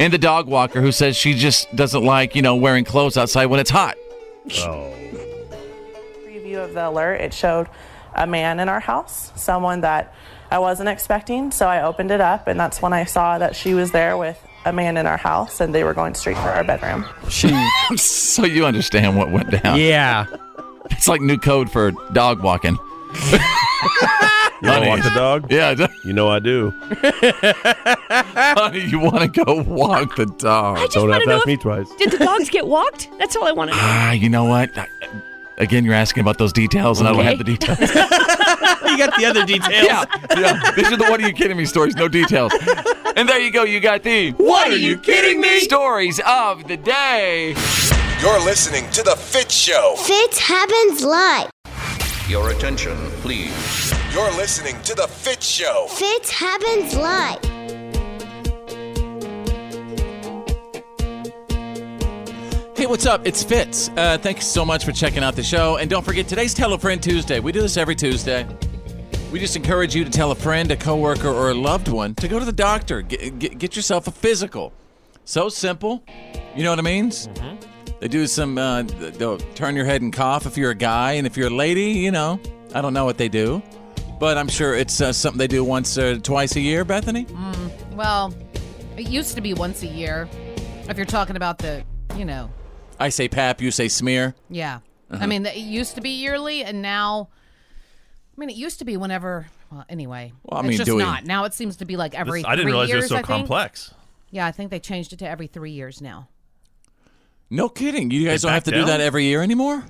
and 0.00 0.12
the 0.12 0.18
dog 0.18 0.48
walker 0.48 0.80
who 0.80 0.90
says 0.90 1.16
she 1.16 1.34
just 1.34 1.74
doesn't 1.76 2.02
like 2.02 2.34
you 2.34 2.42
know 2.42 2.56
wearing 2.56 2.84
clothes 2.84 3.16
outside 3.16 3.46
when 3.46 3.60
it's 3.60 3.70
hot. 3.70 3.96
Oh. 4.62 4.92
preview 6.24 6.64
of 6.64 6.74
the 6.74 6.88
alert, 6.88 7.20
it 7.20 7.32
showed 7.32 7.68
a 8.14 8.26
man 8.26 8.58
in 8.58 8.68
our 8.68 8.80
house, 8.80 9.30
someone 9.36 9.82
that 9.82 10.12
I 10.50 10.58
wasn't 10.58 10.88
expecting. 10.88 11.52
So 11.52 11.68
I 11.68 11.82
opened 11.82 12.10
it 12.10 12.20
up, 12.20 12.48
and 12.48 12.58
that's 12.58 12.82
when 12.82 12.92
I 12.92 13.04
saw 13.04 13.38
that 13.38 13.54
she 13.54 13.74
was 13.74 13.92
there 13.92 14.16
with 14.16 14.42
a 14.64 14.72
man 14.72 14.96
in 14.96 15.06
our 15.06 15.16
house, 15.16 15.60
and 15.60 15.72
they 15.72 15.84
were 15.84 15.94
going 15.94 16.14
straight 16.14 16.36
for 16.36 16.48
our 16.48 16.64
bedroom. 16.64 17.04
She. 17.28 17.48
so 17.96 18.44
you 18.44 18.66
understand 18.66 19.16
what 19.16 19.30
went 19.30 19.50
down? 19.62 19.78
Yeah. 19.78 20.26
It's 20.90 21.06
like 21.06 21.20
new 21.20 21.38
code 21.38 21.70
for 21.70 21.92
dog 22.12 22.42
walking. 22.42 22.76
You 24.62 24.68
want 24.68 24.82
to 24.84 24.88
walk 24.90 25.02
the 25.02 25.10
dog? 25.14 25.50
Yeah. 25.50 25.86
You 26.04 26.12
know 26.12 26.28
I 26.28 26.38
do. 26.38 26.70
Honey, 28.58 28.80
you 28.84 28.98
want 28.98 29.20
to 29.20 29.44
go 29.44 29.62
walk 29.62 30.16
the 30.16 30.26
dog? 30.26 30.76
I 30.76 30.82
just 30.82 30.94
Don't 30.96 31.08
have 31.10 31.20
to 31.20 31.24
to 31.24 31.30
know 31.30 31.36
ask 31.38 31.46
me 31.46 31.56
twice. 31.56 31.88
did 31.96 32.10
the 32.10 32.18
dogs 32.18 32.50
get 32.50 32.66
walked? 32.66 33.08
That's 33.18 33.34
all 33.36 33.44
I 33.48 33.52
want 33.52 33.70
to 33.70 33.76
know. 33.76 33.82
Ah, 33.82 34.12
you 34.12 34.28
know 34.28 34.44
what? 34.44 34.76
I- 34.76 34.86
Again, 35.56 35.84
you're 35.84 35.94
asking 35.94 36.22
about 36.22 36.38
those 36.38 36.52
details, 36.54 37.00
and 37.00 37.08
I 37.08 37.12
don't 37.12 37.24
have 37.24 37.36
the 37.38 37.44
details. 37.44 37.78
you 37.80 38.96
got 38.96 39.14
the 39.18 39.26
other 39.28 39.44
details. 39.44 39.84
yeah, 39.84 40.04
yeah. 40.38 40.72
These 40.74 40.90
are 40.90 40.96
the 40.96 41.04
"What 41.04 41.20
are 41.20 41.26
you 41.26 41.34
kidding 41.34 41.56
me?" 41.58 41.66
stories, 41.66 41.94
no 41.96 42.08
details. 42.08 42.50
And 43.14 43.28
there 43.28 43.38
you 43.38 43.50
go. 43.50 43.64
You 43.64 43.78
got 43.78 44.02
the 44.02 44.30
What 44.32 44.68
are 44.70 44.76
you 44.76 44.96
kidding 44.96 45.38
me? 45.38 45.60
stories 45.60 46.18
of 46.26 46.66
the 46.66 46.78
day. 46.78 47.54
You're 48.22 48.40
listening 48.42 48.90
to 48.92 49.02
The 49.02 49.16
Fitz 49.16 49.54
Show. 49.54 49.96
Fitz 49.98 50.38
happens 50.38 51.04
live. 51.04 51.50
Your 52.30 52.50
attention, 52.50 52.96
please. 53.22 53.92
You're 54.12 54.30
listening 54.36 54.80
to 54.82 54.94
The 54.94 55.08
Fitz 55.08 55.44
Show. 55.44 55.88
Fitz 55.88 56.30
happens 56.30 56.94
live. 56.94 57.42
Hey, 62.76 62.86
what's 62.86 63.04
up? 63.04 63.26
It's 63.26 63.42
Fitz. 63.42 63.88
Uh, 63.96 64.16
thanks 64.16 64.46
so 64.46 64.64
much 64.64 64.84
for 64.84 64.92
checking 64.92 65.24
out 65.24 65.34
the 65.34 65.42
show. 65.42 65.78
And 65.78 65.90
don't 65.90 66.04
forget, 66.04 66.28
today's 66.28 66.54
Tell 66.54 66.72
a 66.72 66.78
Friend 66.78 67.02
Tuesday. 67.02 67.40
We 67.40 67.50
do 67.50 67.62
this 67.62 67.76
every 67.76 67.96
Tuesday. 67.96 68.46
We 69.32 69.40
just 69.40 69.56
encourage 69.56 69.96
you 69.96 70.04
to 70.04 70.10
tell 70.10 70.30
a 70.30 70.36
friend, 70.36 70.70
a 70.70 70.76
coworker, 70.76 71.30
or 71.30 71.50
a 71.50 71.54
loved 71.54 71.88
one 71.88 72.14
to 72.14 72.28
go 72.28 72.38
to 72.38 72.44
the 72.44 72.52
doctor. 72.52 73.02
Get, 73.02 73.40
get, 73.40 73.58
get 73.58 73.74
yourself 73.74 74.06
a 74.06 74.12
physical. 74.12 74.72
So 75.24 75.48
simple. 75.48 76.04
You 76.54 76.62
know 76.62 76.70
what 76.70 76.78
it 76.78 76.82
means? 76.82 77.28
They 78.00 78.08
do 78.08 78.26
some, 78.26 78.56
uh, 78.58 78.82
they'll 78.82 79.38
turn 79.38 79.76
your 79.76 79.84
head 79.84 80.00
and 80.02 80.12
cough 80.12 80.46
if 80.46 80.56
you're 80.56 80.70
a 80.70 80.74
guy. 80.74 81.12
And 81.12 81.26
if 81.26 81.36
you're 81.36 81.48
a 81.48 81.54
lady, 81.54 81.92
you 81.92 82.10
know, 82.10 82.40
I 82.74 82.80
don't 82.80 82.94
know 82.94 83.04
what 83.04 83.18
they 83.18 83.28
do. 83.28 83.62
But 84.18 84.36
I'm 84.38 84.48
sure 84.48 84.74
it's 84.74 85.00
uh, 85.00 85.12
something 85.12 85.38
they 85.38 85.46
do 85.46 85.62
once 85.64 85.96
or 85.98 86.18
twice 86.18 86.56
a 86.56 86.60
year, 86.60 86.84
Bethany. 86.84 87.24
Mm, 87.26 87.94
well, 87.94 88.34
it 88.96 89.08
used 89.08 89.34
to 89.34 89.40
be 89.40 89.54
once 89.54 89.82
a 89.82 89.86
year. 89.86 90.28
If 90.88 90.96
you're 90.96 91.06
talking 91.06 91.36
about 91.36 91.58
the, 91.58 91.84
you 92.16 92.24
know, 92.24 92.50
I 92.98 93.08
say 93.10 93.28
pap, 93.28 93.60
you 93.60 93.70
say 93.70 93.88
smear. 93.88 94.34
yeah. 94.50 94.80
Uh-huh. 95.10 95.24
I 95.24 95.26
mean, 95.26 95.44
it 95.44 95.56
used 95.56 95.96
to 95.96 96.00
be 96.00 96.10
yearly, 96.10 96.62
and 96.62 96.82
now, 96.82 97.30
I 98.36 98.40
mean, 98.40 98.48
it 98.48 98.54
used 98.56 98.78
to 98.78 98.84
be 98.84 98.96
whenever. 98.96 99.48
Well, 99.72 99.84
anyway, 99.88 100.32
Well, 100.44 100.62
I 100.62 100.66
it's 100.68 100.76
just 100.76 100.86
do 100.86 100.98
not. 100.98 101.24
Now 101.24 101.44
it 101.46 101.54
seems 101.54 101.76
to 101.78 101.84
be 101.84 101.96
like 101.96 102.14
every. 102.14 102.42
This- 102.42 102.46
I 102.48 102.50
didn't 102.54 102.66
three 102.66 102.72
realize 102.72 102.90
it 102.90 102.94
was 102.96 103.02
years, 103.02 103.08
so 103.10 103.16
I 103.16 103.18
think. 103.18 103.26
complex. 103.26 103.92
Yeah, 104.30 104.46
I 104.46 104.52
think 104.52 104.70
they 104.70 104.78
changed 104.78 105.12
it 105.12 105.18
to 105.20 105.28
every 105.28 105.48
three 105.48 105.72
years 105.72 106.00
now. 106.00 106.28
No 107.50 107.68
kidding. 107.68 108.10
You 108.10 108.26
guys 108.26 108.42
They 108.42 108.46
don't 108.46 108.54
have 108.54 108.64
back 108.64 108.72
to 108.74 108.80
do 108.80 108.86
that 108.86 109.00
every 109.00 109.24
year 109.24 109.42
anymore? 109.42 109.84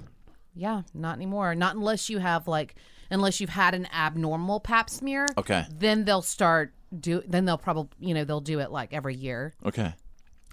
Yeah, 0.55 0.83
not 0.95 1.17
anymore. 1.17 1.55
Not 1.55 1.77
unless 1.77 2.09
you 2.11 2.19
have 2.19 2.49
like, 2.49 2.75
unless 3.11 3.41
you've 3.41 3.51
had 3.51 3.75
an 3.75 3.87
abnormal 3.93 4.61
Pap 4.61 4.89
smear. 4.91 5.27
Okay. 5.39 5.67
Then 5.71 6.05
they'll 6.05 6.23
start 6.23 6.73
do. 6.99 7.23
Then 7.27 7.45
they'll 7.45 7.59
probably, 7.59 7.91
you 8.01 8.15
know, 8.15 8.25
they'll 8.25 8.41
do 8.41 8.61
it 8.61 8.71
like 8.71 8.93
every 8.93 9.15
year. 9.15 9.53
Okay. 9.65 9.93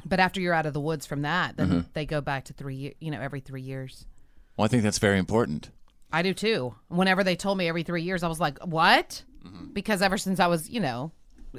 But 0.06 0.20
after 0.20 0.40
you're 0.40 0.54
out 0.54 0.66
of 0.66 0.74
the 0.74 0.80
woods 0.80 1.06
from 1.06 1.24
that, 1.24 1.58
then 1.58 1.70
Mhm. 1.70 1.86
they 1.94 2.06
go 2.06 2.22
back 2.22 2.46
to 2.46 2.54
three. 2.54 2.76
ye- 2.76 2.96
You 3.00 3.12
know, 3.12 3.20
every 3.20 3.40
three 3.40 3.62
years. 3.64 4.06
Well, 4.56 4.66
I 4.66 4.68
think 4.68 4.84
that's 4.84 5.00
very 5.00 5.18
important. 5.20 5.70
I 6.12 6.22
do 6.22 6.34
too. 6.34 6.76
Whenever 6.88 7.24
they 7.24 7.36
told 7.36 7.58
me 7.58 7.68
every 7.68 7.84
three 7.84 8.04
years, 8.04 8.24
I 8.24 8.28
was 8.28 8.40
like, 8.40 8.60
"What?" 8.66 9.24
Mm-hmm. 9.46 9.74
Because 9.74 10.02
ever 10.02 10.18
since 10.18 10.40
I 10.40 10.48
was, 10.48 10.70
you 10.70 10.80
know, 10.80 11.12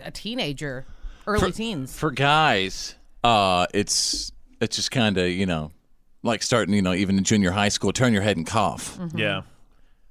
a 0.02 0.10
teenager, 0.10 0.86
early 1.26 1.50
for, 1.50 1.56
teens. 1.56 1.94
For 1.94 2.10
guys, 2.10 2.94
uh, 3.24 3.66
it's 3.74 4.32
it's 4.60 4.76
just 4.76 4.90
kind 4.90 5.16
of 5.18 5.28
you 5.28 5.46
know, 5.46 5.70
like 6.22 6.42
starting 6.42 6.74
you 6.74 6.82
know 6.82 6.92
even 6.94 7.18
in 7.18 7.24
junior 7.24 7.50
high 7.52 7.68
school, 7.68 7.92
turn 7.92 8.12
your 8.12 8.22
head 8.22 8.36
and 8.36 8.46
cough. 8.46 8.96
Mhm. 8.98 9.18
Yeah. 9.18 9.42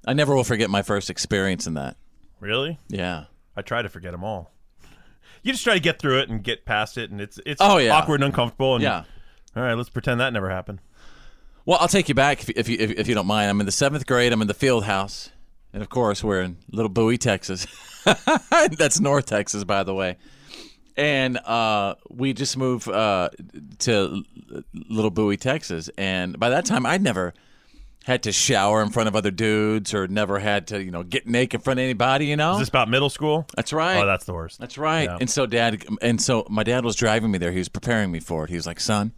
I 0.06 0.12
never 0.14 0.34
will 0.34 0.44
forget 0.44 0.70
my 0.70 0.82
first 0.82 1.10
experience 1.10 1.66
in 1.66 1.74
that. 1.74 1.96
Really? 2.40 2.78
Yeah. 2.88 3.24
I 3.56 3.62
try 3.62 3.82
to 3.82 3.88
forget 3.88 4.12
them 4.12 4.24
all. 4.24 4.52
You 5.42 5.52
just 5.52 5.64
try 5.64 5.74
to 5.74 5.80
get 5.80 5.98
through 5.98 6.20
it 6.20 6.28
and 6.30 6.42
get 6.42 6.64
past 6.64 6.96
it, 6.98 7.10
and 7.10 7.20
it's 7.20 7.38
it's 7.44 7.60
Oh, 7.60 7.78
yeah. 7.78 7.94
awkward 7.96 8.16
and 8.16 8.24
uncomfortable. 8.24 8.74
And, 8.76 8.82
Yeah. 8.82 9.04
All 9.56 9.62
right, 9.62 9.74
let's 9.74 9.88
pretend 9.88 10.20
that 10.20 10.32
never 10.32 10.50
happened. 10.50 10.80
Well, 11.66 11.78
I'll 11.80 11.88
take 11.88 12.08
you 12.08 12.14
back 12.14 12.40
if, 12.42 12.50
if 12.50 12.68
you 12.68 12.76
if, 12.80 12.90
if 12.92 13.08
you 13.08 13.14
don't 13.14 13.26
mind. 13.26 13.50
I'm 13.50 13.60
in 13.60 13.66
the 13.66 13.72
seventh 13.72 14.06
grade. 14.06 14.32
I'm 14.32 14.40
in 14.40 14.48
the 14.48 14.54
field 14.54 14.84
house, 14.84 15.30
and 15.72 15.82
of 15.82 15.88
course 15.90 16.22
we're 16.24 16.40
in 16.42 16.56
Little 16.70 16.88
Bowie, 16.88 17.18
Texas. 17.18 17.66
That's 18.78 19.00
North 19.00 19.26
Texas, 19.26 19.64
by 19.64 19.82
the 19.82 19.94
way. 19.94 20.16
And 20.98 21.38
uh, 21.38 21.94
we 22.10 22.32
just 22.32 22.56
moved 22.56 22.88
uh, 22.88 23.30
to 23.80 24.24
Little 24.74 25.12
Bowie, 25.12 25.36
Texas, 25.36 25.88
and 25.96 26.38
by 26.38 26.50
that 26.50 26.64
time 26.66 26.84
I'd 26.84 27.02
never 27.02 27.34
had 28.04 28.22
to 28.24 28.32
shower 28.32 28.82
in 28.82 28.88
front 28.88 29.06
of 29.06 29.14
other 29.14 29.30
dudes 29.30 29.92
or 29.94 30.08
never 30.08 30.38
had 30.38 30.66
to 30.68 30.82
you 30.82 30.90
know 30.90 31.02
get 31.04 31.26
naked 31.28 31.60
in 31.60 31.62
front 31.62 31.78
of 31.78 31.84
anybody. 31.84 32.26
You 32.26 32.36
know, 32.36 32.54
Is 32.54 32.58
this 32.60 32.68
about 32.68 32.88
middle 32.88 33.10
school? 33.10 33.46
That's 33.54 33.72
right. 33.72 34.02
Oh, 34.02 34.06
that's 34.06 34.24
the 34.24 34.32
worst. 34.34 34.58
That's 34.58 34.76
right. 34.76 35.04
Yeah. 35.04 35.18
And 35.20 35.30
so 35.30 35.46
dad 35.46 35.84
and 36.02 36.20
so 36.20 36.44
my 36.50 36.64
dad 36.64 36.84
was 36.84 36.96
driving 36.96 37.30
me 37.30 37.38
there. 37.38 37.52
He 37.52 37.58
was 37.58 37.68
preparing 37.68 38.10
me 38.10 38.18
for 38.18 38.42
it. 38.44 38.50
He 38.50 38.56
was 38.56 38.66
like, 38.66 38.80
"Son, 38.80 39.12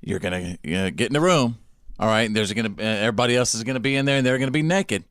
you're 0.00 0.18
gonna 0.18 0.58
you 0.64 0.90
get 0.90 1.06
in 1.08 1.12
the 1.12 1.20
room. 1.20 1.58
All 1.98 2.08
right. 2.08 2.22
And 2.22 2.34
there's 2.34 2.52
gonna 2.52 2.70
uh, 2.76 2.82
everybody 2.82 3.36
else 3.36 3.54
is 3.54 3.62
gonna 3.62 3.78
be 3.78 3.94
in 3.94 4.04
there, 4.04 4.16
and 4.16 4.26
they're 4.26 4.38
gonna 4.38 4.50
be 4.50 4.62
naked." 4.62 5.04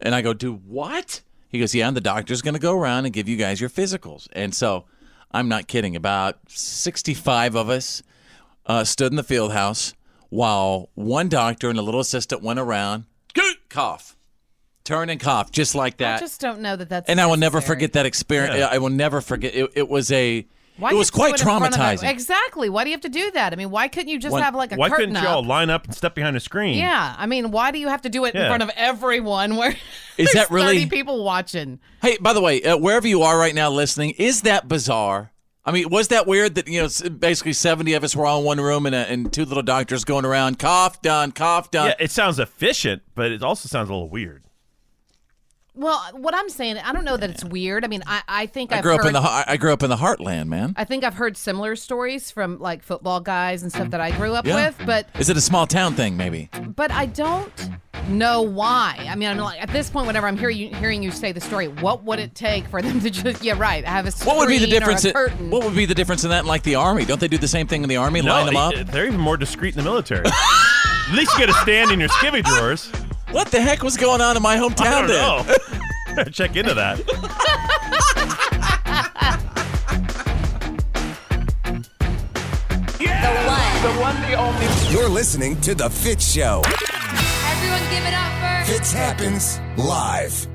And 0.00 0.14
I 0.14 0.22
go, 0.22 0.32
"Do 0.32 0.54
what?" 0.54 1.20
He 1.48 1.58
goes, 1.58 1.74
"Yeah, 1.74 1.88
and 1.88 1.96
the 1.96 2.00
doctor's 2.00 2.42
gonna 2.42 2.58
go 2.58 2.74
around 2.74 3.04
and 3.06 3.12
give 3.14 3.28
you 3.28 3.36
guys 3.36 3.60
your 3.60 3.70
physicals." 3.70 4.28
And 4.32 4.54
so, 4.54 4.84
I'm 5.32 5.48
not 5.48 5.66
kidding. 5.66 5.96
About 5.96 6.38
65 6.48 7.54
of 7.54 7.68
us 7.70 8.02
uh, 8.66 8.84
stood 8.84 9.12
in 9.12 9.16
the 9.16 9.22
field 9.22 9.52
house 9.52 9.94
while 10.30 10.90
one 10.94 11.28
doctor 11.28 11.70
and 11.70 11.78
a 11.78 11.82
little 11.82 12.00
assistant 12.00 12.42
went 12.42 12.58
around, 12.58 13.04
cough, 13.70 14.16
turn 14.84 15.08
and 15.10 15.20
cough, 15.20 15.50
just 15.50 15.74
like 15.74 15.98
that 15.98 16.16
I 16.16 16.20
just 16.20 16.40
don't 16.40 16.60
know 16.60 16.76
that 16.76 16.88
that's. 16.88 17.08
and 17.08 17.20
I 17.20 17.26
will 17.26 17.36
never 17.36 17.60
forget 17.60 17.94
that 17.94 18.06
experience. 18.06 18.58
Yeah. 18.58 18.68
I 18.70 18.78
will 18.78 18.90
never 18.90 19.20
forget. 19.20 19.54
It, 19.54 19.70
it 19.74 19.88
was 19.88 20.10
a. 20.12 20.46
Why 20.78 20.90
it 20.90 20.94
was 20.94 21.08
have 21.08 21.12
to 21.12 21.12
do 21.12 21.18
quite 21.18 21.34
it 21.34 21.42
in 21.42 21.48
a- 21.48 21.50
traumatizing. 21.50 22.10
Exactly. 22.10 22.68
Why 22.68 22.84
do 22.84 22.90
you 22.90 22.94
have 22.94 23.00
to 23.02 23.08
do 23.08 23.30
that? 23.32 23.52
I 23.52 23.56
mean, 23.56 23.70
why 23.70 23.88
couldn't 23.88 24.08
you 24.08 24.18
just 24.18 24.32
Why- 24.32 24.40
have 24.42 24.54
like 24.54 24.72
a 24.72 24.76
Why 24.76 24.88
curtain 24.88 25.10
couldn't 25.10 25.22
you 25.22 25.28
all 25.28 25.42
up? 25.42 25.46
line 25.48 25.70
up 25.70 25.84
and 25.86 25.94
step 25.94 26.14
behind 26.14 26.36
a 26.36 26.40
screen? 26.40 26.78
Yeah, 26.78 27.14
I 27.18 27.26
mean, 27.26 27.50
why 27.50 27.70
do 27.70 27.78
you 27.78 27.88
have 27.88 28.02
to 28.02 28.08
do 28.08 28.24
it 28.24 28.34
in 28.34 28.46
front 28.46 28.62
of 28.62 28.70
everyone? 28.76 29.56
Where 29.56 29.76
Is 30.16 30.32
that 30.32 30.50
really- 30.50 30.86
people 30.86 31.24
watching? 31.24 31.80
Hey, 32.02 32.16
by 32.20 32.32
the 32.32 32.40
way, 32.40 32.62
uh, 32.62 32.76
wherever 32.76 33.06
you 33.08 33.22
are 33.22 33.38
right 33.38 33.54
now 33.54 33.70
listening, 33.70 34.10
is 34.18 34.42
that 34.42 34.68
bizarre? 34.68 35.32
I 35.64 35.70
mean, 35.70 35.90
was 35.90 36.08
that 36.08 36.26
weird 36.26 36.54
that 36.54 36.66
you 36.66 36.80
know 36.80 37.10
basically 37.10 37.52
seventy 37.52 37.92
of 37.92 38.02
us 38.02 38.16
were 38.16 38.24
all 38.24 38.38
in 38.40 38.46
one 38.46 38.58
room 38.60 38.86
and, 38.86 38.94
uh, 38.94 39.04
and 39.08 39.30
two 39.30 39.44
little 39.44 39.62
doctors 39.62 40.02
going 40.04 40.24
around, 40.24 40.58
cough 40.58 41.02
done, 41.02 41.30
cough 41.32 41.70
done. 41.70 41.88
Yeah, 41.88 41.94
it 42.04 42.10
sounds 42.10 42.38
efficient, 42.38 43.02
but 43.14 43.30
it 43.32 43.42
also 43.42 43.68
sounds 43.68 43.90
a 43.90 43.92
little 43.92 44.08
weird. 44.08 44.44
Well, 45.78 46.00
what 46.14 46.34
I'm 46.34 46.48
saying, 46.48 46.76
I 46.78 46.92
don't 46.92 47.04
know 47.04 47.16
that 47.16 47.30
it's 47.30 47.44
weird. 47.44 47.84
I 47.84 47.88
mean, 47.88 48.02
I, 48.04 48.22
I 48.26 48.46
think 48.46 48.72
I 48.72 48.76
have 48.76 48.82
grew 48.82 48.94
up 48.94 49.02
heard, 49.02 49.06
in 49.08 49.12
the 49.12 49.20
I 49.20 49.44
I 49.46 49.56
grew 49.56 49.72
up 49.72 49.84
in 49.84 49.90
the 49.90 49.96
heartland, 49.96 50.46
man. 50.48 50.74
I 50.76 50.82
think 50.84 51.04
I've 51.04 51.14
heard 51.14 51.36
similar 51.36 51.76
stories 51.76 52.32
from 52.32 52.58
like 52.58 52.82
football 52.82 53.20
guys 53.20 53.62
and 53.62 53.72
stuff 53.72 53.90
that 53.90 54.00
I 54.00 54.10
grew 54.10 54.34
up 54.34 54.44
Yeah. 54.44 54.56
with, 54.66 54.82
but 54.84 55.06
Is 55.20 55.30
it 55.30 55.36
a 55.36 55.40
small 55.40 55.68
town 55.68 55.94
thing, 55.94 56.16
maybe? 56.16 56.50
but 56.74 56.90
I 56.90 57.06
don't 57.06 57.52
know 58.08 58.42
why. 58.42 58.96
I 59.08 59.14
mean, 59.14 59.28
I'm 59.28 59.36
like 59.38 59.62
at 59.62 59.68
this 59.70 59.88
point, 59.88 60.08
whenever 60.08 60.26
I'm 60.26 60.36
hearing 60.36 60.56
you, 60.56 60.74
hearing 60.74 61.02
you 61.02 61.12
say 61.12 61.30
the 61.30 61.40
story, 61.40 61.68
what 61.68 62.02
would 62.02 62.18
it 62.18 62.34
take 62.34 62.66
for 62.66 62.82
them 62.82 62.98
to 63.00 63.08
just 63.10 63.44
yeah 63.44 63.54
right 63.56 63.84
have 63.84 64.06
a 64.06 64.10
What 64.24 64.36
would 64.38 64.48
be 64.48 64.58
the 64.58 64.66
screen 64.66 64.72
or 64.72 64.76
a 64.76 64.80
difference? 64.80 65.04
In, 65.04 65.12
curtain? 65.12 65.50
what 65.50 65.62
would 65.64 65.76
be 65.76 65.86
the 65.86 65.94
difference 65.94 66.24
in 66.24 66.30
that, 66.30 66.40
and 66.40 66.48
like 66.48 66.64
the 66.64 66.74
army? 66.74 67.04
Don't 67.04 67.20
they 67.20 67.28
do 67.28 67.38
the 67.38 67.46
same 67.46 67.68
thing 67.68 67.84
in 67.84 67.88
the 67.88 67.96
army? 67.98 68.20
No, 68.20 68.32
line 68.32 68.46
them 68.46 68.56
up. 68.56 68.74
They're 68.74 69.06
even 69.06 69.20
more 69.20 69.36
discreet 69.36 69.76
in 69.76 69.84
the 69.84 69.88
military. 69.88 70.26
At 70.26 71.14
least 71.14 71.32
you 71.34 71.38
get 71.38 71.48
a 71.50 71.54
stand 71.54 71.92
in 71.92 72.00
your 72.00 72.08
skivvy 72.08 72.42
drawers. 72.42 72.90
What 73.30 73.50
the 73.50 73.60
heck 73.60 73.82
was 73.82 73.96
going 73.96 74.20
on 74.20 74.36
in 74.36 74.42
my 74.42 74.56
hometown? 74.56 74.86
I 74.86 75.06
don't 75.06 75.46
then? 75.46 76.16
know. 76.16 76.24
Check 76.32 76.56
into 76.56 76.74
that. 76.74 76.98
The 83.78 83.92
one, 84.00 84.20
the 84.22 84.34
only. 84.34 84.66
You're 84.92 85.08
listening 85.08 85.60
to 85.60 85.72
The 85.72 85.88
Fitz 85.88 86.32
Show. 86.32 86.62
Everyone 86.66 87.80
give 87.92 88.04
it 88.04 88.12
up 88.12 88.66
for 88.66 88.72
Fitz 88.72 88.92
happens 88.92 89.60
live. 89.76 90.48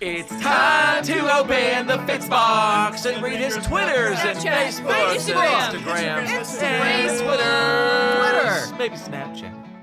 It's 0.00 0.28
time 0.40 1.02
to 1.04 1.34
open 1.36 1.88
the 1.88 1.98
Fitz 2.06 2.28
box 2.28 3.04
and 3.04 3.20
read 3.20 3.40
his 3.40 3.56
Twitters 3.66 4.16
and 4.20 4.38
Snapchat, 4.38 4.80
Facebooks 4.80 5.16
Instagram, 5.16 5.48
and 5.48 5.76
Instagrams, 5.76 6.26
Instagram, 6.28 6.62
and 6.62 7.18
Twitter. 7.18 8.60
Twitter, 8.60 8.76
maybe 8.78 8.94
Snapchat. 8.96 9.73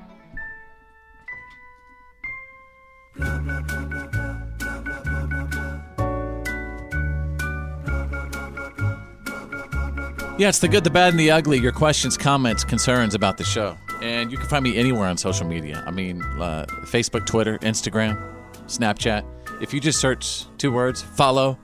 Yeah, 10.41 10.49
it's 10.49 10.57
the 10.57 10.67
good, 10.67 10.83
the 10.83 10.89
bad, 10.89 11.11
and 11.11 11.19
the 11.19 11.29
ugly. 11.29 11.59
Your 11.59 11.71
questions, 11.71 12.17
comments, 12.17 12.63
concerns 12.63 13.13
about 13.13 13.37
the 13.37 13.43
show. 13.43 13.77
And 14.01 14.31
you 14.31 14.39
can 14.39 14.47
find 14.47 14.63
me 14.63 14.75
anywhere 14.75 15.07
on 15.07 15.15
social 15.15 15.45
media. 15.45 15.83
I 15.85 15.91
mean, 15.91 16.23
uh, 16.23 16.65
Facebook, 16.85 17.27
Twitter, 17.27 17.59
Instagram, 17.59 18.19
Snapchat. 18.65 19.23
If 19.61 19.71
you 19.71 19.79
just 19.79 19.99
search 20.01 20.45
two 20.57 20.71
words, 20.71 20.99
follow 20.99 21.59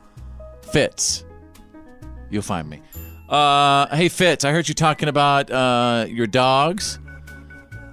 Fitz, 0.72 1.26
you'll 2.30 2.44
find 2.44 2.70
me. 2.70 2.84
Uh, 3.28 3.88
hey, 3.96 4.10
Fitz, 4.10 4.46
I 4.46 4.52
heard 4.52 4.68
you 4.68 4.76
talking 4.76 5.10
about 5.10 5.50
uh, 5.50 6.06
your 6.08 6.28
dogs 6.28 7.00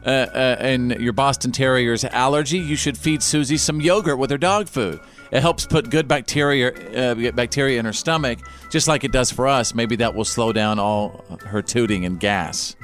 uh, 0.05 0.09
uh, 0.09 0.57
and 0.59 0.91
your 1.01 1.13
Boston 1.13 1.53
Terrier's 1.53 2.05
allergy. 2.05 2.59
You 2.59 2.77
should 2.77 2.99
feed 2.99 3.23
Susie 3.23 3.57
some 3.57 3.81
yogurt 3.81 4.19
with 4.19 4.31
her 4.31 4.39
dog 4.39 4.69
food. 4.69 5.01
It 5.31 5.41
helps 5.41 5.67
put 5.67 5.91
good 5.91 6.07
bacteria 6.07 6.73
uh, 6.73 7.33
bacteria 7.33 7.79
in 7.79 7.85
her 7.85 7.93
stomach, 7.93 8.39
just 8.71 8.87
like 8.87 9.05
it 9.05 9.13
does 9.13 9.31
for 9.31 9.49
us. 9.49 9.75
Maybe 9.75 9.97
that 9.97 10.15
will 10.15 10.25
slow 10.25 10.53
down 10.53 10.79
all 10.79 11.25
her 11.47 11.63
tooting 11.63 12.05
and 12.05 12.21
gas. 12.21 12.77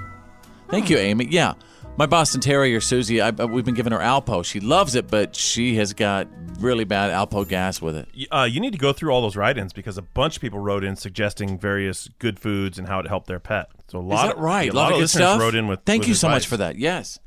Thank 0.69 0.91
you, 0.91 0.99
Amy. 0.99 1.27
Yeah, 1.31 1.55
my 1.97 2.07
Boston 2.07 2.41
Terrier 2.41 2.81
Susie. 2.81 3.21
I, 3.21 3.31
we've 3.31 3.65
been 3.65 3.75
giving 3.75 3.93
her 3.93 3.99
Alpo. 3.99 4.45
She 4.45 4.59
loves 4.61 4.95
it, 4.95 5.09
but 5.09 5.37
she 5.37 5.77
has 5.77 5.93
got 5.93 6.29
really 6.59 6.85
bad 6.85 7.11
Alpo 7.11 7.47
gas 7.47 7.83
with 7.83 7.97
it. 7.97 8.09
Uh, 8.31 8.49
you 8.51 8.61
need 8.61 8.73
to 8.73 8.79
go 8.79 8.93
through 8.93 9.11
all 9.11 9.21
those 9.23 9.37
write-ins 9.37 9.73
because 9.73 9.99
a 9.99 10.03
bunch 10.03 10.37
of 10.37 10.43
people 10.43 10.59
wrote 10.61 10.83
in 10.85 10.97
suggesting 10.97 11.59
various 11.59 12.09
good 12.19 12.39
foods 12.39 12.79
and 12.79 12.89
how 12.89 13.01
it 13.01 13.07
helped 13.09 13.27
their 13.27 13.39
pet. 13.41 13.69
So 13.89 13.99
a 13.99 14.01
lot 14.01 14.25
Is 14.25 14.31
that 14.31 14.37
of 14.37 14.43
right? 14.43 14.67
yeah, 14.67 14.73
a 14.73 14.75
lot, 14.75 14.93
of 14.93 14.97
good 14.97 15.01
listeners 15.03 15.29
stuff. 15.29 15.41
wrote 15.41 15.55
in 15.55 15.69
with. 15.69 15.81
Thank 15.85 16.03
with 16.03 16.09
you 16.09 16.15
so 16.15 16.29
much 16.29 16.47
for 16.47 16.57
that. 16.57 16.77
Yes. 16.77 17.19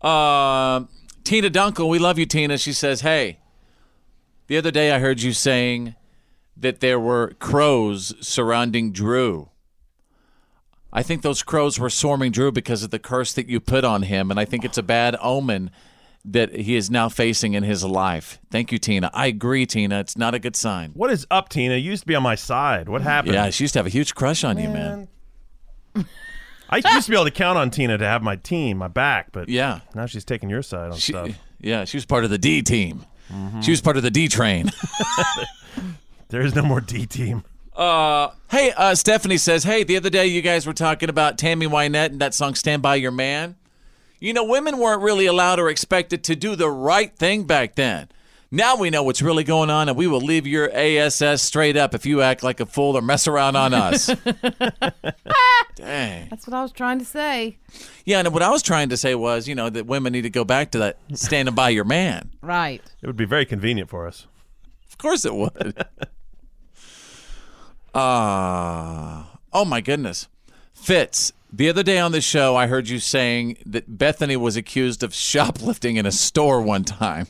Uh, 0.00 0.84
Tina 1.24 1.50
Dunkel, 1.50 1.88
we 1.88 1.98
love 1.98 2.18
you, 2.18 2.26
Tina. 2.26 2.58
She 2.58 2.72
says, 2.74 3.00
"Hey, 3.00 3.38
the 4.48 4.58
other 4.58 4.70
day 4.70 4.92
I 4.92 4.98
heard 4.98 5.22
you 5.22 5.32
saying 5.32 5.94
that 6.56 6.80
there 6.80 7.00
were 7.00 7.32
crows 7.40 8.14
surrounding 8.20 8.92
Drew. 8.92 9.48
I 10.94 11.02
think 11.02 11.22
those 11.22 11.42
crows 11.42 11.78
were 11.78 11.90
swarming 11.90 12.30
Drew 12.32 12.52
because 12.52 12.82
of 12.84 12.90
the 12.90 12.98
curse 13.00 13.32
that 13.34 13.48
you 13.48 13.58
put 13.60 13.84
on 13.84 14.02
him, 14.02 14.30
and 14.30 14.38
I 14.40 14.44
think 14.44 14.64
it's 14.64 14.78
a 14.78 14.82
bad 14.82 15.16
omen." 15.20 15.70
That 16.26 16.54
he 16.56 16.74
is 16.74 16.90
now 16.90 17.10
facing 17.10 17.52
in 17.52 17.64
his 17.64 17.84
life. 17.84 18.38
Thank 18.50 18.72
you, 18.72 18.78
Tina. 18.78 19.10
I 19.12 19.26
agree, 19.26 19.66
Tina. 19.66 20.00
It's 20.00 20.16
not 20.16 20.32
a 20.34 20.38
good 20.38 20.56
sign. 20.56 20.92
What 20.94 21.10
is 21.10 21.26
up, 21.30 21.50
Tina? 21.50 21.76
You 21.76 21.90
used 21.90 22.04
to 22.04 22.06
be 22.06 22.14
on 22.14 22.22
my 22.22 22.34
side. 22.34 22.88
What 22.88 23.02
happened? 23.02 23.34
Yeah, 23.34 23.50
she 23.50 23.64
used 23.64 23.74
to 23.74 23.78
have 23.80 23.86
a 23.86 23.90
huge 23.90 24.14
crush 24.14 24.42
on 24.42 24.56
you, 24.56 24.70
man. 24.70 25.08
I 26.70 26.76
used 26.78 27.04
to 27.04 27.10
be 27.10 27.14
able 27.16 27.26
to 27.26 27.30
count 27.30 27.58
on 27.58 27.68
Tina 27.70 27.98
to 27.98 28.06
have 28.06 28.22
my 28.22 28.36
team, 28.36 28.78
my 28.78 28.88
back, 28.88 29.32
but 29.32 29.50
Yeah. 29.50 29.80
now 29.94 30.06
she's 30.06 30.24
taking 30.24 30.48
your 30.48 30.62
side 30.62 30.92
on 30.92 30.96
She, 30.96 31.12
stuff. 31.12 31.28
yeah, 31.60 31.84
she 31.84 31.98
was 31.98 32.06
part 32.06 32.24
of 32.24 32.30
the 32.30 32.38
D 32.38 32.62
team. 32.62 33.04
Mm-hmm. 33.30 33.60
She 33.60 33.70
was 33.72 33.82
part 33.82 33.98
of 33.98 34.02
the 34.02 34.10
D 34.10 34.26
train. 34.28 34.70
There 36.30 36.40
is 36.40 36.54
no 36.54 36.62
more 36.62 36.80
D 36.80 37.04
team. 37.04 37.44
Uh, 37.74 38.30
hey, 38.50 38.72
uh, 38.76 38.94
Stephanie 38.94 39.36
says, 39.36 39.64
hey, 39.64 39.82
the 39.82 39.96
other 39.96 40.10
day 40.10 40.26
you 40.26 40.42
guys 40.42 40.66
were 40.66 40.72
talking 40.72 41.08
about 41.08 41.38
Tammy 41.38 41.66
Wynette 41.66 42.06
and 42.06 42.20
that 42.20 42.34
song 42.34 42.54
"Stand 42.54 42.82
by 42.82 42.94
Your 42.94 43.10
Man." 43.10 43.56
You 44.20 44.32
know, 44.32 44.44
women 44.44 44.78
weren't 44.78 45.02
really 45.02 45.26
allowed 45.26 45.58
or 45.58 45.68
expected 45.68 46.24
to 46.24 46.36
do 46.36 46.56
the 46.56 46.70
right 46.70 47.14
thing 47.14 47.44
back 47.44 47.74
then. 47.74 48.08
Now 48.50 48.76
we 48.76 48.88
know 48.88 49.02
what's 49.02 49.20
really 49.20 49.42
going 49.42 49.68
on, 49.68 49.88
and 49.88 49.98
we 49.98 50.06
will 50.06 50.20
leave 50.20 50.46
your 50.46 50.70
ASS 50.72 51.42
straight 51.42 51.76
up 51.76 51.92
if 51.92 52.06
you 52.06 52.22
act 52.22 52.44
like 52.44 52.60
a 52.60 52.66
fool 52.66 52.96
or 52.96 53.02
mess 53.02 53.26
around 53.26 53.56
on 53.56 53.74
us. 53.74 54.06
Dang. 55.74 56.28
That's 56.30 56.46
what 56.46 56.54
I 56.54 56.62
was 56.62 56.70
trying 56.70 57.00
to 57.00 57.04
say. 57.04 57.58
Yeah, 58.04 58.20
and 58.20 58.32
what 58.32 58.42
I 58.42 58.50
was 58.50 58.62
trying 58.62 58.90
to 58.90 58.96
say 58.96 59.16
was, 59.16 59.48
you 59.48 59.56
know, 59.56 59.68
that 59.70 59.86
women 59.86 60.12
need 60.12 60.22
to 60.22 60.30
go 60.30 60.44
back 60.44 60.70
to 60.70 60.78
that 60.78 60.98
standing 61.14 61.56
by 61.56 61.70
your 61.70 61.82
man. 61.82 62.30
Right. 62.42 62.80
It 63.02 63.06
would 63.08 63.16
be 63.16 63.24
very 63.24 63.44
convenient 63.44 63.90
for 63.90 64.06
us. 64.06 64.28
Of 64.88 64.98
course 64.98 65.24
it 65.24 65.34
would. 65.34 65.84
Ah, 67.94 69.38
oh 69.52 69.64
my 69.64 69.80
goodness, 69.80 70.28
Fitz. 70.72 71.32
The 71.52 71.68
other 71.68 71.84
day 71.84 71.98
on 71.98 72.10
the 72.10 72.20
show, 72.20 72.56
I 72.56 72.66
heard 72.66 72.88
you 72.88 72.98
saying 72.98 73.58
that 73.64 73.96
Bethany 73.96 74.36
was 74.36 74.56
accused 74.56 75.04
of 75.04 75.14
shoplifting 75.14 75.94
in 75.96 76.04
a 76.04 76.10
store 76.10 76.60
one 76.60 76.82
time. 76.82 77.28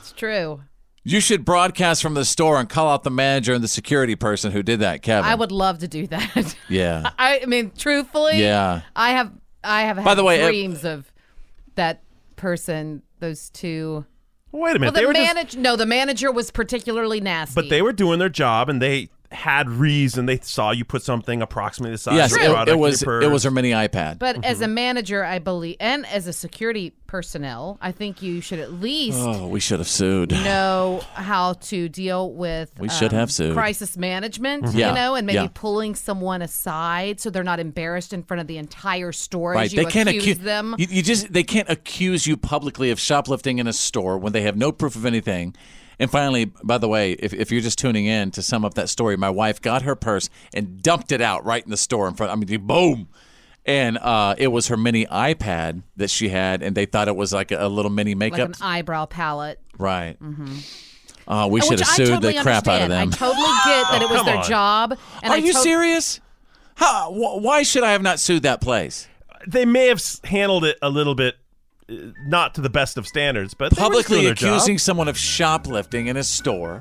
It's 0.00 0.12
true. 0.12 0.60
You 1.02 1.20
should 1.20 1.44
broadcast 1.44 2.02
from 2.02 2.12
the 2.14 2.24
store 2.24 2.58
and 2.60 2.68
call 2.68 2.90
out 2.90 3.04
the 3.04 3.10
manager 3.10 3.54
and 3.54 3.64
the 3.64 3.68
security 3.68 4.16
person 4.16 4.52
who 4.52 4.62
did 4.62 4.80
that, 4.80 5.02
Kevin. 5.02 5.30
I 5.30 5.34
would 5.34 5.52
love 5.52 5.78
to 5.78 5.88
do 5.88 6.06
that. 6.08 6.56
Yeah. 6.68 7.10
I, 7.18 7.40
I 7.42 7.46
mean, 7.46 7.72
truthfully, 7.76 8.38
Yeah. 8.40 8.82
I 8.96 9.10
have 9.10 9.32
I 9.62 9.82
have 9.82 9.96
had 9.96 10.04
By 10.04 10.14
the 10.14 10.24
way, 10.24 10.42
uh, 10.42 10.46
dreams 10.48 10.84
of 10.84 11.10
that 11.74 12.02
person. 12.36 13.02
Those 13.20 13.48
two. 13.50 14.04
Wait 14.54 14.76
a 14.76 14.78
minute. 14.78 14.80
Well, 14.80 14.92
the 14.92 15.00
they 15.00 15.06
were 15.06 15.12
just, 15.12 15.34
manager. 15.34 15.58
No, 15.58 15.74
the 15.74 15.84
manager 15.84 16.30
was 16.30 16.52
particularly 16.52 17.20
nasty. 17.20 17.54
but 17.60 17.70
they 17.70 17.82
were 17.82 17.92
doing 17.92 18.20
their 18.20 18.28
job 18.28 18.68
and 18.68 18.80
they 18.80 19.08
had 19.34 19.68
reason. 19.68 20.26
They 20.26 20.38
saw 20.38 20.70
you 20.70 20.84
put 20.84 21.02
something 21.02 21.42
approximately 21.42 21.92
the 21.92 21.98
size 21.98 22.14
yes, 22.14 22.32
of 22.32 22.38
the 22.38 22.44
it, 22.46 22.48
product 22.48 22.68
it 22.68 22.72
in 22.72 22.78
your 22.78 22.86
was 22.88 23.02
it 23.02 23.30
was 23.30 23.42
her 23.42 23.50
mini 23.50 23.70
iPad. 23.72 24.18
But 24.18 24.44
as 24.44 24.56
Mm-hmm. 24.56 24.64
a 24.64 24.68
manager, 24.68 25.24
I 25.24 25.38
believe, 25.40 25.76
and 25.80 26.06
as 26.06 26.26
a 26.26 26.32
security 26.32 26.94
personnel, 27.06 27.78
I 27.80 27.92
think 27.92 28.22
you 28.22 28.40
should 28.40 28.58
at 28.58 28.72
least 28.72 29.18
oh, 29.20 29.46
we 29.48 29.60
should 29.60 29.78
have 29.80 29.88
sued. 29.88 30.30
know 30.30 31.00
how 31.14 31.52
to 31.54 31.88
deal 31.88 32.32
with. 32.32 32.72
We 32.78 32.88
should 32.88 33.12
um, 33.12 33.18
have 33.18 33.30
sued. 33.32 33.54
crisis 33.54 33.96
management. 33.96 34.72
Yeah, 34.74 34.88
You 34.88 34.94
know, 34.94 35.14
and 35.14 35.26
maybe 35.26 35.36
yeah. 35.42 35.48
pulling 35.52 35.94
someone 35.94 36.40
aside 36.42 37.20
so 37.20 37.30
they're 37.30 37.42
not 37.44 37.60
embarrassed 37.60 38.12
in 38.12 38.22
front 38.22 38.40
of 38.40 38.46
the 38.46 38.58
entire 38.58 39.12
store 39.12 39.52
Right, 39.52 39.64
as 39.66 39.72
you 39.74 39.84
they 39.84 39.90
can't 39.90 40.08
accuse 40.08 40.38
accu- 40.38 40.42
them. 40.42 40.74
You, 40.78 40.86
you 40.90 41.02
just 41.02 41.32
they 41.32 41.44
can't 41.44 41.68
accuse 41.68 42.26
you 42.26 42.36
publicly 42.36 42.90
of 42.90 42.98
shoplifting 43.00 43.58
in 43.58 43.66
a 43.66 43.72
store 43.72 44.16
when 44.18 44.32
they 44.32 44.42
have 44.42 44.56
no 44.56 44.72
proof 44.72 44.96
of 44.96 45.04
anything. 45.06 45.54
And 45.98 46.10
finally, 46.10 46.46
by 46.62 46.78
the 46.78 46.88
way, 46.88 47.12
if, 47.12 47.32
if 47.32 47.52
you're 47.52 47.60
just 47.60 47.78
tuning 47.78 48.06
in 48.06 48.30
to 48.32 48.42
sum 48.42 48.64
up 48.64 48.74
that 48.74 48.88
story, 48.88 49.16
my 49.16 49.30
wife 49.30 49.60
got 49.60 49.82
her 49.82 49.94
purse 49.94 50.28
and 50.52 50.82
dumped 50.82 51.12
it 51.12 51.20
out 51.20 51.44
right 51.44 51.62
in 51.64 51.70
the 51.70 51.76
store 51.76 52.08
in 52.08 52.14
front. 52.14 52.32
I 52.32 52.36
mean, 52.36 52.66
boom. 52.66 53.08
And 53.66 53.96
uh, 53.98 54.34
it 54.36 54.48
was 54.48 54.68
her 54.68 54.76
mini 54.76 55.06
iPad 55.06 55.82
that 55.96 56.10
she 56.10 56.28
had, 56.28 56.62
and 56.62 56.76
they 56.76 56.84
thought 56.84 57.08
it 57.08 57.16
was 57.16 57.32
like 57.32 57.50
a, 57.50 57.66
a 57.66 57.68
little 57.68 57.90
mini 57.90 58.14
makeup. 58.14 58.38
like 58.38 58.48
makeup. 58.48 58.60
an 58.60 58.66
eyebrow 58.66 59.06
palette. 59.06 59.60
right. 59.78 60.20
Mm-hmm. 60.20 60.56
Uh, 61.26 61.46
we 61.46 61.62
should 61.62 61.78
have 61.78 61.88
I 61.88 61.94
sued 61.94 62.08
totally 62.08 62.34
the 62.34 62.42
crap 62.42 62.68
out 62.68 62.82
of 62.82 62.90
understand. 62.90 63.12
them. 63.12 63.14
I 63.14 63.16
totally 63.16 63.52
get 63.64 63.90
that 63.92 64.02
it 64.02 64.08
was 64.10 64.16
come 64.18 64.26
their 64.26 64.36
on. 64.36 64.44
job. 64.44 64.98
And 65.22 65.32
Are 65.32 65.36
I 65.36 65.38
you 65.38 65.52
to- 65.54 65.58
serious? 65.58 66.20
How, 66.74 67.10
wh- 67.10 67.40
why 67.42 67.62
should 67.62 67.82
I 67.82 67.92
have 67.92 68.02
not 68.02 68.20
sued 68.20 68.42
that 68.42 68.60
place? 68.60 69.08
They 69.46 69.64
may 69.64 69.86
have 69.86 70.02
handled 70.24 70.64
it 70.66 70.76
a 70.82 70.90
little 70.90 71.14
bit, 71.14 71.36
uh, 71.36 71.38
not 72.26 72.54
to 72.54 72.60
the 72.60 72.70
best 72.70 72.96
of 72.96 73.06
standards, 73.06 73.54
but 73.54 73.74
they 73.74 73.80
were 73.82 73.88
publicly 73.88 74.16
doing 74.16 74.24
their 74.26 74.34
job. 74.34 74.48
accusing 74.50 74.78
someone 74.78 75.08
of 75.08 75.18
shoplifting 75.18 76.06
in 76.06 76.16
a 76.16 76.22
store 76.24 76.78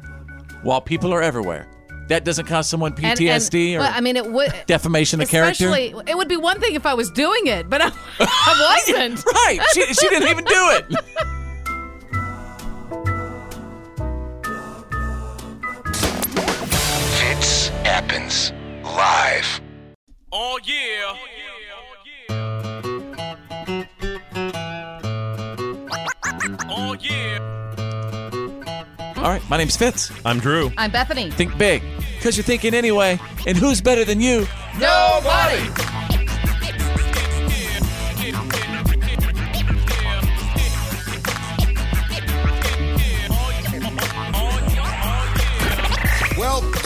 while 0.64 0.82
people 0.82 1.14
are 1.14 1.22
everywhere. 1.22 1.68
That 2.10 2.26
doesn't 2.26 2.46
cause 2.48 2.70
someone 2.70 2.94
and- 2.98 3.06
and- 3.06 3.20
PTSD 3.20 3.78
well, 3.78 3.90
or 3.90 3.94
I 3.94 4.02
mean, 4.02 4.18
it 4.18 4.26
would 4.30 4.54
defamation 4.68 5.22
of 5.22 5.30
character. 5.30 5.66
Especially, 5.70 5.94
it 6.08 6.18
would 6.18 6.28
be 6.28 6.38
one 6.38 6.60
thing 6.60 6.76
if 6.76 6.86
I 6.86 6.94
was 6.94 7.10
doing 7.12 7.48
it, 7.48 7.70
but 7.70 7.82
I, 7.82 7.92
I 8.20 8.84
wasn't. 8.88 9.24
right? 9.34 9.60
She, 9.74 9.86
she 9.94 10.10
didn't 10.10 10.30
even 10.30 10.44
do 10.46 10.54
it. 10.72 10.86
Fitz 17.20 17.68
happens 17.84 18.52
live. 18.84 19.62
Oh 20.32 20.60
yeah. 20.64 21.16
All 29.24 29.30
right, 29.30 29.42
my 29.50 29.56
name's 29.56 29.78
Fitz. 29.78 30.12
I'm 30.26 30.42
Drew. 30.42 30.70
I'm 30.78 30.92
Bethany. 30.92 31.32
Think 31.32 31.58
big, 31.58 31.82
because 32.18 32.36
you're 32.36 32.44
thinking 32.44 32.74
anyway. 32.74 33.18
And 33.48 33.58
who's 33.58 33.80
better 33.80 34.04
than 34.04 34.20
you? 34.20 34.46
Nobody. 34.78 36.13